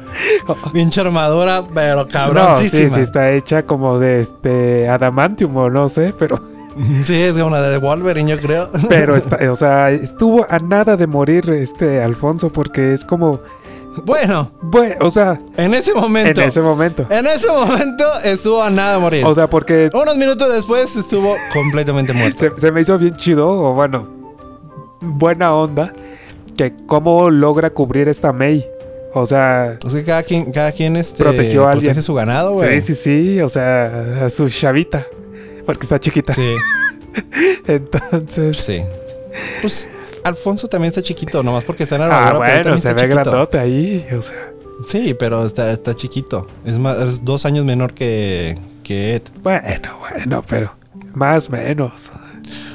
Pinche 0.72 1.00
armadura, 1.00 1.62
pero 1.74 1.96
no, 1.96 2.04
sí, 2.04 2.10
cabroncísima. 2.10 2.94
sí, 2.94 3.00
está 3.00 3.32
hecha 3.32 3.64
como 3.64 3.98
de 3.98 4.20
este 4.20 4.88
adamantium 4.88 5.56
o 5.56 5.68
no 5.70 5.88
sé, 5.88 6.14
pero, 6.18 6.40
Sí, 7.02 7.14
es 7.14 7.34
la 7.34 7.60
de 7.62 7.78
Wolverine, 7.78 8.30
yo 8.30 8.38
creo. 8.38 8.68
pero 8.88 9.16
está, 9.16 9.38
o 9.50 9.56
sea, 9.56 9.90
estuvo 9.90 10.46
a 10.48 10.58
nada 10.58 10.96
de 10.96 11.06
morir 11.06 11.48
este 11.50 12.02
Alfonso 12.02 12.50
porque 12.50 12.92
es 12.92 13.04
como, 13.04 13.40
bueno, 14.04 14.50
bueno, 14.62 14.96
o 15.00 15.10
sea, 15.10 15.40
en 15.56 15.74
ese 15.74 15.92
momento. 15.94 16.40
en 16.40 16.48
ese 16.48 16.60
momento, 16.60 17.06
En 17.10 17.26
ese 17.26 17.48
momento 17.48 18.04
estuvo 18.24 18.62
a 18.62 18.70
nada 18.70 18.94
de 18.94 19.00
morir. 19.00 19.24
o 19.26 19.34
sea, 19.34 19.48
porque 19.50 19.90
Unos 19.92 20.16
minutos 20.16 20.52
después 20.52 20.94
estuvo 20.96 21.34
completamente 21.52 22.12
muerto. 22.12 22.38
se, 22.56 22.60
se 22.60 22.72
me 22.72 22.80
hizo 22.82 22.96
bien 22.98 23.16
chido, 23.16 23.48
o 23.48 23.72
bueno, 23.74 24.08
buena 25.00 25.54
onda, 25.54 25.92
que 26.56 26.74
cómo 26.86 27.30
logra 27.30 27.70
cubrir 27.70 28.08
esta 28.08 28.32
May. 28.32 28.66
O 29.12 29.26
sea, 29.26 29.76
Es 29.84 29.92
que 29.92 30.04
cada 30.04 30.22
quien, 30.22 30.52
cada 30.52 30.70
quien 30.70 30.96
este, 30.96 31.24
Protegió 31.24 31.66
a 31.66 31.72
alguien. 31.72 31.90
protege 31.90 32.02
su 32.02 32.14
ganado, 32.14 32.52
güey. 32.52 32.80
sí, 32.80 32.94
sí, 32.94 33.02
sí, 33.34 33.40
o 33.40 33.48
sea, 33.48 34.24
a 34.26 34.30
su 34.30 34.48
chavita, 34.48 35.04
porque 35.66 35.82
está 35.82 35.98
chiquita. 35.98 36.32
Sí, 36.32 36.54
Entonces, 37.66 38.56
sí. 38.56 38.82
Pues 39.60 39.88
Alfonso 40.24 40.68
también 40.68 40.90
está 40.90 41.02
chiquito, 41.02 41.42
nomás 41.42 41.64
porque 41.64 41.84
está 41.84 41.96
en 41.96 42.02
ah, 42.02 42.06
armadura, 42.06 42.46
pero 42.46 42.62
bueno, 42.62 42.78
se 42.78 42.94
ve 42.94 43.02
chiquito. 43.02 43.20
grandote 43.22 43.58
ahí, 43.58 44.06
o 44.16 44.22
sea, 44.22 44.52
Sí, 44.86 45.14
pero 45.14 45.44
está, 45.44 45.70
está 45.72 45.94
chiquito. 45.94 46.46
Es 46.64 46.78
más, 46.78 46.98
es 46.98 47.24
dos 47.24 47.44
años 47.44 47.64
menor 47.64 47.92
que, 47.92 48.56
que 48.82 49.16
Ed. 49.16 49.22
bueno, 49.42 49.98
bueno, 49.98 50.42
pero 50.48 50.74
más 51.12 51.48
o 51.48 51.52
menos. 51.52 52.10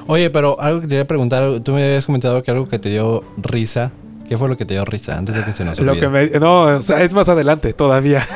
Oye, 0.08 0.30
pero 0.30 0.60
algo 0.62 0.82
que 0.82 0.86
te 0.86 0.90
quería 0.92 1.08
preguntar, 1.08 1.60
tú 1.62 1.74
me 1.74 1.84
habías 1.84 2.06
comentado 2.06 2.44
que 2.44 2.52
algo 2.52 2.68
que 2.68 2.78
te 2.78 2.90
dio 2.90 3.24
risa. 3.38 3.92
¿Qué 4.28 4.38
fue 4.38 4.50
lo 4.50 4.58
que 4.58 4.66
te 4.66 4.74
dio 4.74 4.84
risa 4.86 5.18
antes 5.18 5.36
de 5.36 5.44
que 5.44 5.52
se 5.52 5.64
nos 5.64 5.80
Lo 5.80 5.92
olvide? 5.92 6.02
que 6.06 6.10
me, 6.10 6.40
no, 6.40 6.64
o 6.78 6.82
sea, 6.82 7.04
es 7.04 7.14
más 7.14 7.30
adelante 7.30 7.74
todavía. 7.74 8.28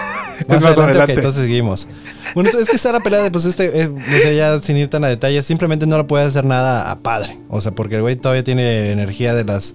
Más 0.47 0.57
es 0.57 0.63
más 0.63 0.77
adelante, 0.77 1.13
entonces 1.13 1.41
seguimos. 1.41 1.87
Bueno, 2.35 2.49
es 2.51 2.69
que 2.69 2.75
está 2.75 2.91
la 2.91 2.99
pelea 2.99 3.23
de, 3.23 3.31
pues, 3.31 3.45
este, 3.45 3.81
eh, 3.81 3.89
no 3.89 4.17
sé, 4.19 4.35
ya 4.35 4.59
sin 4.61 4.77
ir 4.77 4.87
tan 4.89 5.03
a 5.03 5.07
detalles, 5.07 5.45
simplemente 5.45 5.87
no 5.87 5.97
le 5.97 6.03
puede 6.03 6.25
hacer 6.25 6.45
nada 6.45 6.91
a 6.91 6.99
padre. 6.99 7.39
O 7.49 7.59
sea, 7.59 7.71
porque 7.71 7.95
el 7.95 8.01
güey 8.01 8.15
todavía 8.15 8.43
tiene 8.43 8.91
energía 8.91 9.33
de 9.33 9.43
las 9.45 9.73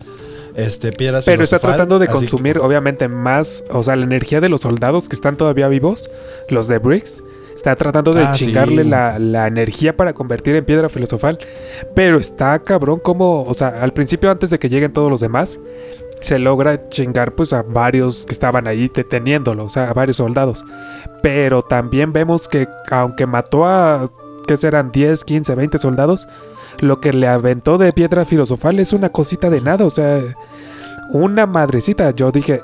este, 0.54 0.92
piedras. 0.92 1.24
Pero 1.24 1.42
está 1.42 1.58
tratando 1.58 1.98
de 1.98 2.06
que- 2.06 2.12
consumir, 2.12 2.58
obviamente, 2.58 3.08
más, 3.08 3.64
o 3.70 3.82
sea, 3.82 3.96
la 3.96 4.04
energía 4.04 4.40
de 4.40 4.48
los 4.48 4.60
soldados 4.60 5.08
que 5.08 5.16
están 5.16 5.36
todavía 5.36 5.66
vivos, 5.68 6.08
los 6.48 6.68
de 6.68 6.78
Briggs. 6.78 7.22
Está 7.56 7.76
tratando 7.76 8.12
de 8.12 8.22
Ah, 8.24 8.34
chingarle 8.36 8.82
sí. 8.82 8.88
la, 8.88 9.18
la 9.18 9.46
energía 9.46 9.96
para 9.96 10.12
convertir 10.12 10.54
en 10.54 10.64
piedra 10.66 10.88
filosofal. 10.90 11.38
Pero 11.94 12.18
está 12.18 12.58
cabrón 12.58 12.98
como, 13.00 13.42
o 13.44 13.54
sea, 13.54 13.68
al 13.80 13.92
principio, 13.94 14.30
antes 14.30 14.50
de 14.50 14.58
que 14.58 14.68
lleguen 14.68 14.92
todos 14.92 15.08
los 15.10 15.20
demás, 15.20 15.58
se 16.20 16.38
logra 16.38 16.88
chingar 16.88 17.34
pues 17.34 17.52
a 17.52 17.62
varios 17.62 18.24
que 18.26 18.32
estaban 18.32 18.66
ahí 18.66 18.90
deteniéndolo, 18.94 19.64
o 19.64 19.68
sea, 19.68 19.90
a 19.90 19.92
varios 19.92 20.16
soldados. 20.18 20.64
Pero 21.22 21.62
también 21.62 22.12
vemos 22.12 22.48
que 22.48 22.66
aunque 22.90 23.26
mató 23.26 23.66
a, 23.66 24.10
¿qué 24.46 24.56
serán? 24.56 24.90
10, 24.92 25.24
15, 25.24 25.54
20 25.54 25.78
soldados, 25.78 26.26
lo 26.80 27.00
que 27.00 27.12
le 27.12 27.26
aventó 27.28 27.78
de 27.78 27.92
piedra 27.92 28.24
filosofal 28.24 28.78
es 28.80 28.92
una 28.92 29.10
cosita 29.10 29.50
de 29.50 29.60
nada, 29.60 29.84
o 29.84 29.90
sea, 29.90 30.20
una 31.12 31.46
madrecita. 31.46 32.10
Yo 32.10 32.30
dije, 32.32 32.62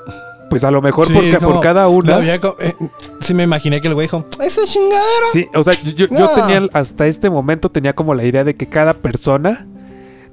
pues 0.49 0.63
a 0.63 0.71
lo 0.71 0.81
mejor 0.81 1.07
Sí, 1.07 1.13
porque 1.13 1.37
como- 1.37 1.53
por 1.53 1.61
cada 1.61 1.87
una. 1.87 2.39
co- 2.39 2.57
eh, 2.59 2.73
sí, 3.19 3.33
me 3.33 3.43
imaginé 3.43 3.79
que 3.81 3.87
el 3.87 3.93
güey 3.93 4.05
dijo: 4.07 4.25
¡Esa 4.41 4.65
chingadera! 4.65 5.27
Sí, 5.31 5.47
o 5.55 5.63
sea, 5.63 5.73
yo, 5.83 5.91
yo- 5.91 6.07
yo 6.07 6.19
No. 6.19 6.29
tenía 6.29 6.67
hasta 6.73 7.07
este 7.07 7.29
momento 7.29 7.69
tenía 7.69 7.93
como 7.93 8.13
la 8.15 8.23
idea 8.25 8.43
de 8.43 8.55
que 8.55 8.67
cada 8.67 8.93
persona 8.93 9.65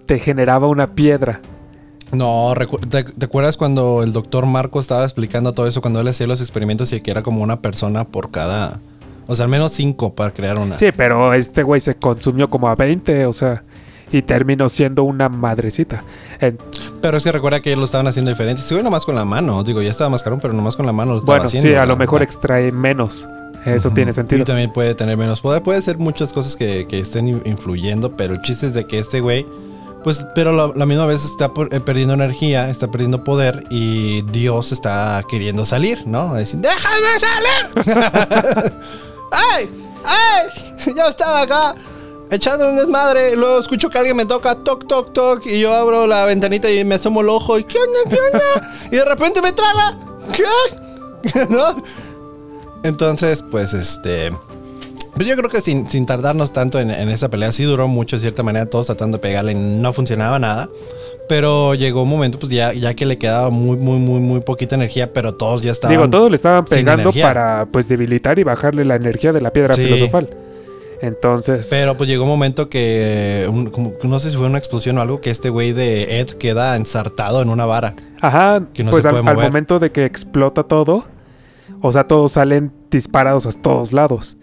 te 0.06 0.18
generaba 0.18 0.66
una 0.66 0.94
piedra. 0.94 1.40
No, 2.12 2.54
¿te, 2.88 3.04
te 3.04 3.24
acuerdas 3.26 3.56
cuando 3.56 4.02
el 4.02 4.12
doctor 4.12 4.46
Marco 4.46 4.80
estaba 4.80 5.04
explicando 5.04 5.52
todo 5.52 5.66
eso? 5.66 5.80
Cuando 5.80 6.00
él 6.00 6.08
hacía 6.08 6.26
los 6.26 6.40
experimentos 6.40 6.92
y 6.92 7.00
que 7.00 7.10
era 7.10 7.22
como 7.22 7.42
una 7.42 7.60
persona 7.60 8.04
por 8.04 8.30
cada. 8.30 8.80
O 9.26 9.36
sea, 9.36 9.44
al 9.44 9.50
menos 9.50 9.72
cinco 9.72 10.14
para 10.14 10.32
crear 10.32 10.58
una. 10.58 10.76
Sí, 10.76 10.86
pero 10.96 11.34
este 11.34 11.62
güey 11.62 11.80
se 11.82 11.96
consumió 11.96 12.48
como 12.48 12.68
a 12.68 12.74
20, 12.74 13.26
o 13.26 13.32
sea, 13.34 13.62
y 14.10 14.22
terminó 14.22 14.70
siendo 14.70 15.02
una 15.04 15.28
madrecita. 15.28 16.02
En- 16.40 16.56
Pero 17.02 17.18
es 17.18 17.24
que 17.24 17.30
recuerda 17.32 17.60
que 17.60 17.68
ellos 17.68 17.80
lo 17.80 17.84
estaban 17.84 18.06
haciendo 18.06 18.30
diferente. 18.30 18.62
Sí, 18.62 18.72
güey, 18.74 18.82
nomás 18.82 19.04
con 19.04 19.14
la 19.14 19.26
mano. 19.26 19.62
Digo, 19.62 19.82
ya 19.82 19.90
estaba 19.90 20.08
más 20.08 20.22
caro, 20.22 20.38
pero 20.40 20.54
nomás 20.54 20.76
con 20.76 20.86
la 20.86 20.92
mano 20.94 21.12
lo 21.12 21.18
estaba 21.18 21.36
bueno, 21.36 21.46
haciendo. 21.48 21.68
sí, 21.68 21.74
a 21.74 21.84
lo 21.84 21.96
mejor 21.98 22.20
la- 22.20 22.24
extrae 22.24 22.72
menos. 22.72 23.28
Eso 23.66 23.90
tiene 23.90 24.12
Y 24.12 24.14
sentido. 24.14 24.44
también 24.46 24.72
puede 24.72 24.94
tener 24.94 25.18
menos 25.18 25.42
poder. 25.42 25.62
Puede 25.62 25.82
ser 25.82 25.98
muchas 25.98 26.32
cosas 26.32 26.56
que, 26.56 26.86
que 26.88 26.98
estén 27.00 27.28
in- 27.28 27.42
influyendo, 27.44 28.16
pero 28.16 28.32
el 28.32 28.40
chiste 28.40 28.64
es 28.64 28.72
de 28.72 28.86
que 28.86 28.96
este 28.98 29.20
güey, 29.20 29.44
pues, 30.08 30.24
pero 30.34 30.72
la, 30.74 30.86
misma 30.86 31.04
vez 31.04 31.22
está 31.22 31.52
eh, 31.70 31.80
perdiendo 31.80 32.14
energía, 32.14 32.70
está 32.70 32.90
perdiendo 32.90 33.24
poder 33.24 33.66
y 33.68 34.22
Dios 34.22 34.72
está 34.72 35.22
queriendo 35.28 35.66
salir, 35.66 36.06
¿no? 36.06 36.32
Decir, 36.32 36.60
¡déjame 36.60 37.18
salir! 37.18 38.72
¡Ay! 39.30 39.70
¡Ay! 40.06 40.94
Yo 40.96 41.06
estaba 41.08 41.42
acá 41.42 41.74
echando 42.30 42.70
un 42.70 42.76
desmadre 42.76 43.32
y 43.32 43.36
luego 43.36 43.58
escucho 43.58 43.90
que 43.90 43.98
alguien 43.98 44.16
me 44.16 44.24
toca 44.24 44.54
toc, 44.54 44.86
toc, 44.86 45.12
toc 45.12 45.44
y 45.44 45.60
yo 45.60 45.74
abro 45.74 46.06
la 46.06 46.24
ventanita 46.24 46.70
y 46.70 46.82
me 46.86 46.94
asomo 46.94 47.20
el 47.20 47.28
ojo 47.28 47.58
y 47.58 47.64
¿qué 47.64 47.76
onda, 47.76 47.98
qué 48.08 48.16
onda? 48.32 48.72
y 48.90 48.96
de 48.96 49.04
repente 49.04 49.42
me 49.42 49.52
traga. 49.52 49.98
¿Qué? 50.32 51.44
¿No? 51.50 51.76
Entonces, 52.82 53.44
pues 53.50 53.74
este. 53.74 54.32
Pues 55.18 55.28
yo 55.28 55.36
creo 55.36 55.50
que 55.50 55.60
sin, 55.60 55.86
sin 55.86 56.06
tardarnos 56.06 56.52
tanto 56.52 56.78
en, 56.80 56.90
en 56.90 57.08
esa 57.08 57.28
pelea, 57.28 57.52
sí 57.52 57.64
duró 57.64 57.88
mucho 57.88 58.16
de 58.16 58.20
cierta 58.22 58.42
manera, 58.42 58.66
todos 58.66 58.86
tratando 58.86 59.18
de 59.18 59.22
pegarle, 59.22 59.54
no 59.54 59.92
funcionaba 59.92 60.38
nada. 60.38 60.68
Pero 61.28 61.74
llegó 61.74 62.04
un 62.04 62.08
momento, 62.08 62.38
pues 62.38 62.50
ya, 62.50 62.72
ya 62.72 62.94
que 62.94 63.04
le 63.04 63.18
quedaba 63.18 63.50
muy, 63.50 63.76
muy, 63.76 63.98
muy, 63.98 64.18
muy 64.20 64.40
poquita 64.40 64.76
energía, 64.76 65.12
pero 65.12 65.34
todos 65.34 65.60
ya 65.62 65.72
estaban. 65.72 65.94
Digo, 65.94 66.08
todos 66.08 66.30
le 66.30 66.36
estaban 66.36 66.64
pegando 66.64 67.12
para 67.12 67.66
pues 67.70 67.86
debilitar 67.86 68.38
y 68.38 68.44
bajarle 68.44 68.84
la 68.86 68.94
energía 68.94 69.32
de 69.34 69.42
la 69.42 69.50
piedra 69.52 69.74
Sí. 69.74 69.84
filosofal. 69.84 70.30
Entonces, 71.02 71.66
Pero 71.68 71.96
pues 71.96 72.08
llegó 72.08 72.24
un 72.24 72.30
momento 72.30 72.68
que, 72.70 73.46
un- 73.52 73.66
como- 73.70 73.92
no 74.02 74.18
sé 74.20 74.30
si 74.30 74.36
fue 74.36 74.46
una 74.46 74.58
explosión 74.58 74.98
o 74.98 75.02
algo, 75.02 75.20
que 75.20 75.30
este 75.30 75.50
güey 75.50 75.72
de 75.72 76.18
Ed 76.20 76.28
queda 76.30 76.74
ensartado 76.76 77.42
en 77.42 77.50
una 77.50 77.66
vara. 77.66 77.94
ajá, 78.22 78.62
que 78.72 78.82
no 78.82 78.90
pues 78.90 79.02
se 79.02 79.08
al, 79.08 79.16
puede 79.16 79.28
al 79.28 79.34
mover. 79.36 79.48
momento 79.50 79.78
de 79.78 79.92
que 79.92 80.04
explota 80.06 80.62
todo, 80.64 81.04
o 81.82 81.92
sea, 81.92 82.04
todos 82.08 82.32
salen 82.32 82.72
disparados 82.90 83.44
a 83.46 83.52
todos 83.52 83.92
lados. 83.92 84.37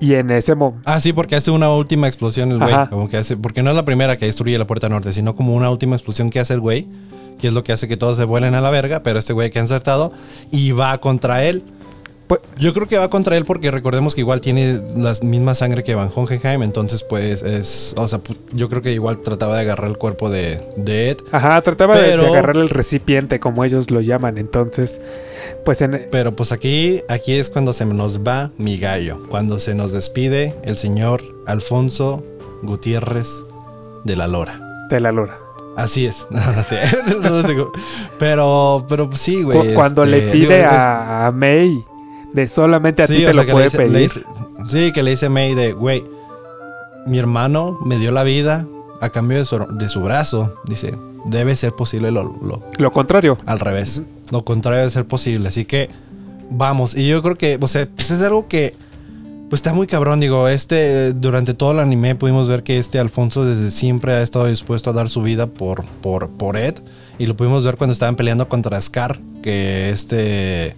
Y 0.00 0.14
en 0.14 0.30
ese 0.30 0.54
momento, 0.54 0.82
Ah, 0.84 1.00
sí, 1.00 1.12
porque 1.12 1.36
hace 1.36 1.50
una 1.50 1.70
última 1.70 2.06
explosión 2.06 2.52
el 2.52 2.58
güey. 2.58 2.74
Como 2.88 3.08
que 3.08 3.16
hace, 3.16 3.36
porque 3.36 3.62
no 3.62 3.70
es 3.70 3.76
la 3.76 3.84
primera 3.84 4.16
que 4.16 4.26
destruye 4.26 4.56
la 4.58 4.66
puerta 4.66 4.88
norte, 4.88 5.12
sino 5.12 5.34
como 5.34 5.54
una 5.54 5.70
última 5.70 5.96
explosión 5.96 6.30
que 6.30 6.38
hace 6.40 6.54
el 6.54 6.60
güey, 6.60 6.86
que 7.38 7.48
es 7.48 7.52
lo 7.52 7.62
que 7.64 7.72
hace 7.72 7.88
que 7.88 7.96
todos 7.96 8.16
se 8.16 8.24
vuelen 8.24 8.54
a 8.54 8.60
la 8.60 8.70
verga, 8.70 9.02
pero 9.02 9.18
este 9.18 9.32
güey 9.32 9.50
queda 9.50 9.62
ensartado 9.62 10.12
y 10.50 10.72
va 10.72 10.98
contra 10.98 11.44
él. 11.44 11.62
Pues- 12.28 12.40
Yo 12.58 12.72
creo 12.74 12.86
que 12.86 12.98
va 12.98 13.08
contra 13.10 13.36
él 13.36 13.44
porque 13.44 13.70
recordemos 13.70 14.14
que 14.14 14.20
igual 14.20 14.40
tiene 14.40 14.80
la 14.96 15.14
misma 15.22 15.54
sangre 15.54 15.82
que 15.82 15.94
Van 15.94 16.10
Hohenheim, 16.14 16.62
entonces 16.62 17.02
pues 17.02 17.42
es, 17.42 17.94
o 17.96 18.06
sea, 18.06 18.20
yo 18.52 18.68
creo 18.68 18.82
que 18.82 18.92
igual 18.92 19.18
trataba 19.22 19.54
de 19.56 19.62
agarrar 19.62 19.88
el 19.88 19.96
cuerpo 19.98 20.28
de, 20.28 20.60
de 20.76 21.10
Ed. 21.10 21.16
ajá, 21.32 21.60
trataba 21.62 21.98
de- 21.98 22.12
agarrar 22.12 22.56
el 22.56 22.68
recipiente, 22.68 23.40
como 23.40 23.64
ellos 23.64 23.90
lo 23.90 24.00
llaman. 24.00 24.38
Entonces, 24.38 25.00
pues 25.64 25.80
en, 25.82 26.06
Pero 26.12 26.32
pues 26.36 26.52
aquí, 26.52 27.02
aquí 27.08 27.32
es 27.34 27.48
cuando 27.50 27.72
se 27.72 27.86
nos 27.86 28.20
va 28.20 28.50
mi 28.58 28.76
gallo, 28.76 29.18
cuando 29.30 29.58
se 29.58 29.74
nos 29.74 29.92
despide 29.92 30.54
el 30.64 30.76
señor 30.76 31.22
Alfonso 31.46 32.22
Gutiérrez 32.62 33.28
de 34.04 34.16
la 34.16 34.26
Lora. 34.28 34.60
de 34.90 35.00
la 35.00 35.12
lora. 35.12 35.38
Así 35.76 36.06
es, 36.06 36.26
no, 36.30 36.40
no 36.52 36.62
sé, 36.62 36.80
pero, 38.18 38.84
pero 38.88 39.08
pues, 39.08 39.20
sí, 39.20 39.42
güey. 39.42 39.68
Cu- 39.68 39.74
Cuando 39.74 40.04
este, 40.04 40.16
le 40.16 40.32
digo, 40.32 40.48
pide 40.48 40.60
es- 40.60 40.66
a 40.68 41.30
May 41.34 41.84
de 42.32 42.48
solamente 42.48 43.02
a 43.02 43.06
sí, 43.06 43.16
ti 43.16 43.24
te 43.24 43.34
lo 43.34 43.46
puede 43.46 43.64
le 43.64 43.64
dice- 43.64 43.78
le 43.78 43.84
pedir. 43.88 44.00
dice- 44.10 44.22
sí, 44.86 44.92
que 44.92 45.02
le 45.02 45.10
dice 45.12 45.26
a 45.26 45.30
May 45.30 45.54
de, 45.54 45.72
güey, 45.72 46.02
mi 47.06 47.18
hermano 47.18 47.78
me 47.84 47.98
dio 47.98 48.10
la 48.10 48.22
vida 48.22 48.66
a 49.00 49.10
cambio 49.10 49.38
de 49.38 49.44
su, 49.44 49.58
de 49.58 49.88
su 49.88 50.00
brazo. 50.02 50.54
Dice, 50.66 50.94
debe 51.26 51.56
ser 51.56 51.72
posible 51.72 52.10
lo, 52.10 52.24
lo- 52.42 52.62
Lo 52.78 52.92
contrario. 52.92 53.38
al 53.46 53.60
revés. 53.60 54.02
Lo 54.30 54.44
contrario 54.44 54.80
debe 54.80 54.90
ser 54.90 55.06
posible. 55.06 55.48
Así 55.48 55.64
que 55.64 55.88
vamos. 56.50 56.94
Y 56.96 57.06
yo 57.08 57.22
creo 57.22 57.36
que, 57.38 57.58
o 57.60 57.66
sea, 57.68 57.86
pues 57.94 58.10
es 58.10 58.20
algo 58.22 58.46
que 58.48 58.74
pues 59.48 59.60
está 59.60 59.72
muy 59.72 59.86
cabrón. 59.86 60.20
Digo, 60.20 60.48
este, 60.48 61.14
durante 61.14 61.54
todo 61.54 61.72
el 61.72 61.78
anime 61.80 62.14
pudimos 62.14 62.46
ver 62.48 62.62
que 62.62 62.76
este 62.76 62.98
Alfonso 62.98 63.46
desde 63.46 63.70
siempre 63.70 64.12
ha 64.12 64.20
estado 64.20 64.44
dispuesto 64.46 64.90
a 64.90 64.92
dar 64.92 65.08
su 65.08 65.22
vida 65.22 65.46
por, 65.46 65.84
por, 66.02 66.28
por 66.28 66.58
Ed. 66.58 66.74
Y 67.18 67.24
lo 67.26 67.34
pudimos 67.36 67.64
ver 67.64 67.78
cuando 67.78 67.94
estaban 67.94 68.16
peleando 68.16 68.48
contra 68.50 68.78
Scar. 68.80 69.18
Que 69.42 69.88
este. 69.90 70.76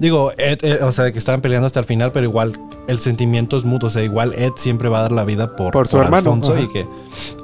Digo, 0.00 0.32
Ed, 0.38 0.58
eh, 0.62 0.78
o 0.82 0.92
sea, 0.92 1.12
que 1.12 1.18
estaban 1.18 1.42
peleando 1.42 1.66
hasta 1.66 1.78
el 1.78 1.84
final, 1.84 2.10
pero 2.10 2.24
igual 2.24 2.58
el 2.88 2.98
sentimiento 3.00 3.58
es 3.58 3.64
mutuo. 3.64 3.88
O 3.88 3.90
sea, 3.90 4.02
igual 4.02 4.32
Ed 4.34 4.52
siempre 4.56 4.88
va 4.88 5.00
a 5.00 5.02
dar 5.02 5.12
la 5.12 5.24
vida 5.24 5.54
por, 5.54 5.72
Por 5.72 5.88
su 5.88 5.98
hermano, 5.98 6.16
Alfonso 6.16 6.54
ajá. 6.54 6.62
y 6.62 6.68
que 6.68 6.86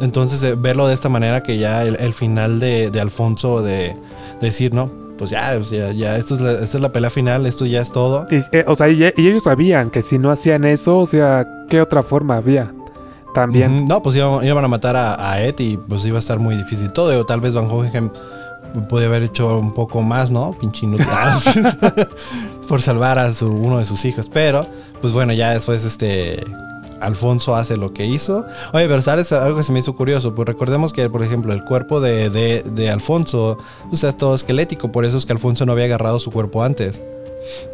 entonces 0.00 0.42
eh, 0.42 0.54
verlo 0.58 0.88
de 0.88 0.94
esta 0.94 1.10
manera 1.10 1.42
que 1.42 1.58
ya 1.58 1.84
el, 1.84 1.96
el 2.00 2.14
final 2.14 2.58
de, 2.58 2.90
de 2.90 3.00
Alfonso 3.00 3.62
de, 3.62 3.94
decir, 4.40 4.72
no, 4.72 4.90
pues 5.18 5.30
ya, 5.30 5.62
sea, 5.62 5.92
ya, 5.92 6.16
esto 6.16 6.34
es 6.34 6.40
la, 6.40 6.52
esta 6.52 6.78
es 6.78 6.80
la 6.80 6.92
pelea 6.92 7.10
final, 7.10 7.44
esto 7.44 7.66
ya 7.66 7.82
es 7.82 7.92
todo. 7.92 8.24
Y, 8.30 8.36
eh, 8.56 8.64
o 8.66 8.74
sea, 8.74 8.88
y, 8.88 9.02
y 9.02 9.28
ellos 9.28 9.44
sabían 9.44 9.90
que 9.90 10.00
si 10.00 10.18
no 10.18 10.30
hacían 10.30 10.64
eso, 10.64 10.96
o 10.96 11.06
sea, 11.06 11.46
¿qué 11.68 11.82
otra 11.82 12.02
forma 12.02 12.36
había? 12.36 12.72
También. 13.34 13.84
No, 13.84 14.02
pues 14.02 14.16
iban, 14.16 14.46
iban 14.46 14.64
a 14.64 14.68
matar 14.68 14.96
a, 14.96 15.30
a 15.30 15.42
Ed 15.42 15.56
y 15.58 15.76
pues 15.76 16.06
iba 16.06 16.16
a 16.16 16.20
estar 16.20 16.38
muy 16.38 16.56
difícil 16.56 16.90
todo. 16.90 17.20
O 17.20 17.26
tal 17.26 17.42
vez 17.42 17.54
Van 17.54 17.66
Hohenheim 17.70 18.08
puede 18.88 19.06
haber 19.06 19.22
hecho 19.22 19.58
un 19.58 19.72
poco 19.74 20.02
más, 20.02 20.30
¿no? 20.30 20.56
Pinche 20.58 20.86
por 22.68 22.82
salvar 22.82 23.18
a 23.18 23.32
su, 23.32 23.48
uno 23.48 23.78
de 23.78 23.84
sus 23.84 24.04
hijos. 24.04 24.28
Pero, 24.32 24.66
pues 25.00 25.12
bueno, 25.12 25.32
ya 25.32 25.50
después 25.50 25.84
este 25.84 26.42
Alfonso 27.00 27.54
hace 27.54 27.76
lo 27.76 27.92
que 27.92 28.06
hizo. 28.06 28.44
Oye, 28.72 28.86
pero 28.88 29.00
sabes 29.02 29.30
algo 29.32 29.56
que 29.58 29.62
se 29.62 29.72
me 29.72 29.80
hizo 29.80 29.94
curioso. 29.94 30.34
Pues 30.34 30.46
recordemos 30.48 30.92
que, 30.92 31.08
por 31.10 31.22
ejemplo, 31.22 31.52
el 31.52 31.62
cuerpo 31.64 32.00
de, 32.00 32.30
de, 32.30 32.90
Alfonso 32.90 33.58
pues, 33.88 34.02
es 34.04 34.16
todo 34.16 34.34
esquelético. 34.34 34.90
Por 34.92 35.04
eso 35.04 35.18
es 35.18 35.26
que 35.26 35.32
Alfonso 35.32 35.66
no 35.66 35.72
había 35.72 35.84
agarrado 35.84 36.18
su 36.18 36.30
cuerpo 36.30 36.62
antes. 36.62 37.00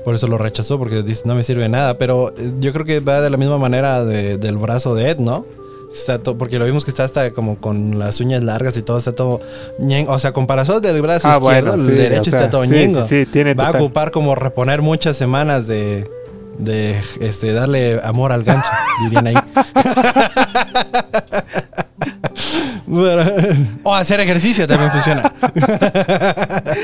Por 0.05 0.15
eso 0.15 0.27
lo 0.27 0.37
rechazó, 0.37 0.79
porque 0.79 1.03
dice, 1.03 1.23
no 1.25 1.35
me 1.35 1.45
sirve 1.45 1.69
nada. 1.69 1.97
Pero 1.99 2.35
eh, 2.37 2.53
yo 2.61 2.73
creo 2.73 2.85
que 2.85 3.01
va 3.01 3.21
de 3.21 3.31
la 3.31 3.37
misma 3.37 3.59
manera 3.59 4.05
de- 4.05 4.37
del 4.37 4.57
brazo 4.59 4.95
de 4.95 5.11
Ed, 5.11 5.19
¿no? 5.19 5.47
Está 5.95 6.19
to- 6.23 6.39
porque 6.39 6.59
lo 6.59 6.65
vimos 6.65 6.85
que 6.85 6.91
está 6.91 7.05
hasta 7.05 7.33
como 7.33 7.57
con 7.59 7.99
las 7.99 8.21
uñas 8.21 8.43
largas 8.43 8.77
y 8.77 8.83
todo, 8.83 8.99
está 8.99 9.13
todo 9.15 9.41
O 10.09 10.19
sea, 10.19 10.33
comparación 10.33 10.81
del 10.81 11.01
brazo 11.03 11.29
Ah, 11.29 11.39
izquierdo, 11.41 11.73
bueno, 11.77 11.89
el 11.91 11.97
derecho 11.97 12.31
sea, 12.31 12.41
está 12.41 12.51
todo 12.51 12.65
sí, 12.65 12.71
ñengo. 12.71 13.03
sí, 13.03 13.25
sí, 13.25 13.27
tiene 13.31 13.55
Va 13.55 13.69
a 13.69 13.71
ocupar 13.73 14.11
como 14.11 14.35
reponer 14.35 14.81
muchas 14.83 15.17
semanas 15.17 15.67
de, 15.67 16.09
de 16.59 16.97
este, 17.21 17.53
darle 17.53 18.01
amor 18.03 18.33
al 18.33 18.45
gancho, 18.45 18.71
dirían 19.05 19.27
ahí. 19.27 19.35
Bueno, 22.87 23.23
o 23.85 23.95
hacer 23.95 24.21
ejercicio 24.21 24.67
también 24.67 24.91
funciona. 24.91 25.33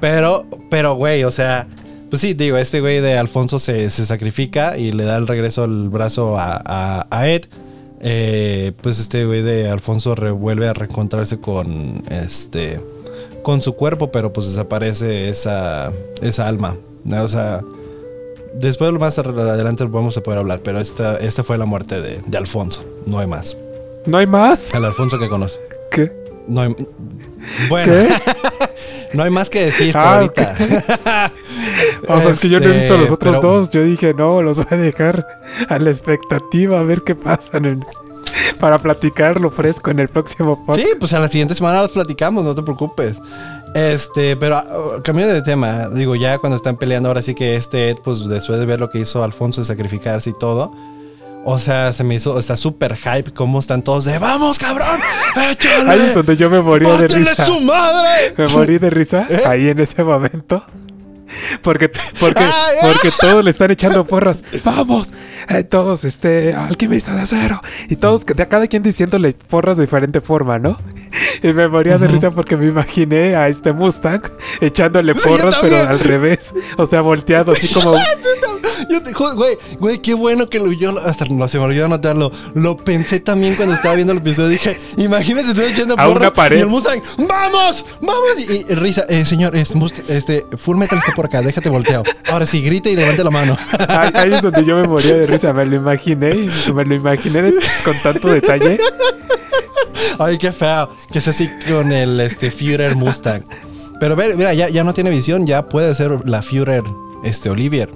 pero, 0.00 0.46
pero, 0.70 0.94
güey, 0.96 1.24
o 1.24 1.30
sea, 1.30 1.66
pues 2.10 2.20
sí, 2.20 2.34
digo, 2.34 2.56
este 2.58 2.80
güey 2.80 3.00
de 3.00 3.16
Alfonso 3.16 3.58
se, 3.58 3.90
se 3.90 4.04
sacrifica 4.06 4.76
y 4.76 4.92
le 4.92 5.04
da 5.04 5.16
el 5.16 5.26
regreso 5.26 5.64
al 5.64 5.88
brazo 5.88 6.38
a, 6.38 6.60
a- 6.64 7.06
a 7.10 7.28
Ed. 7.28 7.44
Eh, 8.00 8.72
pues 8.82 8.98
este 9.00 9.24
güey 9.24 9.42
de 9.42 9.68
Alfonso 9.68 10.14
re- 10.14 10.30
vuelve 10.30 10.68
a 10.68 10.72
reencontrarse 10.74 11.40
con 11.40 12.04
este 12.10 12.80
con 13.42 13.60
su 13.62 13.74
cuerpo, 13.74 14.10
pero 14.10 14.32
pues 14.32 14.46
desaparece 14.48 15.28
esa, 15.28 15.92
esa 16.22 16.48
alma. 16.48 16.76
¿no? 17.04 17.22
O 17.22 17.28
sea, 17.28 17.60
después 18.54 18.90
más 18.92 19.18
adelante 19.18 19.84
vamos 19.84 20.16
a 20.16 20.22
poder 20.22 20.38
hablar, 20.40 20.60
pero 20.64 20.80
esta, 20.80 21.18
esta 21.18 21.44
fue 21.44 21.58
la 21.58 21.66
muerte 21.66 22.00
de, 22.00 22.22
de 22.26 22.38
Alfonso. 22.38 22.82
No 23.04 23.18
hay 23.18 23.26
más. 23.26 23.56
¿No 24.06 24.16
hay 24.18 24.26
más? 24.26 24.72
El 24.74 24.84
Alfonso 24.86 25.18
que 25.18 25.28
conoce. 25.28 25.58
¿Qué? 25.90 26.10
No 26.48 26.62
hay, 26.62 26.74
bueno, 27.68 27.92
¿Qué? 27.92 28.08
no 29.14 29.22
hay 29.22 29.30
más 29.30 29.50
que 29.50 29.66
decir 29.66 29.94
Ah, 29.96 30.14
ahorita. 30.16 30.54
O 32.08 32.20
sea, 32.20 32.30
es 32.30 32.40
que 32.40 32.48
yo 32.48 32.60
no 32.60 32.66
he 32.66 32.78
visto 32.78 32.94
los 32.94 33.02
Este, 33.04 33.14
otros 33.14 33.36
pero- 33.38 33.52
dos. 33.52 33.70
Yo 33.70 33.82
dije, 33.82 34.14
no, 34.14 34.42
los 34.42 34.56
voy 34.58 34.66
a 34.70 34.76
dejar 34.76 35.26
a 35.68 35.78
la 35.78 35.90
expectativa 35.90 36.78
a 36.80 36.82
ver 36.82 37.02
qué 37.02 37.14
pasa 37.14 37.58
en- 37.58 37.84
para 38.60 38.78
platicarlo 38.78 39.50
fresco 39.50 39.90
en 39.90 40.00
el 40.00 40.08
próximo 40.08 40.64
podcast. 40.64 40.80
Sí, 40.80 40.94
pues 40.98 41.12
a 41.12 41.20
la 41.20 41.28
siguiente 41.28 41.54
semana 41.54 41.82
los 41.82 41.90
platicamos, 41.90 42.44
no 42.44 42.54
te 42.54 42.62
preocupes. 42.62 43.18
Este, 43.74 44.36
pero 44.36 44.58
uh, 44.58 45.02
cambiando 45.02 45.34
de 45.34 45.42
tema, 45.42 45.88
digo, 45.88 46.14
ya 46.14 46.38
cuando 46.38 46.56
están 46.56 46.76
peleando, 46.76 47.08
ahora 47.08 47.22
sí 47.22 47.34
que 47.34 47.56
este 47.56 47.90
Ed, 47.90 47.96
pues 48.04 48.26
después 48.28 48.58
de 48.58 48.66
ver 48.66 48.78
lo 48.80 48.88
que 48.88 49.00
hizo 49.00 49.22
Alfonso 49.24 49.60
de 49.60 49.64
sacrificarse 49.66 50.30
y 50.30 50.38
todo, 50.38 50.72
o 51.44 51.58
sea, 51.58 51.92
se 51.92 52.04
me 52.04 52.14
hizo, 52.14 52.38
está 52.38 52.56
súper 52.56 52.96
hype, 52.96 53.32
cómo 53.34 53.58
están 53.58 53.82
todos 53.82 54.04
de, 54.04 54.18
vamos, 54.18 54.58
cabrón, 54.60 55.00
échale, 55.50 55.90
Ahí 55.90 56.00
es 56.00 56.14
donde 56.14 56.36
yo 56.36 56.48
me 56.48 56.60
moría 56.60 56.88
de 56.92 56.98
¡Pártele 57.00 57.28
risa. 57.30 57.44
su 57.46 57.60
madre! 57.60 58.32
Me 58.38 58.46
morí 58.48 58.78
de 58.78 58.90
risa 58.90 59.26
¿Eh? 59.28 59.42
ahí 59.44 59.68
en 59.68 59.80
ese 59.80 60.04
momento. 60.04 60.64
Porque, 61.62 61.88
porque, 62.20 62.48
porque 62.82 63.10
todos 63.20 63.44
le 63.44 63.50
están 63.50 63.70
echando 63.70 64.04
porras. 64.06 64.42
Vamos, 64.64 65.12
eh, 65.48 65.64
todos, 65.64 66.04
este, 66.04 66.54
alquimista 66.54 67.14
de 67.14 67.22
acero. 67.22 67.60
Y 67.88 67.96
todos, 67.96 68.24
de 68.24 68.48
cada 68.48 68.66
quien 68.66 68.82
diciéndole 68.82 69.32
porras 69.32 69.76
de 69.76 69.84
diferente 69.84 70.20
forma, 70.20 70.58
¿no? 70.58 70.78
Y 71.42 71.52
me 71.52 71.68
moría 71.68 71.98
de 71.98 72.08
risa 72.08 72.30
porque 72.30 72.56
me 72.56 72.66
imaginé 72.66 73.36
a 73.36 73.48
este 73.48 73.72
Mustang 73.72 74.22
echándole 74.60 75.14
Sí, 75.14 75.28
porras, 75.28 75.56
pero 75.60 75.76
al 75.76 75.98
revés. 76.00 76.52
O 76.76 76.86
sea, 76.86 77.00
volteado, 77.00 77.52
así 77.52 77.68
como. 77.72 77.94
Yo 78.90 79.02
te 79.02 79.12
ju- 79.12 79.34
güey, 79.34 79.56
güey, 79.78 79.98
qué 79.98 80.14
bueno 80.14 80.46
que 80.48 80.58
lo, 80.58 80.72
yo 80.72 80.98
hasta 81.00 81.24
lo, 81.26 81.48
se 81.48 81.58
me 81.58 81.64
olvidó 81.64 81.86
anotarlo. 81.86 82.30
Lo 82.54 82.76
pensé 82.76 83.20
también 83.20 83.54
cuando 83.56 83.74
estaba 83.74 83.94
viendo 83.94 84.12
el 84.12 84.18
episodio. 84.18 84.48
Dije, 84.50 84.78
imagínate 84.96 85.54
tú 85.54 85.60
echando 85.62 85.94
A 85.98 86.08
una 86.08 86.32
pared. 86.32 86.58
Y 86.58 86.60
el 86.60 86.66
Mustang, 86.66 87.00
¡vamos! 87.18 87.84
¡Vamos! 88.00 88.38
Y, 88.48 88.70
y 88.72 88.74
risa, 88.74 89.04
eh, 89.08 89.24
señor, 89.24 89.56
es 89.56 89.74
este, 90.08 90.46
Full 90.56 90.76
Metal 90.76 90.98
está 90.98 91.12
por 91.14 91.26
acá, 91.26 91.42
déjate 91.42 91.68
volteo. 91.68 92.02
Ahora 92.30 92.46
sí, 92.46 92.62
grita 92.62 92.88
y 92.90 92.96
levante 92.96 93.22
la 93.24 93.30
mano. 93.30 93.56
Ahí, 93.88 94.10
ahí 94.14 94.32
es 94.34 94.42
donde 94.42 94.64
yo 94.64 94.76
me 94.76 94.84
moría 94.88 95.14
de 95.14 95.26
risa. 95.26 95.52
Me 95.52 95.64
lo 95.64 95.76
imaginé, 95.76 96.46
me 96.74 96.84
lo 96.84 96.94
imaginé 96.94 97.42
de- 97.42 97.54
con 97.84 97.94
tanto 98.02 98.28
detalle. 98.28 98.78
Ay, 100.18 100.38
qué 100.38 100.52
feo. 100.52 100.88
Que 101.12 101.18
es 101.18 101.28
así 101.28 101.48
con 101.68 101.92
el 101.92 102.20
este, 102.20 102.50
Führer 102.50 102.94
Mustang. 102.96 103.42
Pero 104.00 104.16
ve, 104.16 104.34
mira, 104.36 104.52
ya, 104.54 104.68
ya 104.68 104.84
no 104.84 104.92
tiene 104.92 105.10
visión, 105.10 105.46
ya 105.46 105.68
puede 105.68 105.94
ser 105.94 106.26
la 106.26 106.42
Führer 106.42 106.82
este, 107.24 107.50
Olivier. 107.50 107.90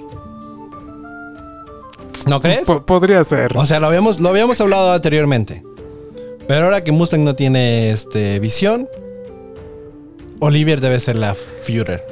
¿No 2.26 2.40
crees? 2.40 2.64
Po- 2.66 2.84
podría 2.84 3.22
ser. 3.24 3.56
O 3.56 3.64
sea, 3.66 3.80
lo 3.80 3.86
habíamos, 3.86 4.20
lo 4.20 4.28
habíamos 4.28 4.60
hablado 4.60 4.92
anteriormente. 4.92 5.62
Pero 6.46 6.64
ahora 6.66 6.82
que 6.82 6.92
Mustang 6.92 7.24
no 7.24 7.34
tiene 7.36 7.90
este, 7.90 8.38
visión, 8.40 8.88
Olivier 10.40 10.80
debe 10.80 10.98
ser 11.00 11.16
la 11.16 11.34
Führer. 11.34 12.02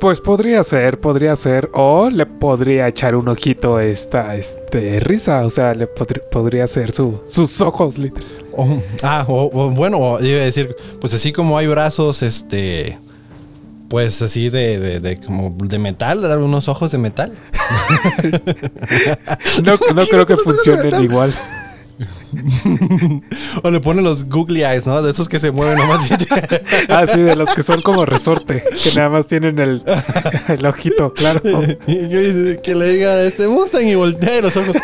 Pues 0.00 0.18
podría 0.20 0.62
ser, 0.64 0.98
podría 0.98 1.36
ser. 1.36 1.68
O 1.74 2.08
le 2.10 2.24
podría 2.26 2.88
echar 2.88 3.14
un 3.14 3.28
ojito 3.28 3.76
a 3.76 3.84
esta 3.84 4.34
este, 4.34 4.98
risa. 5.00 5.44
O 5.44 5.50
sea, 5.50 5.74
le 5.74 5.86
podr- 5.94 6.22
podría 6.30 6.66
ser 6.66 6.90
su, 6.92 7.20
sus 7.28 7.60
ojos, 7.60 7.98
literal. 7.98 8.28
Ah, 9.02 9.24
o, 9.28 9.50
o 9.52 9.70
bueno, 9.70 9.98
iba 10.20 10.40
a 10.40 10.44
decir, 10.44 10.74
pues 11.00 11.14
así 11.14 11.32
como 11.32 11.56
hay 11.56 11.66
brazos, 11.66 12.22
este, 12.22 12.98
pues 13.90 14.22
así 14.22 14.48
de, 14.50 14.78
de, 14.78 15.00
de 15.00 15.18
como 15.18 15.50
de 15.50 15.78
metal, 15.80 16.22
dar 16.22 16.38
unos 16.38 16.68
ojos 16.68 16.92
de 16.92 16.98
metal. 16.98 17.36
No, 19.62 19.78
no 19.94 20.06
creo 20.06 20.26
que 20.26 20.34
¿Cómo 20.44 20.52
se 20.58 20.72
funcionen 20.72 21.02
igual. 21.02 21.34
O 23.62 23.70
le 23.70 23.80
ponen 23.80 24.04
los 24.04 24.24
googly 24.24 24.62
eyes, 24.62 24.86
¿no? 24.86 25.02
De 25.02 25.10
esos 25.10 25.28
que 25.28 25.40
se 25.40 25.50
mueven 25.50 25.76
nomás. 25.76 26.08
Ah, 26.88 27.04
sí, 27.06 27.20
de 27.20 27.34
los 27.34 27.52
que 27.54 27.62
son 27.62 27.82
como 27.82 28.06
resorte. 28.06 28.62
Que 28.82 28.94
nada 28.94 29.08
más 29.08 29.26
tienen 29.26 29.58
el, 29.58 29.82
el 30.48 30.64
ojito, 30.64 31.12
claro. 31.12 31.40
Y 31.86 32.08
yo 32.08 32.20
dice, 32.20 32.60
que 32.62 32.74
le 32.74 32.92
diga 32.92 33.10
a 33.10 33.22
este 33.22 33.48
Mustang 33.48 33.86
y 33.86 33.96
voltea 33.96 34.40
los 34.40 34.56
ojos. 34.56 34.76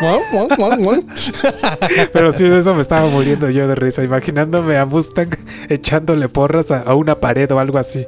Pero 2.13 2.33
sí, 2.33 2.43
de 2.43 2.59
eso 2.59 2.73
me 2.75 2.81
estaba 2.81 3.07
muriendo 3.07 3.49
yo 3.49 3.67
de 3.67 3.75
risa. 3.75 4.03
Imaginándome 4.03 4.77
a 4.77 4.85
Mustang 4.85 5.29
echándole 5.69 6.27
porras 6.27 6.71
a, 6.71 6.81
a 6.81 6.93
una 6.95 7.19
pared 7.19 7.49
o 7.51 7.59
algo 7.59 7.77
así. 7.77 8.05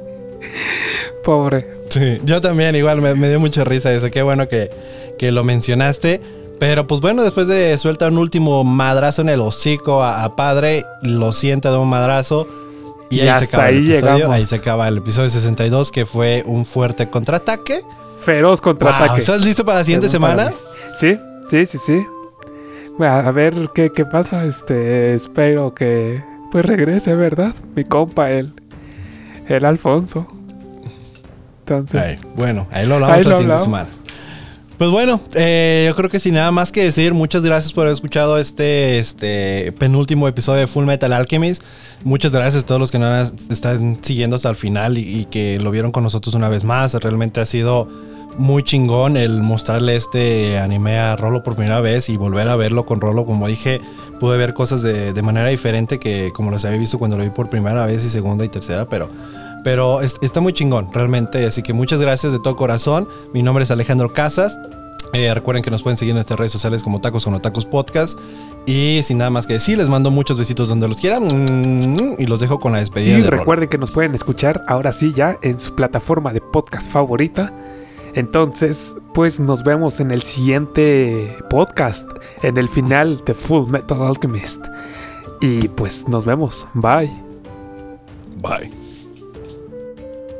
Pobre. 1.30 1.64
Sí, 1.86 2.18
yo 2.24 2.40
también, 2.40 2.74
igual, 2.74 3.00
me, 3.00 3.14
me 3.14 3.28
dio 3.28 3.38
mucha 3.38 3.62
risa 3.62 3.92
eso. 3.92 4.10
Qué 4.10 4.20
bueno 4.22 4.48
que, 4.48 4.68
que 5.16 5.30
lo 5.30 5.44
mencionaste. 5.44 6.20
Pero 6.58 6.88
pues 6.88 7.00
bueno, 7.00 7.22
después 7.22 7.46
de 7.46 7.78
suelta 7.78 8.08
un 8.08 8.18
último 8.18 8.64
madrazo 8.64 9.22
en 9.22 9.28
el 9.28 9.40
hocico 9.40 10.02
a, 10.02 10.24
a 10.24 10.34
padre, 10.34 10.84
lo 11.02 11.32
sienta 11.32 11.70
de 11.70 11.78
un 11.78 11.88
madrazo. 11.88 12.48
Y, 13.10 13.16
Y 13.16 13.20
ahí 13.20 13.26
se 13.28 13.30
hasta 13.30 13.44
acaba 13.58 13.68
el 13.68 13.76
ahí 13.76 13.90
episodio. 13.92 14.14
llegamos. 14.16 14.34
Ahí 14.34 14.44
se 14.44 14.56
acaba 14.56 14.88
el 14.88 14.96
episodio 14.98 15.30
62, 15.30 15.92
que 15.92 16.04
fue 16.04 16.42
un 16.46 16.66
fuerte 16.66 17.08
contraataque. 17.08 17.80
Feroz 18.18 18.60
Wow, 18.60 18.64
contraataque. 18.72 19.20
¿Estás 19.20 19.40
listo 19.40 19.64
para 19.64 19.78
la 19.78 19.84
siguiente 19.84 20.08
semana? 20.08 20.52
Sí, 20.96 21.16
sí, 21.48 21.64
sí, 21.64 21.78
sí. 21.78 22.06
A, 22.98 23.20
a 23.20 23.30
ver 23.30 23.70
qué, 23.72 23.90
qué 23.94 24.04
pasa. 24.04 24.44
Este, 24.46 25.14
espero 25.14 25.74
que 25.74 26.22
pues 26.50 26.66
regrese, 26.66 27.14
¿verdad? 27.14 27.54
Mi 27.76 27.84
compa, 27.84 28.32
el, 28.32 28.52
el 29.48 29.64
Alfonso. 29.64 30.26
Entonces, 31.78 32.18
bueno, 32.36 32.66
ahí 32.70 32.86
lo 32.86 32.94
hablamos 32.94 33.16
Ahí 33.16 33.24
lo 33.24 33.36
hablamos. 33.36 33.64
semana. 33.64 33.88
Pues 34.78 34.90
bueno, 34.90 35.20
eh, 35.34 35.84
yo 35.88 35.94
creo 35.94 36.08
que 36.08 36.18
sin 36.20 36.32
nada 36.34 36.50
más 36.50 36.72
que 36.72 36.82
decir, 36.82 37.12
muchas 37.12 37.42
gracias 37.42 37.70
por 37.74 37.82
haber 37.82 37.92
escuchado 37.92 38.38
este, 38.38 38.98
este 38.98 39.72
penúltimo 39.72 40.26
episodio 40.26 40.60
de 40.60 40.66
Full 40.66 40.86
Metal 40.86 41.12
Alchemist. 41.12 41.62
Muchas 42.02 42.32
gracias 42.32 42.64
a 42.64 42.66
todos 42.66 42.80
los 42.80 42.90
que 42.90 42.98
nos 42.98 43.34
están 43.50 43.98
siguiendo 44.00 44.36
hasta 44.36 44.48
el 44.48 44.56
final 44.56 44.96
y, 44.96 45.02
y 45.02 45.24
que 45.26 45.58
lo 45.60 45.70
vieron 45.70 45.92
con 45.92 46.02
nosotros 46.02 46.34
una 46.34 46.48
vez 46.48 46.64
más. 46.64 46.94
Realmente 46.94 47.40
ha 47.40 47.46
sido 47.46 47.88
muy 48.38 48.62
chingón 48.62 49.18
el 49.18 49.42
mostrarle 49.42 49.96
este 49.96 50.58
anime 50.58 50.98
a 50.98 51.14
Rolo 51.14 51.42
por 51.42 51.56
primera 51.56 51.82
vez 51.82 52.08
y 52.08 52.16
volver 52.16 52.48
a 52.48 52.56
verlo 52.56 52.86
con 52.86 53.02
Rolo. 53.02 53.26
Como 53.26 53.48
dije, 53.48 53.82
pude 54.18 54.38
ver 54.38 54.54
cosas 54.54 54.80
de, 54.80 55.12
de 55.12 55.22
manera 55.22 55.48
diferente 55.48 55.98
que 55.98 56.30
como 56.32 56.50
los 56.50 56.64
había 56.64 56.78
visto 56.78 56.98
cuando 56.98 57.18
lo 57.18 57.24
vi 57.24 57.28
por 57.30 57.50
primera 57.50 57.84
vez 57.84 58.02
y 58.02 58.08
segunda 58.08 58.46
y 58.46 58.48
tercera, 58.48 58.88
pero 58.88 59.10
pero 59.64 60.00
es- 60.00 60.16
está 60.22 60.40
muy 60.40 60.52
chingón, 60.52 60.90
realmente. 60.92 61.44
Así 61.46 61.62
que 61.62 61.72
muchas 61.72 62.00
gracias 62.00 62.32
de 62.32 62.38
todo 62.38 62.56
corazón. 62.56 63.08
Mi 63.34 63.42
nombre 63.42 63.64
es 63.64 63.70
Alejandro 63.70 64.12
Casas. 64.12 64.58
Eh, 65.12 65.32
recuerden 65.34 65.64
que 65.64 65.70
nos 65.72 65.82
pueden 65.82 65.96
seguir 65.96 66.10
en 66.12 66.16
nuestras 66.16 66.38
redes 66.38 66.52
sociales 66.52 66.82
como 66.84 67.00
Tacos 67.00 67.24
con 67.24 67.40
Tacos 67.40 67.66
Podcast. 67.66 68.18
Y 68.66 69.00
sin 69.02 69.18
nada 69.18 69.30
más 69.30 69.46
que 69.46 69.54
decir, 69.54 69.78
les 69.78 69.88
mando 69.88 70.10
muchos 70.10 70.38
besitos 70.38 70.68
donde 70.68 70.86
los 70.86 70.98
quieran. 70.98 71.24
Y 72.18 72.26
los 72.26 72.38
dejo 72.40 72.60
con 72.60 72.72
la 72.72 72.78
despedida. 72.78 73.18
Y 73.18 73.22
de 73.22 73.30
recuerden 73.30 73.68
que 73.68 73.78
nos 73.78 73.90
pueden 73.90 74.14
escuchar 74.14 74.62
ahora 74.68 74.92
sí 74.92 75.12
ya 75.14 75.38
en 75.42 75.58
su 75.58 75.74
plataforma 75.74 76.32
de 76.32 76.40
podcast 76.40 76.90
favorita. 76.92 77.52
Entonces, 78.14 78.94
pues 79.14 79.40
nos 79.40 79.62
vemos 79.64 79.98
en 80.00 80.10
el 80.10 80.22
siguiente 80.22 81.36
podcast, 81.48 82.08
en 82.42 82.58
el 82.58 82.68
final 82.68 83.22
de 83.24 83.34
Full 83.34 83.68
Metal 83.70 84.00
Alchemist. 84.02 84.64
Y 85.40 85.68
pues 85.68 86.06
nos 86.06 86.24
vemos. 86.24 86.66
Bye. 86.74 87.10
Bye. 88.42 88.79